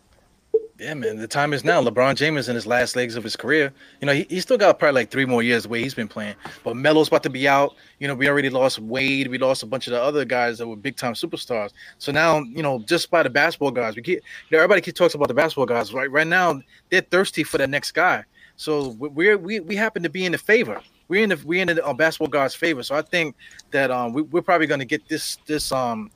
Yeah, 0.78 0.92
man. 0.92 1.16
The 1.16 1.26
time 1.26 1.54
is 1.54 1.64
now. 1.64 1.82
LeBron 1.82 2.16
James 2.16 2.40
is 2.40 2.48
in 2.50 2.54
his 2.54 2.66
last 2.66 2.96
legs 2.96 3.16
of 3.16 3.24
his 3.24 3.34
career. 3.34 3.72
You 4.02 4.06
know, 4.06 4.12
he, 4.12 4.26
he 4.28 4.40
still 4.40 4.58
got 4.58 4.78
probably 4.78 5.00
like 5.00 5.10
three 5.10 5.24
more 5.24 5.42
years 5.42 5.62
the 5.62 5.70
way 5.70 5.82
he's 5.82 5.94
been 5.94 6.08
playing. 6.08 6.34
But 6.64 6.76
Melo's 6.76 7.08
about 7.08 7.22
to 7.22 7.30
be 7.30 7.48
out. 7.48 7.74
You 7.98 8.08
know, 8.08 8.14
we 8.14 8.28
already 8.28 8.50
lost 8.50 8.78
Wade. 8.78 9.28
We 9.28 9.38
lost 9.38 9.62
a 9.62 9.66
bunch 9.66 9.86
of 9.86 9.92
the 9.92 10.02
other 10.02 10.26
guys 10.26 10.58
that 10.58 10.68
were 10.68 10.76
big 10.76 10.96
time 10.96 11.14
superstars. 11.14 11.72
So 11.96 12.12
now, 12.12 12.40
you 12.40 12.62
know, 12.62 12.80
just 12.80 13.10
by 13.10 13.22
the 13.22 13.30
basketball 13.30 13.70
guys, 13.70 13.96
we 13.96 14.02
get 14.02 14.22
you 14.50 14.56
know, 14.56 14.58
everybody 14.58 14.82
keeps 14.82 14.98
talks 14.98 15.14
about 15.14 15.28
the 15.28 15.34
basketball 15.34 15.64
guys. 15.64 15.94
Right, 15.94 16.10
right 16.10 16.26
now, 16.26 16.60
they're 16.90 17.00
thirsty 17.00 17.42
for 17.42 17.56
the 17.56 17.66
next 17.66 17.92
guy. 17.92 18.24
So 18.56 18.90
we're 18.98 19.38
we 19.38 19.60
we 19.60 19.76
happen 19.76 20.02
to 20.02 20.10
be 20.10 20.26
in 20.26 20.32
the 20.32 20.38
favor. 20.38 20.82
We're 21.08 21.22
in 21.22 21.30
the 21.30 21.40
we're 21.42 21.62
in 21.62 21.68
the 21.68 21.86
uh, 21.86 21.94
basketball 21.94 22.28
guys' 22.28 22.54
favor. 22.54 22.82
So 22.82 22.96
I 22.96 23.02
think 23.02 23.34
that 23.70 23.90
um 23.90 24.12
we, 24.12 24.22
we're 24.22 24.42
probably 24.42 24.66
going 24.66 24.80
to 24.80 24.86
get 24.86 25.08
this 25.08 25.38
this 25.46 25.72
um 25.72 26.10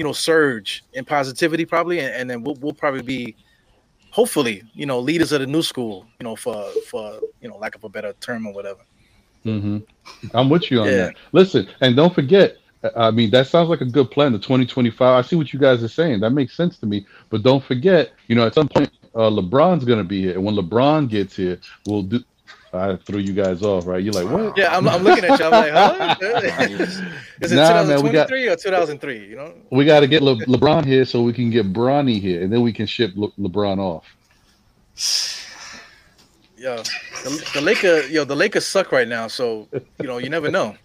you 0.00 0.04
know 0.04 0.14
surge 0.14 0.82
in 0.94 1.04
positivity 1.04 1.66
probably, 1.66 2.00
and, 2.00 2.14
and 2.14 2.30
then 2.30 2.42
we'll, 2.42 2.54
we'll 2.62 2.72
probably 2.72 3.02
be 3.02 3.36
hopefully 4.10 4.62
you 4.72 4.86
know 4.86 4.98
leaders 4.98 5.30
of 5.30 5.40
the 5.42 5.46
new 5.46 5.60
school 5.60 6.06
you 6.18 6.24
know 6.24 6.34
for 6.34 6.64
for 6.88 7.20
you 7.42 7.48
know 7.50 7.58
lack 7.58 7.74
of 7.74 7.84
a 7.84 7.88
better 7.90 8.14
term 8.14 8.46
or 8.46 8.54
whatever 8.54 8.80
mm-hmm. 9.44 9.76
i'm 10.32 10.48
with 10.48 10.70
you 10.70 10.80
on 10.80 10.86
yeah. 10.86 10.96
that 10.96 11.16
listen 11.32 11.68
and 11.82 11.96
don't 11.96 12.14
forget 12.14 12.56
I 12.96 13.10
mean, 13.10 13.30
that 13.32 13.46
sounds 13.46 13.68
like 13.68 13.82
a 13.82 13.84
good 13.84 14.10
plan. 14.10 14.32
The 14.32 14.38
2025. 14.38 15.02
I 15.02 15.20
see 15.20 15.36
what 15.36 15.52
you 15.52 15.58
guys 15.58 15.84
are 15.84 15.88
saying. 15.88 16.20
That 16.20 16.30
makes 16.30 16.56
sense 16.56 16.78
to 16.78 16.86
me. 16.86 17.04
But 17.28 17.42
don't 17.42 17.62
forget, 17.62 18.12
you 18.26 18.34
know, 18.34 18.46
at 18.46 18.54
some 18.54 18.68
point, 18.68 18.90
uh, 19.14 19.28
LeBron's 19.28 19.84
gonna 19.84 20.02
be 20.02 20.22
here, 20.22 20.32
and 20.32 20.42
when 20.42 20.54
LeBron 20.54 21.10
gets 21.10 21.36
here, 21.36 21.60
we'll 21.86 22.04
do. 22.04 22.24
I 22.72 22.96
threw 22.96 23.18
you 23.18 23.32
guys 23.32 23.62
off, 23.62 23.86
right? 23.86 24.02
You're 24.02 24.12
like, 24.14 24.28
what? 24.30 24.56
Yeah, 24.56 24.76
I'm, 24.76 24.88
I'm 24.88 25.02
looking 25.02 25.24
at 25.24 25.38
you. 25.38 25.44
I'm 25.44 25.50
like, 25.50 25.72
huh? 25.72 26.16
Is 27.40 27.52
it 27.52 27.56
Nah, 27.56 27.82
man, 27.84 28.02
we 28.02 28.10
got- 28.10 28.28
2023 28.28 28.48
or 28.48 28.56
2003? 28.56 29.26
You 29.26 29.36
know? 29.36 29.54
We 29.70 29.84
got 29.84 30.00
to 30.00 30.06
get 30.06 30.22
Le- 30.22 30.36
LeBron 30.46 30.84
here 30.84 31.04
so 31.04 31.22
we 31.22 31.32
can 31.32 31.50
get 31.50 31.72
Bronny 31.72 32.20
here, 32.20 32.42
and 32.42 32.52
then 32.52 32.62
we 32.62 32.72
can 32.72 32.86
ship 32.86 33.12
Le- 33.16 33.32
LeBron 33.32 33.78
off. 33.78 34.06
Yo, 36.56 36.76
the, 36.76 37.50
the 37.54 37.60
Laker, 37.62 38.02
yo, 38.08 38.22
the 38.24 38.36
Lakers 38.36 38.66
suck 38.66 38.92
right 38.92 39.08
now. 39.08 39.26
So 39.28 39.66
you 39.72 40.06
know, 40.06 40.18
you 40.18 40.28
never 40.28 40.50
know. 40.50 40.76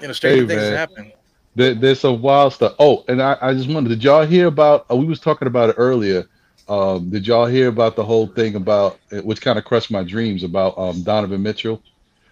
You 0.00 0.06
know, 0.06 0.12
strange 0.14 0.40
Hey, 0.40 0.46
things 0.46 0.62
man. 0.62 0.72
happen. 0.72 1.12
There, 1.54 1.74
there's 1.74 2.00
some 2.00 2.22
wild 2.22 2.54
stuff. 2.54 2.76
Oh, 2.78 3.04
and 3.06 3.20
I, 3.20 3.36
I 3.42 3.52
just 3.52 3.68
wondered, 3.68 3.90
did 3.90 4.02
y'all 4.02 4.24
hear 4.24 4.46
about? 4.46 4.86
Uh, 4.90 4.96
we 4.96 5.04
was 5.04 5.20
talking 5.20 5.48
about 5.48 5.68
it 5.68 5.74
earlier. 5.76 6.26
Um, 6.68 7.10
did 7.10 7.26
y'all 7.26 7.46
hear 7.46 7.68
about 7.68 7.96
the 7.96 8.04
whole 8.04 8.26
thing 8.26 8.54
about 8.54 8.98
which 9.10 9.40
kind 9.40 9.58
of 9.58 9.64
crushed 9.64 9.90
my 9.90 10.02
dreams 10.02 10.42
about 10.44 10.78
um, 10.78 11.02
Donovan 11.02 11.42
Mitchell? 11.42 11.82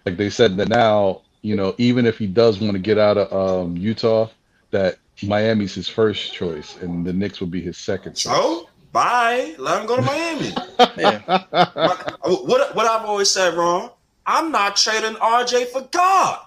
Like 0.05 0.17
they 0.17 0.29
said 0.29 0.55
that 0.57 0.69
now, 0.69 1.21
you 1.41 1.55
know, 1.55 1.75
even 1.77 2.05
if 2.05 2.17
he 2.17 2.27
does 2.27 2.59
want 2.59 2.73
to 2.73 2.79
get 2.79 2.97
out 2.97 3.17
of 3.17 3.33
um, 3.65 3.75
Utah, 3.77 4.29
that 4.71 4.97
Miami's 5.23 5.73
his 5.75 5.89
first 5.89 6.33
choice, 6.33 6.77
and 6.81 7.05
the 7.05 7.11
Knicks 7.13 7.39
would 7.41 7.51
be 7.51 7.61
his 7.61 7.77
second 7.77 8.13
choice. 8.13 8.33
So 8.33 8.69
bye. 8.93 9.55
Let 9.57 9.81
him 9.81 9.87
go 9.87 9.95
to 9.97 10.01
Miami. 10.01 10.53
Yeah, 10.97 11.21
My- 11.51 11.95
what 12.23 12.75
what 12.75 12.85
I've 12.85 13.05
always 13.05 13.29
said, 13.29 13.53
Ron. 13.55 13.89
I'm 14.25 14.51
not 14.51 14.75
trading 14.77 15.15
RJ 15.15 15.67
for 15.67 15.81
God. 15.91 16.39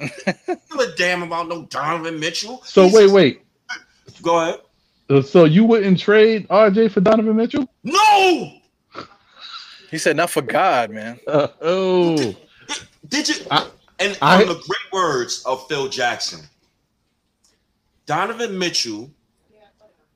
I 0.00 0.10
don't 0.46 0.60
give 0.70 0.80
a 0.80 0.94
damn 0.96 1.22
about 1.22 1.48
no 1.48 1.62
Donovan 1.64 2.20
Mitchell. 2.20 2.62
so 2.64 2.82
He's- 2.84 2.94
wait, 2.94 3.10
wait. 3.10 3.42
Go 4.22 4.40
ahead. 4.40 4.60
Uh, 5.12 5.22
So 5.22 5.44
you 5.44 5.64
wouldn't 5.64 5.98
trade 6.00 6.48
RJ 6.48 6.90
for 6.90 7.00
Donovan 7.00 7.36
Mitchell? 7.36 7.66
No. 7.84 8.52
he 9.90 9.98
said, 9.98 10.16
"Not 10.16 10.30
for 10.30 10.40
God, 10.42 10.90
man." 10.90 11.20
Uh, 11.26 11.48
oh, 11.60 12.34
Did 13.08 13.28
you? 13.28 13.34
I- 13.50 13.68
and 13.98 14.16
I- 14.22 14.38
from 14.38 14.48
the 14.48 14.54
great 14.54 14.92
words 14.92 15.42
of 15.44 15.66
Phil 15.68 15.88
Jackson, 15.88 16.40
Donovan 18.06 18.58
Mitchell 18.58 19.10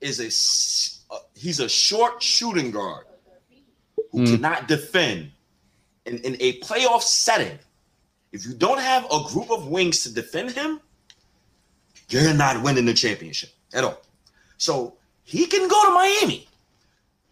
is 0.00 0.20
a 0.20 1.14
uh, 1.14 1.18
he's 1.35 1.61
a 1.61 1.68
short 1.68 2.22
shooting 2.22 2.70
guard 2.70 3.04
who 4.12 4.20
Mm. 4.22 4.26
cannot 4.37 4.68
defend 4.68 5.30
in, 6.06 6.18
in 6.18 6.37
a 6.40 6.59
playoff 6.61 7.02
setting. 7.02 7.59
If 8.32 8.46
you 8.46 8.54
don't 8.54 8.80
have 8.80 9.04
a 9.06 9.22
group 9.28 9.50
of 9.50 9.66
wings 9.68 10.02
to 10.04 10.12
defend 10.12 10.52
him, 10.52 10.80
you're 12.09 12.32
not 12.35 12.62
winning 12.62 12.87
the 12.87 12.94
championship 12.94 13.50
at 13.72 13.85
all. 13.85 14.00
So 14.58 14.94
he 15.24 15.46
can 15.46 15.68
go 15.68 15.84
to 15.84 15.90
Miami. 15.90 16.46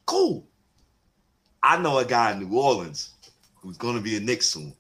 Cool. 0.07 0.45
I 1.63 1.79
know 1.79 1.99
a 1.99 2.05
guy 2.05 2.33
in 2.33 2.41
New 2.41 2.59
Orleans 2.59 3.11
who's 3.57 3.79
going 3.79 3.97
to 3.97 4.03
be 4.03 4.17
a 4.17 4.21
Knick 4.21 4.43
soon. 4.43 4.75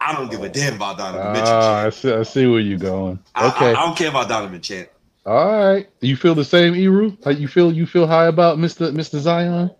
I 0.00 0.14
don't 0.14 0.30
give 0.30 0.42
a 0.42 0.48
damn 0.48 0.76
about 0.76 0.98
Donovan 0.98 1.32
Mitchell. 1.32 1.48
Ah, 1.48 1.86
I 1.86 1.90
see, 1.90 2.12
I 2.12 2.22
see 2.22 2.46
where 2.46 2.60
you're 2.60 2.78
going. 2.78 3.18
Okay, 3.40 3.66
I, 3.66 3.70
I 3.72 3.84
don't 3.84 3.96
care 3.96 4.08
about 4.08 4.28
Donovan 4.28 4.60
Champ. 4.60 4.88
all 5.26 5.72
right. 5.74 5.88
You 6.00 6.16
feel 6.16 6.34
the 6.34 6.44
same, 6.44 6.74
Eru? 6.74 7.16
How 7.24 7.30
you 7.30 7.46
feel? 7.46 7.72
You 7.72 7.86
feel 7.86 8.06
high 8.06 8.26
about 8.26 8.58
Mister 8.58 8.90
Mister 8.92 9.18
Zion? 9.20 9.70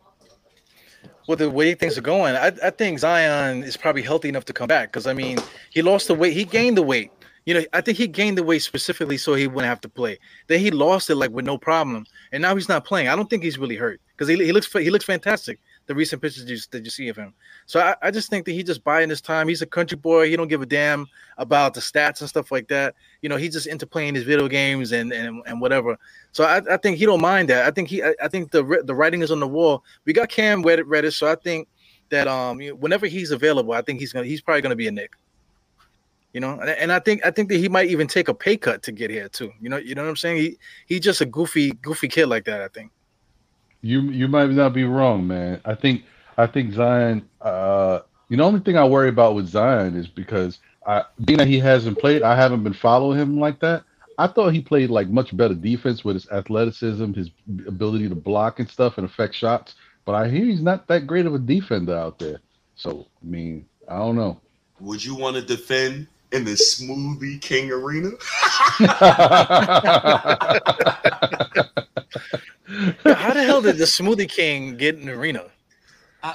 Well, 1.26 1.37
the 1.37 1.48
way 1.48 1.74
things 1.74 1.96
are 1.96 2.03
going, 2.03 2.35
I, 2.35 2.53
I 2.62 2.70
think 2.70 2.98
Zion 2.98 3.62
is 3.62 3.76
probably 3.76 4.03
healthy 4.03 4.29
enough 4.29 4.44
to 4.46 4.53
come 4.53 4.66
back. 4.68 4.90
Because 4.90 5.07
I 5.07 5.12
mean, 5.12 5.38
he 5.70 5.81
lost 5.81 6.09
the 6.09 6.14
weight, 6.14 6.35
he 6.35 6.44
gained 6.44 6.76
the 6.76 6.83
weight. 6.83 7.12
You 7.46 7.55
know, 7.55 7.62
I 7.72 7.81
think 7.81 7.96
he 7.96 8.07
gained 8.07 8.37
the 8.37 8.42
weight 8.42 8.62
specifically 8.62 9.16
so 9.16 9.35
he 9.35 9.46
wouldn't 9.46 9.68
have 9.68 9.81
to 9.83 9.88
play. 9.88 10.18
Then 10.46 10.61
he 10.61 10.70
lost 10.70 11.09
it 11.09 11.16
like 11.16 11.31
with 11.31 11.46
no 11.46 11.57
problem, 11.57 12.05
and 12.33 12.42
now 12.42 12.55
he's 12.55 12.68
not 12.68 12.85
playing. 12.85 13.09
I 13.09 13.16
don't 13.16 13.31
think 13.31 13.42
he's 13.42 13.59
really 13.59 13.76
hurt 13.76 14.00
because 14.16 14.29
he, 14.29 14.37
he 14.44 14.53
looks 14.53 14.70
he 14.72 14.90
looks 14.90 15.05
fantastic. 15.05 15.59
The 15.87 15.94
recent 15.94 16.22
pictures 16.22 16.68
that 16.68 16.85
you 16.85 16.90
see 16.90 17.09
of 17.09 17.16
him, 17.16 17.35
so 17.66 17.81
I, 17.81 17.96
I 18.03 18.11
just 18.12 18.31
think 18.31 18.44
that 18.44 18.53
he 18.53 18.62
just 18.62 18.85
buying 18.85 19.09
his 19.09 19.20
time. 19.20 19.48
He's 19.48 19.62
a 19.62 19.66
country 19.66 19.96
boy. 19.96 20.29
He 20.29 20.37
don't 20.37 20.46
give 20.46 20.62
a 20.62 20.66
damn 20.66 21.09
about 21.38 21.74
the 21.74 21.81
stats 21.81 22.20
and 22.20 22.29
stuff 22.29 22.53
like 22.53 22.68
that. 22.68 22.94
You 23.22 23.29
know, 23.29 23.37
he's 23.37 23.55
just 23.55 23.66
into 23.66 23.87
playing 23.87 24.14
his 24.14 24.24
video 24.24 24.46
games 24.46 24.92
and 24.92 25.12
and, 25.12 25.42
and 25.46 25.61
whatever. 25.61 25.98
So 26.33 26.44
I, 26.44 26.61
I 26.70 26.76
think 26.76 26.98
he 26.98 27.07
don't 27.07 27.20
mind 27.20 27.48
that. 27.48 27.66
I 27.66 27.70
think 27.70 27.88
he 27.88 28.03
I, 28.05 28.14
I 28.22 28.29
think 28.29 28.50
the 28.50 28.83
the 28.85 28.94
writing 28.94 29.22
is 29.22 29.31
on 29.31 29.40
the 29.40 29.48
wall. 29.48 29.83
We 30.05 30.12
got 30.12 30.29
Cam 30.29 30.62
Reddish 30.62 31.16
so 31.16 31.26
I 31.26 31.35
think 31.35 31.66
that 32.11 32.29
um 32.29 32.61
whenever 32.79 33.07
he's 33.07 33.31
available, 33.31 33.72
I 33.72 33.83
think 33.83 33.98
he's 33.98 34.12
gonna 34.12 34.26
he's 34.26 34.42
probably 34.42 34.62
gonna 34.62 34.76
be 34.76 34.87
a 34.87 34.92
Knick. 34.92 35.16
You 36.33 36.40
know, 36.40 36.59
and, 36.61 36.71
and 36.71 36.93
I 36.93 37.01
think 37.01 37.25
I 37.25 37.31
think 37.31 37.49
that 37.49 37.59
he 37.59 37.69
might 37.69 37.88
even 37.88 38.07
take 38.07 38.29
a 38.29 38.35
pay 38.35 38.57
cut 38.57 38.83
to 38.85 38.93
get 38.93 39.11
here 39.11 39.29
too. 39.29 39.53
You 39.61 39.69
know, 39.69 39.77
you 39.77 39.95
know 39.95 40.03
what 40.03 40.11
I'm 40.11 40.16
saying? 40.16 40.37
He 40.37 40.59
he's 40.87 41.01
just 41.01 41.21
a 41.21 41.27
goofy 41.27 41.73
goofy 41.73 42.09
kid 42.09 42.27
like 42.27 42.45
that. 42.45 42.61
I 42.62 42.69
think. 42.69 42.93
You 43.83 44.03
you 44.03 44.29
might 44.29 44.51
not 44.51 44.73
be 44.73 44.85
wrong, 44.85 45.27
man. 45.27 45.61
I 45.64 45.75
think 45.75 46.05
I 46.37 46.47
think 46.47 46.73
Zion. 46.73 47.29
Uh, 47.40 48.01
you 48.29 48.37
know, 48.37 48.45
the 48.45 48.49
only 48.49 48.61
thing 48.61 48.77
I 48.77 48.85
worry 48.85 49.09
about 49.09 49.35
with 49.35 49.49
Zion 49.49 49.97
is 49.97 50.07
because 50.07 50.61
I, 50.87 51.05
being 51.25 51.38
that 51.38 51.49
he 51.49 51.59
hasn't 51.59 51.99
played, 51.99 52.23
I 52.23 52.37
haven't 52.37 52.62
been 52.62 52.73
following 52.73 53.19
him 53.19 53.40
like 53.40 53.59
that. 53.61 53.83
I 54.19 54.27
thought 54.29 54.53
he 54.53 54.61
played 54.61 54.90
like 54.90 55.09
much 55.09 55.37
better 55.37 55.55
defense 55.55 56.05
with 56.05 56.14
his 56.14 56.29
athleticism, 56.29 57.12
his 57.14 57.31
ability 57.66 58.09
to 58.09 58.14
block 58.14 58.61
and 58.61 58.69
stuff 58.69 58.99
and 58.99 59.07
affect 59.07 59.35
shots. 59.35 59.75
But 60.05 60.14
I 60.14 60.29
hear 60.29 60.45
he's 60.45 60.62
not 60.62 60.87
that 60.88 61.07
great 61.07 61.27
of 61.27 61.35
a 61.35 61.38
defender 61.38 61.97
out 61.97 62.19
there. 62.19 62.38
So 62.77 63.07
I 63.23 63.27
mean, 63.27 63.66
I 63.88 63.97
don't 63.97 64.16
know. 64.16 64.40
Would 64.79 65.05
you 65.05 65.14
want 65.14 65.37
to 65.37 65.43
defend 65.43 66.07
in 66.33 66.45
the 66.45 66.53
Smoothie 66.53 67.40
King 67.40 67.71
Arena? 67.71 68.11
How 73.05 73.35
the 73.35 73.43
hell 73.45 73.61
did 73.62 73.79
the 73.79 73.85
Smoothie 73.85 74.29
King 74.29 74.77
get 74.77 74.97
in 74.97 75.07
the 75.07 75.12
arena? 75.12 75.45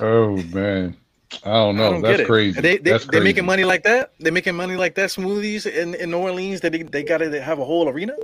oh 0.01 0.37
man, 0.53 0.95
I 1.43 1.49
don't 1.51 1.75
I 1.75 1.79
know. 1.79 1.91
don't 1.91 2.01
That's 2.01 2.17
get 2.17 2.27
crazy. 2.27 2.61
They 2.61 2.77
they 2.77 2.91
That's 2.91 3.05
they 3.05 3.19
making 3.19 3.45
money 3.45 3.63
like 3.63 3.83
that. 3.83 4.13
They're 4.19 4.31
making 4.33 4.55
money 4.55 4.75
like 4.75 4.95
that. 4.95 5.09
Smoothies 5.09 5.65
in, 5.65 5.95
in 5.95 6.11
New 6.11 6.17
Orleans. 6.17 6.61
That 6.61 6.71
they, 6.71 6.83
they 6.83 7.03
got 7.03 7.19
to 7.19 7.41
have 7.41 7.59
a 7.59 7.65
whole 7.65 7.89
arena. 7.89 8.15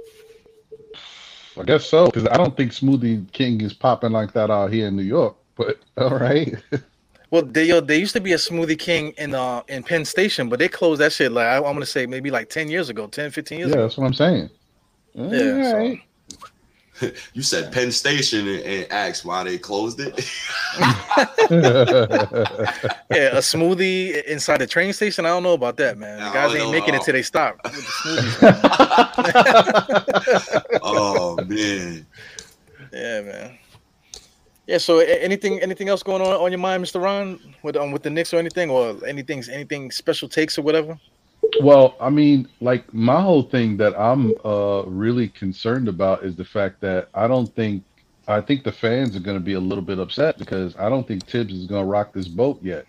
I 1.59 1.63
guess 1.63 1.85
so, 1.85 2.05
because 2.05 2.27
I 2.27 2.37
don't 2.37 2.55
think 2.55 2.71
Smoothie 2.71 3.31
King 3.31 3.61
is 3.61 3.73
popping 3.73 4.11
like 4.11 4.33
that 4.33 4.49
out 4.49 4.71
here 4.71 4.87
in 4.87 4.95
New 4.95 5.03
York. 5.03 5.35
But 5.55 5.79
all 5.97 6.17
right. 6.17 6.55
Well, 7.31 7.43
they 7.43 7.63
yo, 7.65 7.79
there 7.79 7.97
used 7.97 8.13
to 8.13 8.19
be 8.21 8.33
a 8.33 8.37
Smoothie 8.37 8.77
King 8.77 9.13
in 9.17 9.33
uh 9.33 9.63
in 9.69 9.81
Penn 9.83 10.03
Station, 10.05 10.49
but 10.49 10.59
they 10.59 10.67
closed 10.67 10.99
that 11.01 11.13
shit 11.13 11.31
like 11.31 11.47
I, 11.47 11.55
I'm 11.57 11.63
gonna 11.73 11.85
say 11.85 12.05
maybe 12.05 12.29
like 12.29 12.49
10 12.49 12.69
years 12.69 12.89
ago, 12.89 13.07
10, 13.07 13.31
15 13.31 13.57
years 13.59 13.69
Yeah, 13.69 13.75
ago. 13.75 13.81
that's 13.83 13.97
what 13.97 14.05
I'm 14.07 14.13
saying. 14.13 14.49
Yeah, 15.15 15.71
so- 15.71 15.97
You 17.33 17.41
said 17.41 17.71
Penn 17.73 17.91
Station 17.91 18.47
and, 18.47 18.59
and 18.59 18.91
asked 18.91 19.25
why 19.25 19.43
they 19.45 19.57
closed 19.57 19.99
it. 20.01 20.13
Yeah, 23.11 23.35
a 23.37 23.41
smoothie 23.41 24.23
inside 24.25 24.59
the 24.61 24.67
train 24.67 24.93
station. 24.93 25.25
I 25.25 25.29
don't 25.29 25.41
know 25.43 25.53
about 25.53 25.77
that, 25.77 25.97
man. 25.97 26.19
The 26.19 26.25
I 26.25 26.33
guys 26.33 26.53
ain't 26.55 26.65
know. 26.65 26.71
making 26.71 26.93
it 26.93 27.01
till 27.01 27.13
they 27.13 27.23
stop 27.23 27.57
with 27.63 27.73
the 27.73 27.81
smoothies. 27.81 28.39
oh 30.83 31.37
man. 31.45 32.05
yeah, 32.93 33.21
man. 33.21 33.57
Yeah. 34.67 34.77
So, 34.77 34.99
anything, 34.99 35.59
anything 35.59 35.89
else 35.89 36.03
going 36.03 36.21
on 36.21 36.33
on 36.33 36.51
your 36.51 36.59
mind, 36.59 36.83
Mr. 36.83 37.01
Ron, 37.01 37.39
with 37.63 37.75
um 37.75 37.91
with 37.91 38.03
the 38.03 38.09
Knicks 38.09 38.33
or 38.33 38.37
anything, 38.37 38.69
or 38.69 38.95
anything, 39.05 39.43
anything 39.51 39.91
special 39.91 40.29
takes 40.29 40.57
or 40.57 40.61
whatever? 40.61 40.99
well, 41.61 41.95
I 41.99 42.09
mean, 42.09 42.47
like 42.61 42.93
my 42.93 43.21
whole 43.21 43.43
thing 43.43 43.77
that 43.77 43.99
I'm 43.99 44.33
uh 44.45 44.83
really 44.85 45.29
concerned 45.29 45.87
about 45.87 46.23
is 46.23 46.35
the 46.35 46.45
fact 46.45 46.81
that 46.81 47.09
I 47.13 47.27
don't 47.27 47.53
think 47.55 47.83
I 48.27 48.39
think 48.41 48.63
the 48.63 48.71
fans 48.71 49.15
are 49.15 49.19
going 49.19 49.37
to 49.37 49.43
be 49.43 49.53
a 49.53 49.59
little 49.59 49.83
bit 49.83 49.99
upset 49.99 50.37
because 50.37 50.75
I 50.77 50.89
don't 50.89 51.07
think 51.07 51.25
Thibs 51.25 51.53
is 51.53 51.67
going 51.67 51.83
to 51.83 51.89
rock 51.89 52.13
this 52.13 52.27
boat 52.27 52.59
yet. 52.61 52.85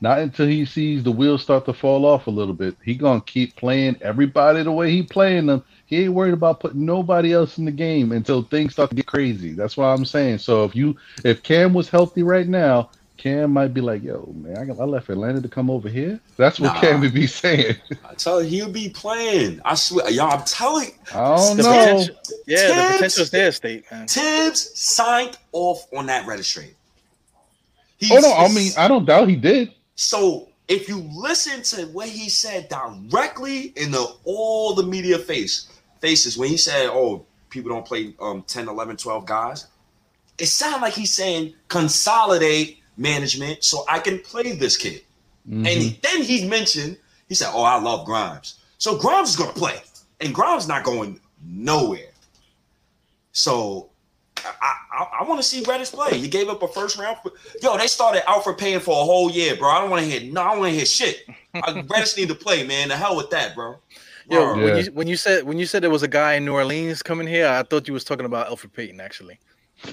Not 0.00 0.18
until 0.18 0.46
he 0.46 0.66
sees 0.66 1.02
the 1.02 1.10
wheels 1.10 1.42
start 1.42 1.64
to 1.64 1.72
fall 1.72 2.04
off 2.04 2.26
a 2.26 2.30
little 2.30 2.52
bit. 2.52 2.76
He 2.84 2.94
gonna 2.94 3.22
keep 3.22 3.56
playing 3.56 3.96
everybody 4.02 4.62
the 4.62 4.70
way 4.70 4.90
he 4.90 5.02
playing 5.02 5.46
them. 5.46 5.64
He 5.86 6.02
ain't 6.04 6.12
worried 6.14 6.34
about 6.34 6.60
putting 6.60 6.84
nobody 6.84 7.32
else 7.32 7.58
in 7.58 7.64
the 7.64 7.70
game 7.70 8.12
until 8.12 8.42
things 8.42 8.72
start 8.72 8.90
to 8.90 8.96
get 8.96 9.06
crazy. 9.06 9.52
That's 9.52 9.76
what 9.76 9.86
I'm 9.86 10.04
saying. 10.04 10.38
So 10.38 10.64
if 10.64 10.74
you 10.74 10.96
if 11.24 11.42
Cam 11.42 11.72
was 11.74 11.88
healthy 11.88 12.22
right 12.24 12.46
now, 12.48 12.90
Cam 13.16 13.52
might 13.52 13.72
be 13.72 13.80
like, 13.80 14.02
"Yo, 14.02 14.30
man, 14.36 14.58
I, 14.58 14.64
got- 14.66 14.78
I 14.80 14.84
left 14.84 15.08
Atlanta 15.08 15.40
to 15.40 15.48
come 15.48 15.70
over 15.70 15.88
here." 15.88 16.20
That's 16.36 16.60
what 16.60 16.74
Nah. 16.74 16.80
Cam 16.80 17.00
would 17.00 17.14
be 17.14 17.26
saying. 17.26 17.76
I 18.08 18.14
tell 18.14 18.42
you, 18.42 18.48
he'll 18.64 18.72
be 18.72 18.88
playing. 18.90 19.60
I 19.64 19.74
swear, 19.74 20.10
y'all. 20.10 20.38
I'm 20.38 20.44
telling. 20.44 20.90
I 21.14 21.34
don't 21.36 21.56
know. 21.58 21.64
potential, 21.64 22.16
yeah, 22.46 22.68
the 22.68 22.74
Thibs- 22.74 22.92
potential 22.94 23.22
is 23.22 23.30
there, 23.30 23.52
state 23.52 23.84
man. 23.90 24.06
Thibs 24.08 24.70
signed 24.78 25.38
off 25.52 25.86
on 25.96 26.06
that 26.06 26.26
Reddish 26.26 26.52
trade. 26.52 26.74
He's, 27.98 28.10
Oh 28.10 28.18
no, 28.18 28.34
I 28.34 28.48
mean, 28.48 28.72
I 28.76 28.88
don't 28.88 29.06
doubt 29.06 29.28
he 29.28 29.36
did. 29.36 29.72
so 29.94 30.48
if 30.68 30.88
you 30.88 30.98
listen 31.14 31.62
to 31.62 31.86
what 31.92 32.08
he 32.08 32.28
said 32.28 32.68
directly 32.68 33.72
in 33.76 33.92
the 33.92 34.04
all 34.24 34.74
the 34.74 34.82
media 34.82 35.16
face 35.18 35.68
when 36.36 36.48
he 36.48 36.56
said, 36.56 36.88
"Oh, 36.90 37.24
people 37.50 37.70
don't 37.70 37.84
play 37.86 38.14
um 38.20 38.42
10, 38.46 38.68
11, 38.68 38.96
12 38.96 39.26
guys," 39.26 39.66
it 40.38 40.46
sounded 40.46 40.82
like 40.82 40.94
he's 40.94 41.14
saying 41.14 41.54
consolidate 41.68 42.78
management 42.96 43.64
so 43.64 43.84
I 43.88 43.98
can 43.98 44.18
play 44.20 44.52
this 44.52 44.76
kid. 44.76 45.02
Mhm. 45.48 45.58
And 45.58 45.66
he, 45.82 45.98
then 46.02 46.22
he 46.22 46.46
mentioned, 46.48 46.96
he 47.28 47.34
said, 47.34 47.50
"Oh, 47.52 47.62
I 47.62 47.78
love 47.80 48.04
Grimes." 48.06 48.54
So 48.78 48.96
Grimes 48.96 49.30
is 49.30 49.36
gonna 49.36 49.52
play. 49.52 49.80
and 50.20 50.34
Grimes 50.34 50.66
not 50.66 50.82
going 50.82 51.20
nowhere. 51.44 52.12
So 53.32 53.90
I 54.44 54.74
I, 54.92 55.06
I 55.20 55.24
want 55.24 55.38
to 55.40 55.42
see 55.42 55.62
Reddish 55.62 55.90
play. 55.92 56.16
You 56.16 56.28
gave 56.28 56.48
up 56.48 56.62
a 56.62 56.68
first 56.68 56.96
round. 56.98 57.18
For, 57.22 57.32
yo, 57.62 57.76
they 57.76 57.86
started 57.86 58.28
out 58.28 58.44
for 58.44 58.54
paying 58.54 58.80
for 58.80 58.92
a 58.92 59.04
whole 59.04 59.30
year, 59.30 59.56
bro. 59.56 59.68
I 59.68 59.80
don't 59.80 59.90
want 59.90 60.04
to 60.04 60.10
hear 60.10 60.32
no. 60.32 60.40
I 60.40 60.50
don't 60.52 60.60
want 60.60 60.70
to 60.70 60.76
hear 60.76 60.86
shit. 60.86 61.26
I, 61.54 61.84
Reddish 61.88 62.16
need 62.16 62.28
to 62.28 62.34
play, 62.34 62.64
man. 62.66 62.88
The 62.88 62.96
hell 62.96 63.16
with 63.16 63.28
that, 63.30 63.54
bro. 63.54 63.76
Yo, 64.28 64.56
Word. 64.56 64.56
when 64.64 64.76
you 64.84 64.92
when 64.92 65.06
you 65.06 65.16
said 65.16 65.44
when 65.44 65.58
you 65.58 65.66
said 65.66 65.82
there 65.82 65.90
was 65.90 66.02
a 66.02 66.08
guy 66.08 66.34
in 66.34 66.44
New 66.44 66.52
Orleans 66.54 67.02
coming 67.02 67.26
here, 67.28 67.46
I 67.48 67.62
thought 67.62 67.86
you 67.86 67.94
was 67.94 68.04
talking 68.04 68.26
about 68.26 68.48
Elfrid 68.48 68.72
Payton 68.72 69.00
actually. 69.00 69.38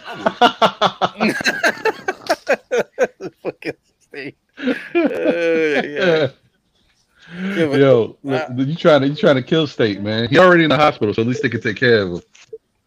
Fucking 3.43 3.73
state. 3.99 4.37
Uh, 4.57 4.65
yeah. 4.95 6.27
Yeah, 7.35 7.65
but- 7.65 7.79
Yo, 7.79 8.17
uh, 8.27 8.47
you 8.55 8.75
trying 8.75 9.01
to 9.01 9.07
you 9.07 9.15
trying 9.15 9.35
to 9.35 9.41
kill 9.43 9.65
State, 9.67 10.01
man. 10.01 10.27
He 10.29 10.37
already 10.37 10.63
in 10.63 10.69
the 10.69 10.77
hospital, 10.77 11.13
so 11.13 11.21
at 11.21 11.27
least 11.27 11.41
they 11.41 11.49
can 11.49 11.61
take 11.61 11.77
care 11.77 12.01
of 12.03 12.09
him. 12.13 12.21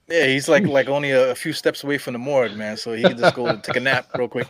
Yeah, 0.08 0.26
he's 0.26 0.48
like 0.48 0.64
like 0.66 0.88
only 0.88 1.10
a, 1.10 1.30
a 1.32 1.34
few 1.34 1.52
steps 1.52 1.82
away 1.82 1.98
from 1.98 2.12
the 2.12 2.18
morgue, 2.18 2.54
man. 2.56 2.76
So 2.76 2.92
he 2.92 3.02
can 3.02 3.16
just 3.18 3.34
go 3.34 3.56
take 3.62 3.76
a 3.76 3.80
nap 3.80 4.08
real 4.16 4.28
quick. 4.28 4.46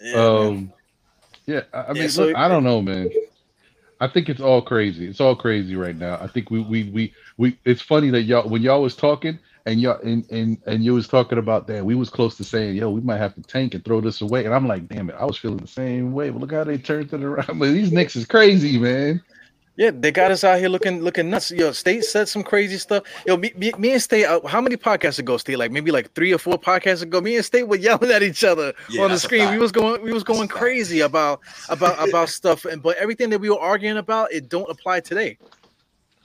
Yeah, 0.00 0.14
man. 0.16 0.46
Um, 0.46 0.72
yeah, 1.46 1.60
I, 1.72 1.82
I 1.82 1.92
mean, 1.92 2.02
Yeah, 2.02 2.08
so- 2.08 2.24
look, 2.26 2.36
I 2.36 2.48
don't 2.48 2.64
know, 2.64 2.82
man. 2.82 3.10
I 4.04 4.08
think 4.08 4.28
it's 4.30 4.40
all 4.42 4.62
crazy. 4.62 5.08
It's 5.08 5.20
all 5.20 5.36
crazy 5.36 5.76
right 5.76 5.96
now. 5.96 6.16
I 6.20 6.28
think 6.28 6.50
we 6.50 6.60
we 6.62 6.84
we 6.90 7.14
we. 7.38 7.58
It's 7.64 7.82
funny 7.82 8.10
that 8.10 8.24
y'all 8.24 8.48
when 8.48 8.62
y'all 8.62 8.82
was 8.82 8.96
talking 8.96 9.38
and 9.66 9.80
y'all 9.80 10.00
and 10.02 10.30
and 10.30 10.58
and 10.66 10.84
you 10.84 10.94
was 10.94 11.08
talking 11.08 11.38
about 11.38 11.68
that 11.68 11.84
we 11.86 11.96
was 11.96 12.10
close 12.10 12.36
to 12.38 12.44
saying, 12.44 12.76
yo, 12.76 12.90
we 12.90 13.00
might 13.02 13.18
have 13.18 13.34
to 13.36 13.42
tank 13.42 13.74
and 13.74 13.84
throw 13.84 14.00
this 14.02 14.22
away. 14.22 14.46
And 14.46 14.54
I'm 14.54 14.68
like, 14.68 14.88
damn 14.88 15.10
it, 15.10 15.16
I 15.18 15.26
was 15.26 15.38
feeling 15.38 15.58
the 15.58 15.68
same 15.68 16.12
way. 16.12 16.30
But 16.30 16.40
look 16.42 16.52
how 16.52 16.64
they 16.64 16.78
turned 16.78 17.12
it 17.12 17.22
around. 17.24 17.58
But 17.60 17.72
these 17.72 17.92
Knicks 17.92 18.16
is 18.16 18.26
crazy, 18.26 18.78
man. 18.78 19.22
Yeah, 19.76 19.90
they 19.92 20.12
got 20.12 20.30
us 20.30 20.44
out 20.44 20.60
here 20.60 20.68
looking 20.68 21.00
looking 21.02 21.30
nuts. 21.30 21.50
Yo, 21.50 21.72
State 21.72 22.04
said 22.04 22.28
some 22.28 22.44
crazy 22.44 22.78
stuff. 22.78 23.02
Yo, 23.26 23.36
me, 23.36 23.52
me, 23.56 23.72
me 23.76 23.92
and 23.92 24.02
State, 24.02 24.24
uh, 24.24 24.40
how 24.46 24.60
many 24.60 24.76
podcasts 24.76 25.18
ago, 25.18 25.36
State? 25.36 25.56
Like 25.58 25.72
maybe 25.72 25.90
like 25.90 26.12
three 26.14 26.32
or 26.32 26.38
four 26.38 26.58
podcasts 26.58 27.02
ago, 27.02 27.20
me 27.20 27.34
and 27.36 27.44
State 27.44 27.64
were 27.64 27.76
yelling 27.76 28.10
at 28.12 28.22
each 28.22 28.44
other 28.44 28.72
Yeah, 28.88 29.02
on 29.04 29.10
the 29.10 29.18
screen. 29.18 29.50
We 29.50 29.58
was 29.58 29.72
going 29.72 30.00
we 30.02 30.12
was 30.12 30.22
going 30.22 30.46
crazy 30.46 31.00
about 31.00 31.40
about 31.68 32.00
about 32.00 32.28
stuff, 32.40 32.64
and 32.66 32.80
but 32.82 32.96
everything 32.98 33.30
that 33.30 33.40
we 33.40 33.50
were 33.50 33.58
arguing 33.58 33.96
about, 33.96 34.32
it 34.32 34.48
don't 34.48 34.70
apply 34.70 35.00
today. 35.00 35.38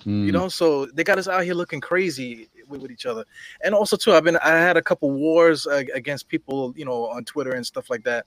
You 0.05 0.31
Mm. 0.31 0.33
know, 0.33 0.47
so 0.49 0.85
they 0.85 1.03
got 1.03 1.17
us 1.17 1.27
out 1.27 1.43
here 1.43 1.53
looking 1.53 1.81
crazy 1.81 2.49
with, 2.67 2.81
with 2.81 2.91
each 2.91 3.05
other. 3.05 3.25
And 3.63 3.73
also 3.73 3.97
too, 3.97 4.13
I've 4.13 4.23
been 4.23 4.37
I 4.37 4.49
had 4.51 4.77
a 4.77 4.81
couple 4.81 5.11
wars 5.11 5.65
uh, 5.65 5.83
against 5.93 6.27
people, 6.27 6.73
you 6.75 6.85
know, 6.85 7.07
on 7.09 7.25
Twitter 7.25 7.51
and 7.53 7.65
stuff 7.65 7.89
like 7.89 8.03
that. 8.03 8.25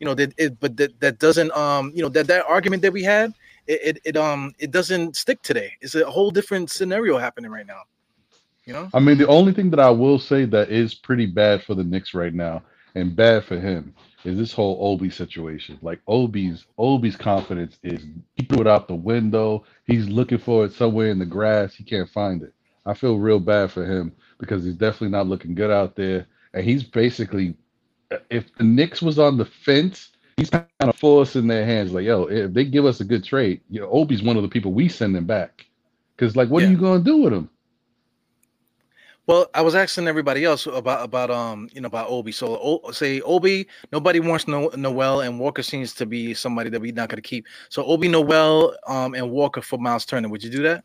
You 0.00 0.06
know, 0.06 0.14
that 0.14 0.34
it, 0.36 0.58
but 0.58 0.76
that, 0.78 0.98
that 1.00 1.18
doesn't 1.18 1.50
um, 1.56 1.92
you 1.94 2.02
know, 2.02 2.08
that 2.10 2.26
that 2.26 2.44
argument 2.46 2.82
that 2.82 2.92
we 2.92 3.02
had, 3.04 3.32
it, 3.66 3.80
it 3.82 3.98
it 4.04 4.16
um 4.16 4.54
it 4.58 4.70
doesn't 4.70 5.16
stick 5.16 5.42
today. 5.42 5.72
It's 5.80 5.94
a 5.94 6.10
whole 6.10 6.30
different 6.30 6.70
scenario 6.70 7.18
happening 7.18 7.50
right 7.50 7.66
now. 7.66 7.82
You 8.64 8.72
know? 8.72 8.88
I 8.94 9.00
mean, 9.00 9.18
the 9.18 9.28
only 9.28 9.52
thing 9.52 9.70
that 9.70 9.80
I 9.80 9.90
will 9.90 10.18
say 10.18 10.46
that 10.46 10.70
is 10.70 10.94
pretty 10.94 11.26
bad 11.26 11.62
for 11.62 11.74
the 11.74 11.84
Knicks 11.84 12.14
right 12.14 12.32
now, 12.32 12.62
and 12.94 13.14
bad 13.14 13.44
for 13.44 13.58
him, 13.58 13.94
is 14.24 14.38
this 14.38 14.52
whole 14.52 14.78
Obi 14.80 15.10
situation. 15.10 15.78
Like 15.82 16.00
Obi's 16.08 16.66
Obi's 16.78 17.16
confidence 17.16 17.78
is 17.82 18.04
he 18.36 18.44
threw 18.44 18.62
it 18.62 18.66
out 18.66 18.88
the 18.88 18.94
window. 18.94 19.64
He's 19.86 20.08
looking 20.08 20.38
for 20.38 20.64
it 20.64 20.72
somewhere 20.72 21.10
in 21.10 21.18
the 21.18 21.26
grass. 21.26 21.74
He 21.74 21.84
can't 21.84 22.08
find 22.08 22.42
it. 22.42 22.52
I 22.86 22.94
feel 22.94 23.18
real 23.18 23.40
bad 23.40 23.70
for 23.70 23.84
him 23.84 24.12
because 24.38 24.64
he's 24.64 24.74
definitely 24.74 25.08
not 25.08 25.26
looking 25.26 25.54
good 25.54 25.70
out 25.70 25.96
there. 25.96 26.26
And 26.52 26.64
he's 26.64 26.82
basically, 26.82 27.56
if 28.30 28.54
the 28.56 28.64
Knicks 28.64 29.02
was 29.02 29.18
on 29.18 29.36
the 29.36 29.44
fence, 29.44 30.10
he's 30.36 30.50
kind 30.50 30.66
of 30.80 30.96
force 30.96 31.36
in 31.36 31.46
their 31.48 31.64
hands. 31.66 31.92
Like, 31.92 32.04
yo, 32.06 32.24
if 32.24 32.52
they 32.54 32.64
give 32.64 32.86
us 32.86 33.00
a 33.00 33.04
good 33.04 33.24
trade, 33.24 33.60
you 33.70 33.80
know, 33.80 33.90
Obi's 33.90 34.22
one 34.22 34.36
of 34.36 34.42
the 34.42 34.48
people 34.48 34.72
we 34.72 34.88
send 34.88 35.16
him 35.16 35.26
back. 35.26 35.66
Because, 36.16 36.36
like, 36.36 36.48
what 36.50 36.62
Yeah. 36.62 36.68
are 36.68 36.70
you 36.70 36.76
going 36.78 37.00
to 37.00 37.04
do 37.04 37.18
with 37.18 37.32
him? 37.32 37.50
Well, 39.26 39.46
I 39.54 39.62
was 39.62 39.74
asking 39.74 40.08
everybody 40.08 40.44
else 40.44 40.66
about 40.66 41.04
about 41.04 41.30
um 41.30 41.68
you 41.72 41.80
know 41.80 41.86
about 41.86 42.10
Obi. 42.10 42.32
So 42.32 42.58
o, 42.60 42.90
say 42.92 43.20
Obi, 43.22 43.66
nobody 43.92 44.20
wants 44.20 44.48
no 44.48 44.70
Noel 44.76 45.20
and 45.22 45.40
Walker 45.40 45.62
seems 45.62 45.94
to 45.94 46.06
be 46.06 46.34
somebody 46.34 46.70
that 46.70 46.80
we're 46.80 46.92
not 46.94 47.08
going 47.08 47.22
to 47.22 47.28
keep. 47.28 47.46
So 47.70 47.84
Obi, 47.84 48.08
Noel, 48.08 48.76
um 48.86 49.14
and 49.14 49.30
Walker 49.30 49.62
for 49.62 49.78
Myles 49.78 50.04
Turner. 50.06 50.28
Would 50.28 50.44
you 50.44 50.50
do 50.50 50.62
that? 50.64 50.84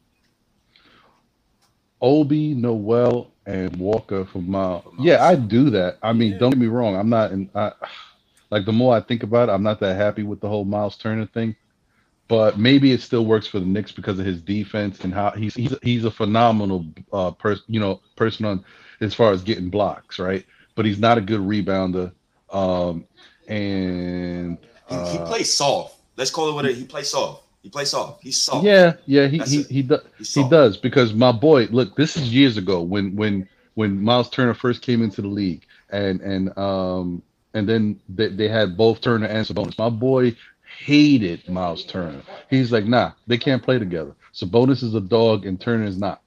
Obi, 2.01 2.53
Noel, 2.55 3.31
and 3.45 3.75
Walker 3.77 4.25
for 4.25 4.39
Myles. 4.41 4.85
Yeah, 4.97 5.25
I 5.25 5.35
do 5.35 5.69
that. 5.71 5.97
I 6.01 6.13
mean, 6.13 6.33
Yeah. 6.33 6.37
don't 6.37 6.51
get 6.51 6.59
me 6.59 6.67
wrong. 6.67 6.95
I'm 6.95 7.09
not 7.09 7.31
in. 7.31 7.49
I, 7.55 7.71
like 8.51 8.65
the 8.65 8.73
more 8.73 8.95
I 8.95 9.01
think 9.01 9.23
about 9.23 9.49
it, 9.49 9.51
I'm 9.51 9.63
not 9.63 9.79
that 9.81 9.95
happy 9.95 10.23
with 10.23 10.39
the 10.41 10.49
whole 10.49 10.65
Myles 10.65 10.97
Turner 10.97 11.25
thing. 11.27 11.55
But 12.27 12.59
maybe 12.59 12.91
it 12.91 13.01
still 13.01 13.25
works 13.25 13.47
for 13.47 13.59
the 13.59 13.65
Knicks 13.65 13.91
because 13.91 14.19
of 14.19 14.25
his 14.25 14.41
defense 14.41 14.99
and 15.03 15.13
how 15.13 15.31
he's 15.31 15.55
he's 15.55 15.75
he's 15.81 16.05
a 16.05 16.11
phenomenal 16.11 16.85
uh 17.11 17.31
person. 17.31 17.65
You 17.67 17.79
know, 17.79 18.01
person 18.15 18.45
on 18.45 18.63
as 19.01 19.13
far 19.13 19.31
as 19.31 19.43
getting 19.43 19.69
blocks, 19.69 20.19
right? 20.19 20.45
But 20.75 20.85
he's 20.85 20.99
not 20.99 21.17
a 21.17 21.21
good 21.21 21.41
rebounder. 21.41 22.13
Um, 22.51 23.05
and 23.47 24.57
He, 24.87 24.95
he 24.95 25.17
uh, 25.17 25.25
plays 25.25 25.53
soft. 25.53 25.99
Let's 26.17 26.31
call 26.31 26.49
it 26.49 26.53
what 26.53 26.65
it. 26.65 26.75
He 26.75 26.85
plays 26.85 27.09
soft. 27.09 27.43
He 27.61 27.69
plays 27.69 27.89
soft. 27.89 28.23
He's 28.23 28.39
soft. 28.39 28.63
yeah, 28.63 28.93
yeah, 29.05 29.27
he 29.27 29.37
That's 29.39 29.51
he 29.51 29.63
he 29.63 29.81
does. 29.81 30.01
He 30.33 30.43
does 30.43 30.77
because 30.77 31.13
my 31.13 31.31
boy, 31.31 31.65
look, 31.71 31.95
this 31.95 32.15
is 32.15 32.33
years 32.33 32.57
ago 32.57 32.81
when 32.81 33.15
when 33.15 33.47
when 33.73 34.01
Myles 34.01 34.29
Turner 34.29 34.53
first 34.53 34.81
came 34.81 35.01
into 35.01 35.21
the 35.21 35.27
league, 35.27 35.65
and 35.89 36.21
and 36.21 36.57
um 36.57 37.23
and 37.53 37.67
then 37.67 37.99
they, 38.09 38.29
they 38.29 38.47
had 38.47 38.77
both 38.77 39.01
Turner 39.01 39.27
and 39.27 39.45
Sabonis. 39.45 39.77
My 39.77 39.89
boy 39.89 40.35
hated 40.79 41.47
Myles 41.49 41.83
Turner. 41.85 42.21
He's 42.49 42.71
like, 42.71 42.85
nah, 42.85 43.11
they 43.27 43.37
can't 43.37 43.63
play 43.63 43.79
together. 43.79 44.15
Sabonis 44.33 44.83
is 44.83 44.95
a 44.95 45.01
dog 45.01 45.45
and 45.45 45.59
Turner 45.59 45.85
is 45.85 45.97
not, 45.97 46.21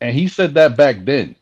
and 0.00 0.14
he 0.16 0.28
said 0.28 0.54
that 0.54 0.76
back 0.76 1.04
then, 1.04 1.36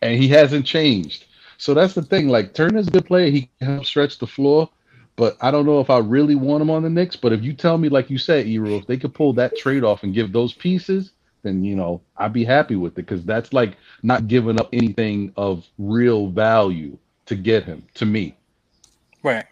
and 0.00 0.20
he 0.20 0.28
hasn't 0.28 0.66
changed. 0.66 1.26
So 1.58 1.74
that's 1.74 1.94
the 1.94 2.02
thing. 2.02 2.28
Like 2.28 2.54
Turner's 2.54 2.88
a 2.88 2.92
good 2.92 3.06
player. 3.06 3.30
He 3.30 3.48
can 3.58 3.74
help 3.76 3.86
stretch 3.86 4.18
the 4.18 4.26
floor. 4.26 4.68
But 5.16 5.36
I 5.40 5.50
don't 5.50 5.66
know 5.66 5.80
if 5.80 5.90
I 5.90 5.98
really 5.98 6.34
want 6.34 6.62
him 6.62 6.70
on 6.70 6.82
the 6.82 6.90
Knicks. 6.90 7.16
But 7.16 7.32
if 7.32 7.42
you 7.42 7.52
tell 7.52 7.78
me, 7.78 7.88
like 7.88 8.10
you 8.10 8.18
said, 8.18 8.46
Ero, 8.46 8.76
if 8.76 8.86
they 8.86 8.96
could 8.96 9.14
pull 9.14 9.32
that 9.34 9.56
trade 9.56 9.84
off 9.84 10.02
and 10.02 10.14
give 10.14 10.32
those 10.32 10.52
pieces, 10.54 11.12
then 11.42 11.64
you 11.64 11.76
know 11.76 12.00
I'd 12.16 12.32
be 12.32 12.44
happy 12.44 12.76
with 12.76 12.92
it 12.92 12.96
because 13.06 13.24
that's 13.24 13.52
like 13.52 13.76
not 14.02 14.28
giving 14.28 14.58
up 14.60 14.70
anything 14.72 15.32
of 15.36 15.66
real 15.78 16.28
value 16.28 16.96
to 17.26 17.36
get 17.36 17.64
him. 17.64 17.84
To 17.94 18.06
me, 18.06 18.36
Right. 19.22 19.44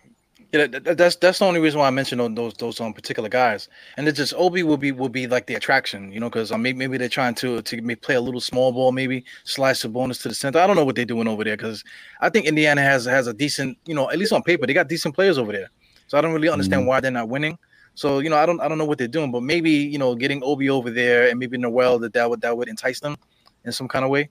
Yeah, 0.52 0.66
that, 0.66 0.82
that- 0.84 0.98
that's 0.98 1.14
that's 1.16 1.38
the 1.38 1.44
only 1.44 1.60
reason 1.60 1.78
why 1.78 1.86
I 1.86 1.90
mentioned 1.90 2.36
those 2.36 2.54
those, 2.54 2.80
um, 2.80 2.92
particular 2.92 3.28
guys, 3.28 3.68
and 3.96 4.08
it's 4.08 4.16
just 4.18 4.34
Obi 4.36 4.64
will 4.64 4.76
be 4.76 4.90
will 4.90 5.08
be 5.08 5.28
like 5.28 5.46
the 5.46 5.54
attraction, 5.54 6.10
you 6.10 6.18
know, 6.18 6.28
because 6.28 6.50
um, 6.50 6.60
maybe, 6.62 6.76
maybe 6.76 6.98
they're 6.98 7.08
trying 7.08 7.36
to 7.36 7.62
to 7.62 7.96
play 7.96 8.16
a 8.16 8.20
little 8.20 8.40
small 8.40 8.72
ball, 8.72 8.90
maybe 8.90 9.24
slide 9.44 9.74
Sabonis 9.74 10.20
to 10.22 10.28
the 10.28 10.34
center. 10.34 10.58
I 10.58 10.66
don't 10.66 10.74
know 10.74 10.84
what 10.84 10.96
they're 10.96 11.04
doing 11.04 11.28
over 11.28 11.44
there 11.44 11.56
because 11.56 11.84
I 12.20 12.30
think 12.30 12.46
Indiana 12.46 12.82
has 12.82 13.04
has 13.04 13.28
a 13.28 13.32
decent, 13.32 13.78
you 13.86 13.94
know, 13.94 14.10
at 14.10 14.18
least 14.18 14.32
on 14.32 14.42
paper 14.42 14.66
they 14.66 14.74
got 14.74 14.88
decent 14.88 15.14
players 15.14 15.38
over 15.38 15.52
there. 15.52 15.70
So 16.08 16.18
I 16.18 16.20
don't 16.20 16.32
really 16.32 16.48
understand 16.48 16.84
why 16.88 16.98
they're 16.98 17.12
not 17.12 17.28
winning. 17.28 17.56
So 17.94 18.18
you 18.18 18.28
know, 18.28 18.36
I 18.36 18.44
don't 18.44 18.60
I 18.60 18.66
don't 18.66 18.78
know 18.78 18.84
what 18.86 18.98
they're 18.98 19.06
doing, 19.06 19.30
but 19.30 19.44
maybe 19.44 19.70
you 19.70 19.98
know, 19.98 20.16
getting 20.16 20.42
Obi 20.42 20.68
over 20.68 20.90
there 20.90 21.28
and 21.28 21.38
maybe 21.38 21.58
Noel 21.58 22.00
that 22.00 22.12
that 22.14 22.28
would 22.28 22.40
that 22.40 22.56
would 22.56 22.68
entice 22.68 22.98
them 22.98 23.16
in 23.64 23.70
some 23.70 23.86
kind 23.86 24.04
of 24.04 24.10
way. 24.10 24.30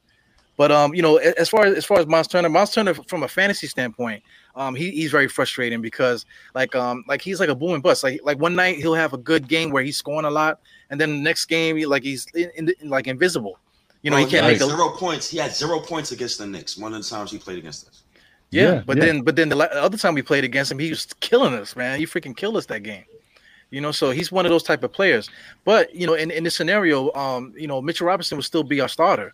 But 0.58 0.74
um, 0.74 0.94
you 0.94 1.02
know, 1.02 1.16
as 1.16 1.48
far 1.48 1.64
as 1.66 1.78
as 1.78 1.86
far 1.86 2.00
as 2.00 2.08
Myles 2.08 2.28
Turner, 2.28 2.50
Myles 2.50 2.74
Turner 2.74 2.94
from 2.94 3.24
a 3.24 3.30
fantasy 3.30 3.68
standpoint, 3.68 4.22
um, 4.60 4.76
he, 4.76 4.92
he's 4.92 5.10
very 5.10 5.28
frustrating 5.28 5.82
because 5.82 6.26
like 6.54 6.76
um 6.76 7.04
like 7.08 7.22
he's 7.22 7.40
like 7.40 7.50
a 7.50 7.56
boom 7.56 7.74
and 7.74 7.82
bust. 7.82 8.04
Like 8.04 8.20
like 8.24 8.38
one 8.40 8.56
night 8.56 8.78
he'll 8.78 8.94
have 8.94 9.14
a 9.14 9.18
good 9.18 9.48
game 9.48 9.72
where 9.72 9.82
he's 9.84 9.98
scoring 9.98 10.26
a 10.26 10.30
lot, 10.30 10.60
and 10.92 11.00
then 11.02 11.10
the 11.12 11.18
next 11.22 11.46
game 11.46 11.78
he, 11.78 11.86
like 11.86 12.04
he's 12.04 12.28
in, 12.36 12.52
in, 12.56 12.70
in- 12.82 12.90
like 12.90 13.08
invisible. 13.08 13.58
You 14.04 14.12
know, 14.12 14.18
Bro, 14.18 14.26
he 14.26 14.32
can't 14.32 14.44
had 14.46 14.54
make 14.54 14.62
a 14.62 14.66
zero 14.66 14.90
points. 14.92 15.30
He 15.30 15.38
had 15.40 15.52
zero 15.56 15.80
points 15.80 16.12
against 16.12 16.38
the 16.38 16.46
Knicks. 16.48 16.78
One 16.78 16.94
of 16.94 17.02
the 17.04 17.10
times 17.10 17.32
he 17.32 17.38
played 17.38 17.58
against 17.58 17.88
us. 17.88 18.04
yeah, 18.52 18.76
Yeah, 18.76 18.84
but 18.86 18.98
yeah. 18.98 19.06
then 19.06 19.22
but 19.24 19.36
then 19.36 19.50
the 19.50 19.56
la- 19.56 19.66
other 19.66 19.98
time 19.98 20.14
we 20.14 20.22
played 20.22 20.44
against 20.44 20.72
him, 20.72 20.80
he 20.80 20.90
was 20.90 21.06
killing 21.20 21.54
us, 21.54 21.76
man. 21.76 21.98
He 22.00 22.06
freaking 22.06 22.36
killed 22.36 22.56
us 22.58 22.66
that 22.68 22.84
game. 22.84 23.04
You 23.72 23.82
know, 23.82 23.92
so 23.92 24.10
he's 24.12 24.32
one 24.32 24.46
of 24.46 24.50
those 24.52 24.64
type 24.64 24.84
of 24.84 24.92
players. 24.92 25.30
But 25.66 25.94
you 25.94 26.08
know, 26.08 26.14
in, 26.16 26.32
in 26.32 26.44
this 26.44 26.56
scenario, 26.56 27.14
um, 27.14 27.54
you 27.58 27.68
know, 27.68 27.82
Mitchell 27.82 28.08
Robinson 28.08 28.38
would 28.38 28.46
still 28.46 28.64
be 28.64 28.82
our 28.82 28.88
starter, 28.88 29.34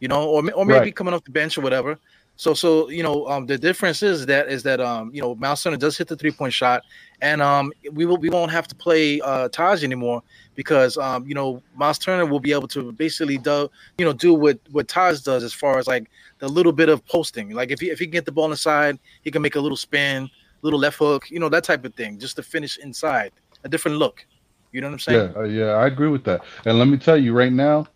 you 0.00 0.08
know, 0.08 0.28
or 0.28 0.42
or 0.52 0.64
maybe 0.64 0.78
Right. 0.80 0.96
coming 0.96 1.14
off 1.14 1.22
the 1.24 1.30
bench 1.30 1.56
or 1.56 1.60
whatever. 1.60 1.98
So 2.38 2.54
so 2.54 2.88
you 2.88 3.02
know, 3.02 3.26
um, 3.26 3.46
the 3.46 3.58
difference 3.58 4.00
is 4.00 4.24
that 4.26 4.48
is 4.48 4.62
that 4.62 4.80
um, 4.80 5.10
you 5.12 5.20
know, 5.20 5.34
Myles 5.34 5.60
Turner 5.60 5.76
does 5.76 5.98
hit 5.98 6.06
the 6.06 6.14
three 6.14 6.30
point 6.30 6.52
shot, 6.52 6.84
and 7.20 7.42
um, 7.42 7.72
we 7.92 8.06
will 8.06 8.16
we 8.16 8.30
won't 8.30 8.52
have 8.52 8.68
to 8.68 8.76
play 8.76 9.20
uh 9.20 9.48
Taj 9.48 9.82
anymore 9.82 10.22
because 10.54 10.96
um, 10.98 11.26
you 11.26 11.34
know, 11.34 11.60
Myles 11.74 11.98
Turner 11.98 12.26
will 12.26 12.38
be 12.38 12.52
able 12.52 12.68
to 12.68 12.92
basically 12.92 13.38
do 13.38 13.68
you 13.98 14.04
know 14.04 14.12
do 14.12 14.34
what 14.34 14.60
what 14.70 14.86
Taj 14.86 15.20
does 15.22 15.42
as 15.42 15.52
far 15.52 15.80
as 15.80 15.88
like 15.88 16.08
the 16.38 16.46
little 16.48 16.70
bit 16.70 16.88
of 16.88 17.04
posting. 17.06 17.50
Like 17.50 17.72
if 17.72 17.80
he 17.80 17.90
if 17.90 17.98
he 17.98 18.04
can 18.04 18.12
get 18.12 18.24
the 18.24 18.32
ball 18.32 18.52
inside, 18.52 19.00
he 19.24 19.32
can 19.32 19.42
make 19.42 19.56
a 19.56 19.60
little 19.60 19.76
spin, 19.76 20.30
little 20.62 20.78
left 20.78 20.96
hook, 20.96 21.28
you 21.32 21.40
know, 21.40 21.48
that 21.48 21.64
type 21.64 21.84
of 21.84 21.92
thing, 21.94 22.20
just 22.20 22.36
to 22.36 22.44
finish 22.44 22.78
inside, 22.78 23.32
a 23.64 23.68
different 23.68 23.98
look. 23.98 24.24
You 24.70 24.80
know 24.80 24.86
what 24.86 24.92
I'm 24.92 24.98
saying? 25.00 25.32
yeah, 25.34 25.40
uh, 25.40 25.44
yeah, 25.44 25.70
I 25.72 25.88
agree 25.88 26.08
with 26.08 26.22
that. 26.24 26.44
And 26.66 26.78
let 26.78 26.86
me 26.86 26.98
tell 26.98 27.16
you 27.16 27.32
right 27.32 27.52
now, 27.52 27.88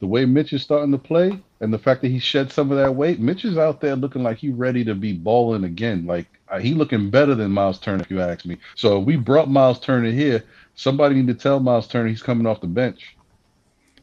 the 0.00 0.06
way 0.06 0.24
Mitch 0.24 0.52
is 0.52 0.62
starting 0.62 0.92
to 0.92 0.98
play, 0.98 1.38
and 1.60 1.72
the 1.72 1.78
fact 1.78 2.02
that 2.02 2.08
he 2.08 2.18
shed 2.18 2.52
some 2.52 2.70
of 2.70 2.78
that 2.78 2.94
weight, 2.94 3.18
Mitch 3.18 3.44
is 3.44 3.58
out 3.58 3.80
there 3.80 3.96
looking 3.96 4.22
like 4.22 4.38
he 4.38 4.50
ready 4.50 4.84
to 4.84 4.94
be 4.94 5.12
balling 5.12 5.64
again. 5.64 6.06
Like 6.06 6.26
uh, 6.48 6.58
he 6.58 6.74
looking 6.74 7.10
better 7.10 7.34
than 7.34 7.50
Myles 7.50 7.80
Turner, 7.80 8.02
if 8.02 8.10
you 8.10 8.20
ask 8.20 8.44
me. 8.44 8.58
So 8.76 9.00
if 9.00 9.06
we 9.06 9.16
brought 9.16 9.50
Myles 9.50 9.80
Turner 9.80 10.10
here, 10.10 10.44
somebody 10.76 11.16
need 11.16 11.26
to 11.26 11.34
tell 11.34 11.58
Myles 11.58 11.88
Turner 11.88 12.08
he's 12.08 12.22
coming 12.22 12.46
off 12.46 12.60
the 12.60 12.68
bench. 12.68 13.16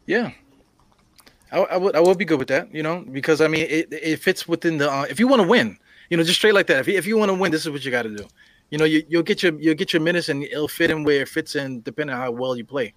Yeah, 0.06 0.32
I, 1.52 1.60
I 1.60 1.78
would 1.78 1.96
I 1.96 2.02
would 2.02 2.18
be 2.18 2.26
good 2.26 2.39
with 2.39 2.50
that. 2.50 2.74
You 2.74 2.84
know, 2.84 3.06
because 3.12 3.39
I 3.39 3.48
mean 3.48 3.66
it, 3.70 3.88
it 3.91 4.20
fits 4.20 4.48
within 4.48 4.78
the. 4.78 4.91
Uh, 4.91 5.06
if 5.10 5.20
you 5.20 5.28
want 5.28 5.41
to 5.41 5.48
win, 5.48 5.78
you 6.10 6.18
know, 6.18 6.24
just 6.24 6.38
straight 6.38 6.54
like 6.54 6.68
that. 6.68 6.80
If 6.80 6.88
you, 6.88 6.98
if 6.98 7.06
you 7.06 7.18
want 7.18 7.30
to 7.30 7.36
win, 7.36 7.52
this 7.52 7.66
is 7.66 7.72
what 7.72 7.86
you 7.86 7.91
got 7.91 8.04
to 8.04 8.16
do. 8.16 8.26
You 8.70 8.78
know, 8.78 8.86
you 8.86 9.04
you'll 9.08 9.24
get 9.24 9.41
your 9.41 9.54
you'll 9.60 9.76
get 9.76 9.93
your 9.93 10.02
minutes 10.02 10.28
and 10.28 10.43
it'll 10.43 10.68
fit 10.68 10.91
in 10.91 11.04
where 11.04 11.22
it 11.22 11.30
fits 11.30 11.56
in 11.56 11.82
depending 11.82 12.16
on 12.16 12.22
how 12.22 12.32
well 12.32 12.58
you 12.58 12.66
play. 12.66 12.93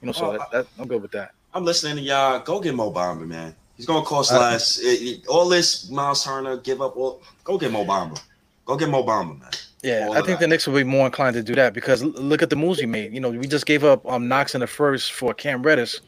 You 0.00 0.06
know, 0.06 0.12
so 0.12 0.26
Oh, 0.26 0.32
that, 0.32 0.50
that 0.52 0.66
I'm 0.78 0.88
good 0.88 1.02
with 1.02 1.10
that. 1.12 1.32
I'm 1.54 1.64
listening 1.64 1.96
to 1.96 2.02
y'all. 2.02 2.40
Go 2.40 2.60
get 2.60 2.74
Mo 2.74 2.92
Bamba, 2.92 3.26
man. 3.26 3.54
He's 3.76 3.86
gonna 3.86 4.04
cost 4.04 4.32
Uh, 4.32 4.40
less. 4.40 4.78
It- 4.78 5.02
it- 5.02 5.26
all 5.28 5.48
this 5.48 5.88
Myles 5.90 6.24
Turner, 6.24 6.56
give 6.56 6.82
up. 6.82 6.96
All, 6.96 7.22
go 7.44 7.56
get 7.58 7.70
Mo 7.72 7.84
Bamba. 7.84 8.20
Go 8.64 8.76
get 8.76 8.88
Mo 8.88 9.02
Bamba, 9.04 9.38
man. 9.40 9.50
Yeah, 9.82 10.06
All 10.08 10.12
I 10.12 10.16
think 10.16 10.26
that. 10.26 10.40
the 10.40 10.46
Knicks 10.48 10.66
will 10.66 10.74
be 10.74 10.82
more 10.84 11.06
inclined 11.06 11.34
to 11.34 11.42
do 11.42 11.54
that 11.54 11.72
because 11.72 12.02
look 12.02 12.42
at 12.42 12.50
the 12.50 12.56
moves 12.56 12.80
we 12.80 12.86
made. 12.86 13.12
You 13.12 13.20
know, 13.20 13.30
we 13.30 13.46
just 13.46 13.64
gave 13.66 13.84
up 13.84 14.04
um 14.10 14.26
Knox 14.28 14.54
in 14.54 14.60
the 14.60 14.66
first 14.66 15.12
for 15.12 15.32
Cam 15.32 15.62
Reddish, 15.62 16.00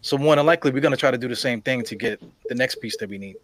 so 0.00 0.16
more 0.16 0.34
than 0.34 0.46
likely 0.46 0.70
we're 0.70 0.80
gonna 0.80 0.96
try 0.96 1.10
to 1.10 1.18
do 1.18 1.28
the 1.28 1.36
same 1.36 1.60
thing 1.60 1.82
to 1.84 1.94
get 1.94 2.22
the 2.48 2.54
next 2.54 2.76
piece 2.76 2.96
that 2.96 3.10
we 3.10 3.18
need. 3.18 3.36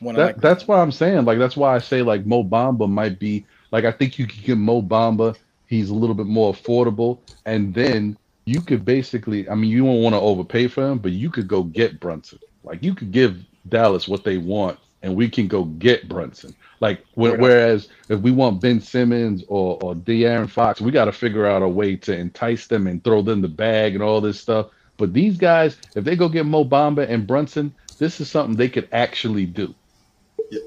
More 0.00 0.12
That, 0.12 0.40
that's 0.40 0.68
why 0.68 0.80
I'm 0.80 0.92
saying 0.92 1.24
like 1.24 1.40
that's 1.40 1.56
why 1.56 1.74
I 1.74 1.78
say 1.78 2.02
like 2.02 2.24
Mo 2.24 2.44
Bamba 2.44 2.88
might 2.88 3.18
be 3.18 3.44
like 3.72 3.84
I 3.84 3.90
think 3.90 4.18
you 4.20 4.26
could 4.28 4.44
get 4.44 4.56
Mo 4.56 4.80
Bamba. 4.80 5.34
He's 5.66 5.90
a 5.90 5.94
little 5.94 6.14
bit 6.14 6.26
more 6.26 6.54
affordable, 6.54 7.18
and 7.44 7.74
then 7.74 8.16
you 8.48 8.62
could 8.62 8.84
basically 8.86 9.48
I 9.50 9.56
mean 9.56 9.70
you 9.72 9.84
don't 9.86 10.02
want 10.02 10.14
to 10.14 10.20
overpay 10.22 10.68
for 10.68 10.86
him, 10.90 11.00
but 11.00 11.12
you 11.12 11.30
could 11.30 11.48
go 11.48 11.64
get 11.64 12.00
Brunson. 12.00 12.40
Like 12.64 12.84
you 12.84 12.94
could 12.94 13.12
give 13.12 13.44
Dallas 13.68 14.08
what 14.08 14.24
they 14.24 14.38
want, 14.38 14.80
and 15.02 15.16
we 15.16 15.30
can 15.30 15.48
go 15.48 15.64
get 15.66 16.08
Brunson. 16.08 16.56
Like 16.80 17.04
wh- 17.14 17.38
Word 17.38 17.40
whereas 17.40 17.88
if 18.10 18.20
we 18.20 18.32
want 18.32 18.62
Ben 18.62 18.80
Simmons 18.80 19.44
or 19.48 19.78
or 19.78 19.94
De'Aaron 19.96 20.50
Fox, 20.50 20.80
we 20.80 20.92
got 20.92 21.06
to 21.06 21.12
figure 21.12 21.46
out 21.46 21.62
a 21.62 21.68
way 21.68 21.96
to 21.98 22.16
entice 22.16 22.68
them 22.68 22.88
and 22.88 23.04
throw 23.04 23.22
them 23.22 23.42
the 23.42 23.48
bag 23.48 23.94
and 23.94 24.04
all 24.04 24.22
this 24.22 24.40
stuff. 24.40 24.68
But 24.98 25.14
these 25.14 25.38
guys, 25.38 25.78
if 25.96 26.04
they 26.04 26.16
go 26.16 26.28
get 26.30 26.46
Mo 26.46 26.64
Bamba 26.64 27.08
and 27.08 27.26
Brunson, 27.26 27.74
this 28.00 28.20
is 28.20 28.30
something 28.30 28.56
they 28.56 28.70
could 28.70 28.88
actually 28.92 29.46
do. 29.46 29.74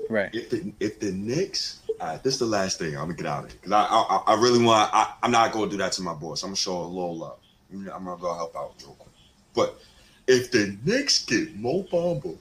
right. 0.09 0.33
If 0.33 0.51
the 0.51 0.73
if 0.79 0.99
the 0.99 1.11
Knicks, 1.13 1.81
all 1.99 2.09
right, 2.09 2.23
this 2.23 2.35
is 2.35 2.39
the 2.39 2.47
last 2.47 2.79
thing. 2.79 2.95
I'm 2.95 3.03
gonna 3.05 3.15
get 3.15 3.27
out 3.27 3.45
of 3.45 3.51
it 3.51 3.55
because 3.61 3.73
I, 3.73 3.83
I 3.85 4.23
I 4.35 4.41
really 4.41 4.63
want. 4.63 4.91
I, 4.93 5.07
I'm 5.23 5.31
not 5.31 5.53
gonna 5.53 5.71
do 5.71 5.77
that 5.79 5.93
to 5.93 6.03
my 6.03 6.13
boss. 6.15 6.43
I'm 6.43 6.49
gonna 6.49 6.57
show 6.57 6.77
a 6.83 6.85
little 6.85 7.17
love. 7.19 7.39
I'm 7.73 8.05
gonna 8.05 8.21
go 8.21 8.33
help 8.33 8.55
out 8.55 8.73
real 8.81 8.95
quick. 8.99 9.13
But 9.53 9.79
if 10.27 10.51
the 10.51 10.77
Knicks 10.85 11.25
get 11.25 11.55
Mo 11.55 11.83
Bamba 11.91 12.37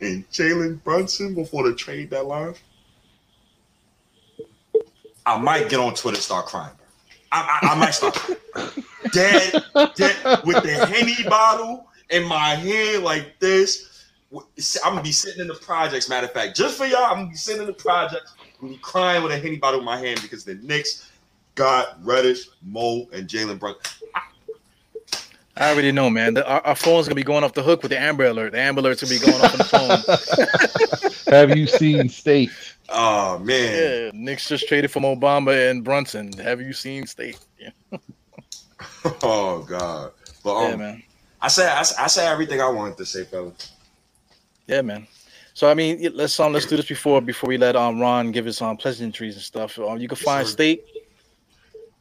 and 0.00 0.28
Jalen 0.30 0.82
Brunson 0.82 1.34
before 1.34 1.68
the 1.68 1.74
trade 1.74 2.10
deadline, 2.10 2.54
I 5.26 5.38
might 5.38 5.68
get 5.68 5.80
on 5.80 5.94
Twitter 5.94 6.16
and 6.16 6.22
start 6.22 6.46
crying. 6.46 6.72
I, 7.32 7.60
I, 7.62 7.72
I 7.72 7.74
might 7.78 7.90
start 7.90 8.14
dead, 9.12 9.62
dead 9.94 10.44
with 10.44 10.62
the 10.62 10.86
henny 10.86 11.22
bottle 11.28 11.86
in 12.10 12.24
my 12.24 12.54
hand 12.54 13.04
like 13.04 13.38
this. 13.38 14.06
I'm 14.84 14.92
gonna 14.92 15.02
be 15.02 15.12
sitting 15.12 15.40
in 15.40 15.48
the 15.48 15.54
projects. 15.54 16.08
Matter 16.08 16.26
of 16.26 16.32
fact, 16.32 16.56
just 16.56 16.78
for 16.78 16.86
y'all, 16.86 17.04
I'm 17.04 17.16
gonna 17.16 17.28
be 17.28 17.36
sitting 17.36 17.62
in 17.62 17.66
the 17.66 17.72
projects. 17.72 18.34
I'm 18.40 18.68
gonna 18.68 18.72
be 18.74 18.78
crying 18.78 19.22
with 19.22 19.32
a 19.32 19.38
henny 19.38 19.56
bottle 19.56 19.80
in 19.80 19.86
my 19.86 19.98
hand 19.98 20.20
because 20.22 20.44
the 20.44 20.54
Knicks 20.56 21.10
got 21.54 22.04
Reddish, 22.04 22.48
Mo, 22.62 23.08
and 23.12 23.28
Jalen 23.28 23.58
Brunson. 23.58 24.08
I 24.14 24.22
already 25.58 25.92
know, 25.92 26.08
man. 26.10 26.34
The, 26.34 26.46
our, 26.46 26.60
our 26.66 26.74
phone's 26.74 27.06
gonna 27.06 27.16
be 27.16 27.22
going 27.22 27.44
off 27.44 27.54
the 27.54 27.62
hook 27.62 27.82
with 27.82 27.90
the 27.90 27.98
Amber 27.98 28.26
Alert. 28.26 28.52
The 28.52 28.60
Amber 28.60 28.80
Alert's 28.80 29.02
gonna 29.02 29.18
be 29.18 29.26
going 29.26 29.42
off 29.42 29.52
on 29.52 29.58
the 29.58 31.10
phone. 31.24 31.34
Have 31.34 31.56
you 31.56 31.66
seen 31.66 32.08
State? 32.08 32.50
Oh 32.88 33.38
man, 33.38 33.74
yeah, 33.74 34.10
Knicks 34.14 34.48
just 34.48 34.66
traded 34.68 34.90
for 34.90 35.00
Mo 35.00 35.16
Bamba 35.16 35.70
and 35.70 35.84
Brunson. 35.84 36.32
Have 36.34 36.60
you 36.60 36.72
seen 36.72 37.06
State? 37.06 37.38
Yeah, 37.58 37.70
oh 39.22 39.64
god. 39.68 40.12
But 40.42 40.56
um, 40.56 40.70
yeah, 40.70 40.76
man. 40.76 41.02
I 41.40 41.48
said 41.48 41.68
I, 41.70 41.80
I 41.80 42.06
said 42.06 42.30
everything 42.30 42.60
I 42.60 42.68
wanted 42.68 42.96
to 42.98 43.06
say, 43.06 43.24
fellas. 43.24 43.72
Yeah, 44.66 44.82
man. 44.82 45.06
So 45.54 45.70
I 45.70 45.74
mean, 45.74 45.98
yeah, 46.00 46.10
let's 46.12 46.38
um 46.40 46.52
let's 46.52 46.66
do 46.66 46.76
this 46.76 46.86
before 46.86 47.20
before 47.20 47.48
we 47.48 47.58
let 47.58 47.76
um 47.76 48.00
Ron 48.00 48.32
give 48.32 48.44
his 48.44 48.60
um 48.62 48.76
pleasantries 48.76 49.34
and 49.34 49.42
stuff. 49.42 49.78
Um, 49.78 49.98
you 49.98 50.08
can 50.08 50.16
find 50.16 50.46
sir. 50.46 50.52
State. 50.52 50.84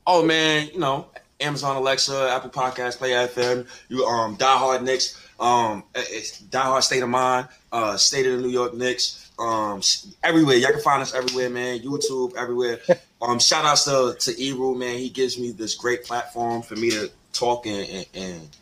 Oh 0.08 0.24
man, 0.24 0.70
you 0.74 0.80
know, 0.80 1.08
Amazon 1.42 1.76
Alexa, 1.76 2.30
Apple 2.32 2.50
Podcast, 2.50 2.98
Player 2.98 3.28
FM, 3.28 3.68
you 3.88 4.06
um 4.06 4.36
Die 4.36 4.58
Hard 4.58 4.84
Knicks, 4.84 5.20
um 5.40 5.84
it's 5.96 6.40
Die 6.40 6.62
Hard 6.62 6.84
State 6.84 7.04
of 7.04 7.10
Mind, 7.10 7.48
uh 7.72 7.98
State 7.98 8.26
of 8.26 8.38
the 8.38 8.42
New 8.42 8.50
York 8.50 8.74
Knicks, 8.74 9.32
um 9.40 9.82
everywhere. 10.24 10.58
Y'all 10.58 10.72
can 10.72 10.82
find 10.82 11.02
us 11.02 11.14
everywhere, 11.14 11.50
man. 11.50 11.80
YouTube, 11.80 12.36
everywhere. 12.36 12.80
Um 13.22 13.38
shout 13.38 13.66
outs 13.66 13.84
to 13.84 14.16
to 14.18 14.42
Eru, 14.42 14.76
man. 14.76 14.98
He 14.98 15.10
gives 15.10 15.38
me 15.38 15.52
this 15.52 15.76
great 15.76 16.06
platform 16.06 16.62
for 16.62 16.78
me 16.78 16.90
to 16.92 17.12
talk 17.34 17.66
and, 17.66 17.90
and, 17.90 18.06
and 18.14 18.58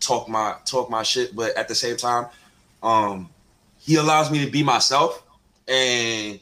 talk 0.00 0.28
my 0.28 0.54
talk 0.66 0.90
my 0.90 1.02
shit, 1.02 1.34
but 1.34 1.56
at 1.56 1.66
the 1.68 1.74
same 1.74 1.96
time, 1.96 2.26
um 2.82 3.30
he 3.78 3.96
allows 3.96 4.30
me 4.30 4.44
to 4.44 4.50
be 4.50 4.62
myself 4.62 5.22
and 5.66 6.38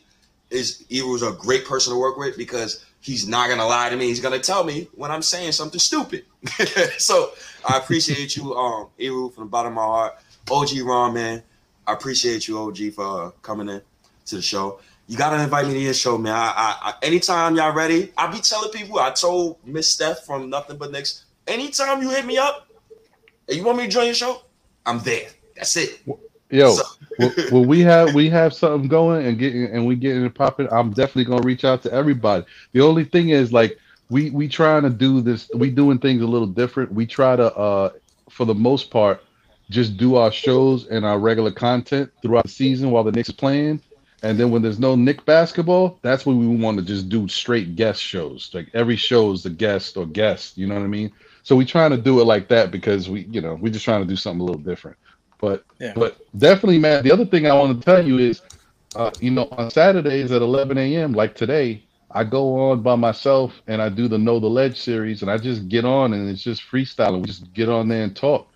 is 0.51 0.85
Eru's 0.91 1.22
a 1.22 1.33
great 1.33 1.64
person 1.64 1.93
to 1.93 1.99
work 1.99 2.16
with 2.16 2.37
because 2.37 2.85
he's 3.05 3.28
not 3.28 3.50
gonna 3.50 3.66
lie 3.66 3.90
to 3.90 3.96
me. 3.96 4.07
He's 4.07 4.20
gonna 4.20 4.38
tell 4.38 4.64
me 4.64 4.88
when 4.94 5.11
I'm 5.11 5.20
saying 5.20 5.52
something 5.52 5.78
stupid. 5.78 6.24
so 6.98 7.32
I 7.68 7.76
appreciate 7.76 8.34
you, 8.36 8.55
um, 8.55 8.88
Eru, 8.98 9.30
from 9.30 9.44
the 9.44 9.50
bottom 9.50 9.72
of 9.72 9.76
my 9.76 9.82
heart. 9.82 10.14
OG 10.50 10.70
Ron, 10.82 11.14
man, 11.14 11.42
I 11.86 11.92
appreciate 11.92 12.48
you, 12.48 12.59
OG, 12.59 12.94
for 12.94 13.26
uh, 13.26 13.30
coming 13.42 13.68
in 13.68 13.82
to 14.26 14.36
the 14.36 14.42
show. 14.42 14.80
You 15.07 15.18
gotta 15.18 15.42
invite 15.42 15.66
me 15.66 15.74
to 15.74 15.80
your 15.80 15.94
show, 15.94 16.16
man. 16.16 16.34
I, 16.34 16.52
I, 16.57 16.76
I 16.82 16.94
anytime 17.02 17.57
y'all 17.57 17.74
ready, 17.74 18.11
I 18.16 18.30
be 18.32 18.40
telling 18.40 18.70
people. 18.70 18.98
I 18.98 19.11
told 19.11 19.59
Miss 19.66 19.90
Steph 19.92 20.24
from 20.24 20.48
Nothing 20.48 20.78
But 20.78 20.92
Knicks. 20.92 21.24
Anytime 21.46 22.00
you 22.00 22.09
hit 22.09 22.24
me 22.24 22.38
up 22.38 22.68
and 23.48 23.57
you 23.57 23.64
want 23.64 23.76
me 23.76 23.84
to 23.84 23.90
join 23.90 24.07
your 24.07 24.14
show, 24.14 24.42
I'm 24.86 25.00
there. 25.00 25.28
That's 25.57 25.76
it. 25.76 26.00
Yo, 26.51 26.74
So- 26.76 26.82
when 27.16 27.32
when 27.51 27.66
we 27.68 27.80
have 27.80 28.14
we 28.14 28.28
have 28.30 28.55
something 28.55 28.88
going 28.88 29.26
and 29.26 29.38
getting 29.38 29.64
and 29.66 29.86
we 29.86 29.97
getting 29.97 30.24
it 30.24 30.34
popping, 30.34 30.68
I'm 30.70 30.90
definitely 30.90 31.24
gonna 31.24 31.42
reach 31.42 31.64
out 31.64 31.82
to 31.82 31.92
everybody. 31.92 32.45
The 32.72 32.80
only 32.82 33.05
thing 33.05 33.30
is 33.30 33.53
like 33.53 33.78
we 34.11 34.30
we 34.30 34.49
trying 34.49 34.82
to 34.82 34.90
do 34.90 35.20
this, 35.20 35.51
we 35.55 35.70
doing 35.70 35.99
things 35.99 36.22
a 36.22 36.26
little 36.26 36.47
different. 36.47 36.92
We 36.92 37.07
try 37.07 37.36
to 37.36 37.55
uh 37.55 37.90
for 38.30 38.45
the 38.47 38.55
most 38.55 38.90
part 38.90 39.22
just 39.70 39.97
do 39.97 40.16
our 40.16 40.30
shows 40.30 40.86
and 40.88 41.05
our 41.05 41.18
regular 41.18 41.51
content 41.51 42.11
throughout 42.22 42.45
the 42.45 42.51
season 42.51 42.90
while 42.90 43.05
the 43.05 43.12
Knicks 43.12 43.30
is 43.30 43.34
playing. 43.34 43.80
And 44.22 44.38
then 44.38 44.51
when 44.51 44.62
there's 44.62 44.78
no 44.78 44.95
Knick 44.95 45.24
basketball, 45.26 45.99
that's 46.03 46.24
when 46.26 46.38
we 46.38 46.47
want 46.47 46.78
to 46.78 46.84
just 46.84 47.09
do 47.09 47.28
straight 47.28 47.76
guest 47.76 48.01
shows. 48.03 48.51
Like 48.55 48.68
every 48.74 48.97
show 48.97 49.32
is 49.32 49.42
the 49.42 49.51
guest 49.51 49.97
or 49.97 50.07
guest, 50.07 50.57
you 50.59 50.66
know 50.66 50.74
what 50.74 50.84
I 50.84 50.88
mean? 50.88 51.12
So 51.42 51.57
we 51.57 51.64
trying 51.66 51.90
to 51.90 51.97
do 51.99 52.20
it 52.20 52.24
like 52.24 52.49
that 52.49 52.70
because 52.70 53.09
we, 53.09 53.22
you 53.30 53.40
know, 53.40 53.55
we're 53.55 53.72
just 53.72 53.84
trying 53.84 54.03
to 54.03 54.09
do 54.09 54.16
something 54.16 54.40
a 54.40 54.45
little 54.45 54.61
different. 54.62 54.97
But 55.45 55.62
Yeah. 55.78 55.92
but 55.95 56.16
definitely, 56.38 56.78
man. 56.78 57.05
The 57.05 57.12
other 57.12 57.26
thing 57.26 57.47
I 57.47 57.53
want 57.53 57.78
to 57.78 57.84
tell 57.84 58.03
you 58.03 58.18
is, 58.18 58.40
uh, 58.97 59.11
you 59.20 59.30
know, 59.30 59.47
on 59.53 59.70
Saturdays 59.70 60.32
at 60.32 60.40
11 60.40 60.78
a.m., 60.78 61.12
like 61.12 61.34
today, 61.34 61.82
I 62.11 62.24
go 62.24 62.70
on 62.70 62.80
by 62.80 62.95
myself 62.95 63.61
and 63.66 63.82
I 63.82 63.90
do 63.90 64.09
the 64.09 64.16
Know 64.16 64.40
the 64.40 64.49
Ledge 64.49 64.80
series, 64.80 65.20
and 65.20 65.30
I 65.30 65.36
just 65.36 65.68
get 65.68 65.84
on 65.84 66.14
and 66.14 66.30
it's 66.30 66.42
just 66.42 66.62
freestyling. 66.62 67.20
We 67.20 67.26
just 67.26 67.53
get 67.53 67.68
on 67.68 67.88
there 67.88 68.05
and 68.05 68.16
talk. 68.16 68.49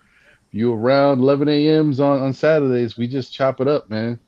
You 0.51 0.73
around 0.73 1.19
11 1.19 1.47
a.m.s 1.47 1.99
on 1.99 2.23
on 2.23 2.33
Saturdays? 2.33 2.97
We 2.97 3.07
just 3.07 3.31
chop 3.31 3.61
it 3.61 3.67
up, 3.67 3.87
man. 3.87 4.19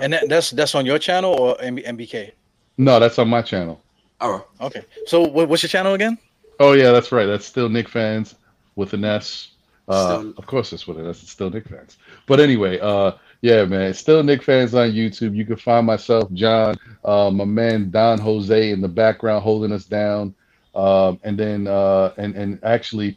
And 0.00 0.12
that, 0.12 0.28
that's 0.28 0.52
that's 0.52 0.76
on 0.76 0.86
your 0.86 1.00
channel 1.00 1.34
or 1.34 1.56
MB, 1.56 1.84
MBK? 1.84 2.30
No, 2.76 3.00
that's 3.00 3.18
on 3.18 3.28
my 3.28 3.42
channel. 3.42 3.82
All 4.20 4.32
right. 4.32 4.44
Okay. 4.60 4.84
So 5.06 5.22
what, 5.22 5.48
what's 5.48 5.64
your 5.64 5.68
channel 5.68 5.94
again? 5.94 6.16
Oh 6.60 6.74
yeah, 6.74 6.92
that's 6.92 7.10
right. 7.10 7.26
That's 7.26 7.44
still 7.44 7.68
Knicks 7.68 7.90
fans 7.90 8.36
with 8.76 8.92
an 8.92 9.04
S. 9.04 9.48
Uh, 9.88 10.32
of 10.36 10.46
course, 10.46 10.70
that's 10.70 10.86
what 10.86 10.98
it 10.98 11.06
is. 11.06 11.22
It's 11.22 11.32
still 11.32 11.50
Knicks 11.50 11.70
fans. 11.70 11.96
But 12.26 12.40
anyway, 12.40 12.78
uh, 12.78 13.12
yeah, 13.40 13.64
man, 13.64 13.94
still 13.94 14.22
Knicks 14.22 14.44
fans 14.44 14.74
on 14.74 14.90
YouTube. 14.90 15.34
You 15.34 15.46
can 15.46 15.56
find 15.56 15.86
myself, 15.86 16.30
John, 16.32 16.76
uh, 17.04 17.30
my 17.30 17.44
man 17.44 17.90
Don 17.90 18.18
Jose 18.18 18.70
in 18.70 18.80
the 18.80 18.88
background 18.88 19.42
holding 19.42 19.72
us 19.72 19.84
down, 19.86 20.34
um, 20.74 21.18
and 21.24 21.38
then 21.38 21.66
uh, 21.66 22.12
and 22.18 22.34
and 22.36 22.58
actually, 22.62 23.16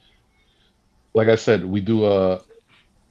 like 1.14 1.28
I 1.28 1.36
said, 1.36 1.66
we 1.66 1.82
do 1.82 2.06
a 2.06 2.42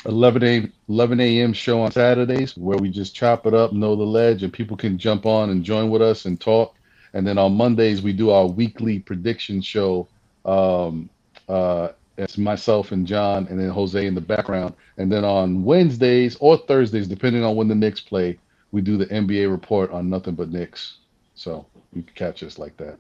11 0.07 0.43
a 0.45 0.71
11 0.89 1.21
a.m. 1.21 1.53
show 1.53 1.83
on 1.83 1.91
Saturdays 1.93 2.57
where 2.57 2.79
we 2.79 2.91
just 2.91 3.15
chop 3.15 3.47
it 3.47 3.53
up, 3.53 3.73
know 3.73 3.95
the 3.95 4.05
ledge, 4.05 4.43
and 4.43 4.53
people 4.53 4.77
can 4.77 4.97
jump 4.97 5.27
on 5.27 5.51
and 5.51 5.63
join 5.63 5.91
with 5.91 6.01
us 6.01 6.25
and 6.25 6.41
talk. 6.41 6.75
And 7.13 7.27
then 7.27 7.37
on 7.39 7.57
Mondays 7.57 8.01
we 8.01 8.13
do 8.13 8.31
our 8.31 8.47
weekly 8.47 9.01
prediction 9.01 9.61
show. 9.61 10.09
Um, 10.47 11.11
uh, 11.49 11.89
it's 12.19 12.37
myself 12.39 12.93
and 12.93 13.07
John, 13.07 13.47
and 13.49 13.59
then 13.59 13.71
Jose 13.71 14.05
in 14.07 14.15
the 14.15 14.21
background. 14.21 14.75
And 14.99 15.11
then 15.11 15.25
on 15.25 15.65
Wednesdays 15.65 16.37
or 16.41 16.57
Thursdays, 16.59 17.09
depending 17.09 17.45
on 17.45 17.57
when 17.57 17.69
the 17.69 17.75
Knicks 17.75 18.01
play, 18.01 18.39
we 18.73 18.81
do 18.83 18.97
the 18.97 19.07
NBA 19.07 19.51
report 19.51 19.91
on 19.91 20.11
nothing 20.11 20.35
but 20.35 20.51
Knicks. 20.51 20.99
So 21.35 21.65
you 21.95 22.03
can 22.03 22.15
catch 22.15 22.43
us 22.43 22.59
like 22.59 22.77
that. 22.77 22.99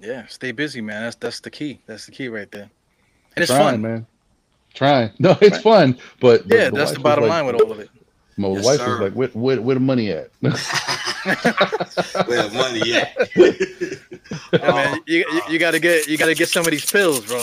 Yeah, 0.00 0.26
stay 0.26 0.52
busy, 0.52 0.80
man. 0.80 1.02
That's 1.02 1.16
that's 1.16 1.40
the 1.40 1.50
key. 1.50 1.80
That's 1.86 2.06
the 2.06 2.12
key 2.12 2.28
right 2.28 2.50
there. 2.50 2.70
And 3.36 3.42
it's 3.42 3.50
Trying, 3.50 3.64
fun. 3.74 3.82
man. 3.82 4.06
Trying. 4.74 5.10
No, 5.18 5.36
it's 5.40 5.58
fun, 5.58 5.98
but 6.20 6.42
Yeah, 6.46 6.70
but 6.70 6.78
that's 6.78 6.92
the 6.92 7.00
bottom 7.00 7.24
like- 7.24 7.30
line 7.30 7.46
with 7.46 7.56
all 7.60 7.72
of 7.72 7.80
it. 7.80 7.90
My 8.36 8.48
Yes, 8.48 8.64
wife 8.64 8.78
sir. 8.80 8.90
was 8.90 9.00
like, 9.00 9.12
"Where, 9.12 9.28
where, 9.28 9.60
where 9.62 9.74
the 9.74 9.80
money 9.80 10.10
at?" 10.10 10.28
Where 10.40 10.52
the 12.42 12.50
money 12.54 12.92
at? 12.94 13.30
Yeah, 14.52 14.58
man, 14.72 15.00
you, 15.06 15.18
you, 15.32 15.40
you 15.50 15.58
gotta 15.58 15.78
get 15.78 16.08
you 16.08 16.16
gotta 16.16 16.34
get 16.34 16.48
some 16.48 16.64
of 16.64 16.70
these 16.72 16.90
pills, 16.90 17.20
bro. 17.26 17.42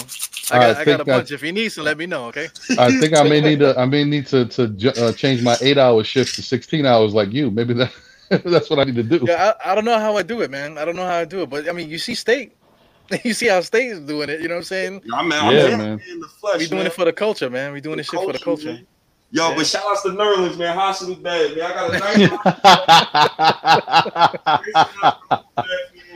I 0.52 0.60
got, 0.60 0.78
I 0.78 0.82
I, 0.82 0.84
got 0.86 0.86
a 0.94 0.98
think 0.98 1.08
bunch. 1.08 1.30
that- 1.30 1.36
If 1.36 1.44
you 1.44 1.52
need 1.52 1.70
some, 1.70 1.86
let 1.86 1.98
me 1.98 2.06
know. 2.06 2.26
Okay. 2.26 2.48
I 2.78 2.92
think 3.00 3.16
I 3.16 3.24
may 3.24 3.42
need 3.42 3.60
to. 3.60 3.78
I 3.80 3.86
may 3.86 4.04
need 4.04 4.26
to 4.28 4.46
to 4.46 4.94
uh, 5.08 5.12
change 5.14 5.42
my 5.44 5.56
eight 5.62 5.78
hour 5.78 6.04
shift 6.04 6.36
to 6.36 6.42
sixteen 6.42 6.86
hours, 6.86 7.14
like 7.14 7.32
you. 7.32 7.52
Maybe 7.52 7.74
that 7.76 7.92
that's 8.46 8.70
what 8.70 8.80
I 8.80 8.84
need 8.86 8.96
to 8.96 9.04
do. 9.04 9.26
Yeah, 9.28 9.54
I, 9.66 9.72
I 9.72 9.76
don't 9.76 9.86
know 9.86 10.00
how 10.00 10.16
I 10.18 10.24
do 10.24 10.42
it, 10.42 10.52
man. 10.52 10.78
I 10.78 10.86
don't 10.86 10.96
know 10.96 11.06
how 11.06 11.18
I 11.18 11.26
do 11.26 11.42
it, 11.42 11.50
but 11.50 11.68
I 11.68 11.72
mean, 11.74 11.90
you 11.90 11.98
see 11.98 12.16
State, 12.16 12.56
you 13.24 13.34
see 13.34 13.48
how 13.48 13.60
State 13.62 13.88
is 13.92 14.00
doing 14.02 14.30
it. 14.30 14.40
You 14.42 14.48
know 14.48 14.56
what 14.56 14.60
I'm 14.60 14.64
saying? 14.66 15.02
Yeah, 15.06 15.22
man, 15.24 15.54
Yeah, 15.54 15.68
here 15.68 15.78
man. 15.78 16.02
in 16.10 16.20
the 16.20 16.28
flesh. 16.28 16.60
We 16.60 16.68
doing 16.68 16.80
man. 16.80 16.88
it 16.88 16.94
for 16.94 17.06
the 17.06 17.14
culture, 17.14 17.50
man. 17.50 17.74
We 17.74 17.82
doing 17.82 17.98
this 17.98 18.08
shit 18.08 18.20
for 18.22 18.34
the 18.34 18.40
culture. 18.40 18.74
man. 18.74 18.88
Yo, 19.34 19.48
Yeah. 19.50 19.56
but 19.56 19.66
shout 19.66 19.84
outs 19.86 20.02
to 20.04 20.10
Nerlens, 20.10 20.58
man. 20.58 20.76
Hospital 20.78 21.16
bad, 21.16 21.56
man. 21.56 21.66
I 21.66 21.74
got 21.74 21.94
a 21.94 22.00
nice 22.00 22.18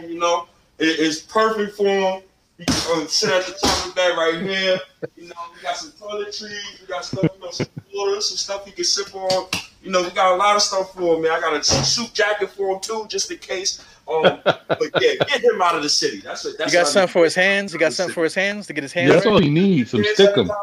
you 0.10 0.20
know. 0.20 0.48
It- 0.78 1.00
it's 1.00 1.22
perfect 1.22 1.78
for 1.78 1.88
him. 1.88 2.22
He 2.58 2.66
can 2.66 3.04
uh, 3.04 3.08
sit 3.08 3.30
at 3.30 3.46
the 3.46 3.54
top 3.54 3.88
of 3.88 3.96
that 3.96 4.16
right 4.16 4.42
here. 4.42 4.80
You 5.18 5.28
know, 5.28 5.36
we 5.54 5.62
got 5.62 5.76
some 5.76 5.92
toiletries, 5.92 6.82
we 6.82 6.88
got 6.88 7.04
stuff, 7.04 7.24
you 7.24 7.42
know, 7.42 7.52
some 7.52 7.68
water, 7.94 8.22
some 8.22 8.38
stuff 8.38 8.66
he 8.66 8.72
can 8.72 8.86
sip 8.86 9.14
on. 9.14 9.48
You 9.84 9.92
know, 9.92 10.02
we 10.02 10.10
got 10.12 10.34
a 10.34 10.36
lot 10.38 10.56
of 10.56 10.62
stuff 10.62 10.94
for 10.94 11.16
him, 11.16 11.24
man. 11.24 11.32
I 11.32 11.40
got 11.42 11.54
a 11.54 11.64
suit 11.64 12.14
jacket 12.14 12.50
for 12.50 12.74
him 12.74 12.80
too, 12.80 13.06
just 13.10 13.30
in 13.30 13.38
case. 13.40 13.84
Um, 14.08 14.40
but 14.44 14.90
yeah, 15.02 15.14
get 15.28 15.44
him 15.44 15.62
out 15.62 15.76
of 15.76 15.84
the 15.84 15.90
city. 15.90 16.22
That's 16.22 16.46
it. 16.46 16.58
That's 16.58 16.72
You 16.72 16.80
got 16.80 16.86
what 16.86 16.94
something 16.94 17.12
for 17.12 17.24
his 17.24 17.36
hands. 17.36 17.74
You 17.74 17.80
got 17.80 17.94
something 17.94 18.14
for 18.14 18.24
his 18.24 18.36
hands 18.36 18.68
to 18.68 18.74
get 18.74 18.84
his 18.84 18.94
hands. 18.94 19.12
That's 19.12 19.26
right? 19.26 19.34
all 19.34 19.42
he 19.42 19.50
needs. 19.50 19.92
Some 19.92 20.04
stick 20.04 20.30
stickum. 20.30 20.48
sanitizer. 20.48 20.56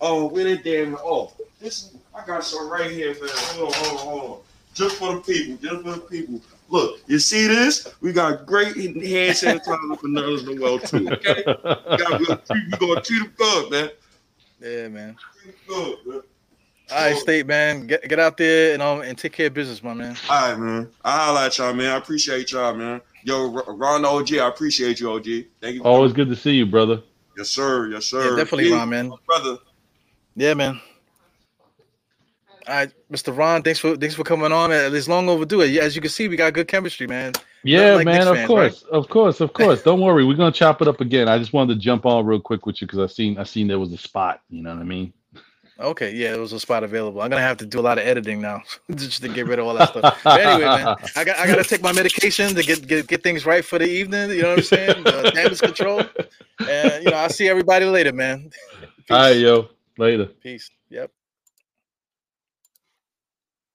Oh, 0.00 0.26
with 0.26 0.46
it 0.46 0.64
damn. 0.64 0.96
Oh, 0.96 1.32
this 1.60 1.94
I 2.14 2.24
got 2.26 2.44
some 2.44 2.70
right 2.70 2.90
here, 2.90 3.14
man. 3.20 3.30
Hold 3.32 3.68
on, 3.68 3.80
hold 3.80 4.00
on, 4.00 4.06
hold 4.06 4.30
on. 4.30 4.38
Just 4.74 4.96
for 4.96 5.14
the 5.14 5.20
people, 5.20 5.56
just 5.56 5.82
for 5.82 5.92
the 5.92 6.00
people. 6.00 6.40
Look, 6.72 7.00
you 7.06 7.18
see 7.18 7.46
this? 7.46 7.86
We 8.00 8.14
got 8.14 8.46
great 8.46 8.74
hand 8.74 8.96
sanitizer 8.96 10.00
for 10.00 10.08
Nerlens 10.08 10.56
Noel 10.58 10.78
too. 10.78 11.06
Okay, 11.12 11.44
we 11.46 11.96
got 11.98 11.98
gonna 11.98 12.40
treat, 12.50 12.64
we 12.72 12.78
gonna 12.78 13.00
treat 13.02 13.18
them 13.18 13.32
good, 13.36 13.70
man. 13.70 13.90
Yeah, 14.58 14.88
man. 14.88 15.16
Good, 15.68 15.96
man. 16.06 16.22
All 16.90 16.98
right, 16.98 17.16
State, 17.16 17.46
man. 17.46 17.86
Get 17.86 18.08
get 18.08 18.18
out 18.18 18.38
there 18.38 18.72
and 18.72 18.82
um 18.82 19.02
and 19.02 19.18
take 19.18 19.34
care 19.34 19.48
of 19.48 19.54
business, 19.54 19.82
my 19.82 19.92
man. 19.92 20.16
All 20.30 20.50
right, 20.50 20.58
man. 20.58 20.88
I 21.04 21.26
holla 21.26 21.44
at 21.46 21.58
y'all, 21.58 21.74
man. 21.74 21.90
I 21.90 21.96
appreciate 21.98 22.52
y'all, 22.52 22.74
man. 22.74 23.02
Yo, 23.22 23.50
Ron 23.50 24.06
OG, 24.06 24.32
I 24.36 24.48
appreciate 24.48 24.98
you, 24.98 25.12
OG. 25.12 25.24
Thank 25.60 25.74
you. 25.74 25.82
Always 25.84 26.14
good 26.14 26.30
to 26.30 26.36
see 26.36 26.52
you, 26.54 26.64
brother. 26.64 27.02
Yes, 27.36 27.50
sir. 27.50 27.88
Yes, 27.88 28.10
Yeah, 28.10 28.20
sir. 28.20 28.36
definitely, 28.36 28.70
Yeah, 28.70 28.78
Ron, 28.78 28.88
man. 28.88 29.12
brother. 29.26 29.58
Yeah, 30.36 30.54
man. 30.54 30.80
All 32.68 32.74
right, 32.74 32.92
Mr. 33.10 33.36
Ron, 33.36 33.62
thanks 33.62 33.80
for 33.80 33.96
thanks 33.96 34.14
for 34.14 34.22
coming 34.22 34.52
on. 34.52 34.70
It's 34.70 35.08
long 35.08 35.28
overdue. 35.28 35.62
As 35.62 35.96
you 35.96 36.02
can 36.02 36.10
see, 36.10 36.28
we 36.28 36.36
got 36.36 36.52
good 36.52 36.68
chemistry, 36.68 37.08
man. 37.08 37.32
Yeah, 37.64 37.94
like 37.94 38.04
man. 38.04 38.14
Knicks 38.14 38.26
Of 38.26 38.36
fans, 38.36 38.46
course, 38.46 38.82
of 38.84 39.08
course, 39.08 39.40
of 39.40 39.52
course. 39.52 39.82
Don't 39.82 40.00
worry, 40.00 40.24
we're 40.24 40.36
gonna 40.36 40.52
chop 40.52 40.80
it 40.80 40.88
up 40.88 41.00
again. 41.00 41.28
I 41.28 41.38
just 41.38 41.52
wanted 41.52 41.74
to 41.74 41.80
jump 41.80 42.06
on 42.06 42.24
real 42.24 42.40
quick 42.40 42.64
with 42.64 42.80
you 42.80 42.86
because 42.86 43.00
I 43.00 43.12
seen 43.12 43.36
I 43.38 43.42
seen 43.44 43.66
there 43.66 43.80
was 43.80 43.92
a 43.92 43.98
spot. 43.98 44.42
You 44.48 44.62
know 44.62 44.74
what 44.74 44.80
I 44.80 44.84
mean? 44.84 45.12
Okay, 45.80 46.14
yeah, 46.14 46.30
there 46.30 46.40
was 46.40 46.52
a 46.52 46.60
spot 46.60 46.84
available. 46.84 47.20
I'm 47.20 47.30
gonna 47.30 47.42
have 47.42 47.56
to 47.58 47.66
do 47.66 47.80
a 47.80 47.82
lot 47.82 47.98
of 47.98 48.06
editing 48.06 48.40
now 48.40 48.62
just 48.94 49.22
to 49.22 49.28
get 49.28 49.46
rid 49.46 49.58
of 49.58 49.66
all 49.66 49.74
that 49.74 49.88
stuff. 49.88 50.20
But 50.22 50.40
anyway, 50.40 50.66
man, 50.66 50.96
I 51.16 51.24
got 51.24 51.38
I 51.38 51.46
gotta 51.46 51.64
take 51.64 51.82
my 51.82 51.92
medication 51.92 52.54
to 52.54 52.62
get 52.62 52.86
get, 52.86 53.08
get 53.08 53.22
things 53.24 53.44
right 53.44 53.64
for 53.64 53.80
the 53.80 53.88
evening. 53.88 54.30
You 54.30 54.42
know 54.42 54.50
what 54.50 54.58
I'm 54.58 54.64
saying? 54.64 55.06
Uh, 55.06 55.30
damage 55.30 55.60
control. 55.60 56.02
And 56.68 57.04
you 57.04 57.10
know, 57.10 57.16
I'll 57.16 57.30
see 57.30 57.48
everybody 57.48 57.86
later, 57.86 58.12
man. 58.12 58.50
All 59.10 59.16
right, 59.18 59.36
yo. 59.36 59.68
Later. 59.98 60.26
Peace. 60.26 60.70
Yep. 60.90 61.10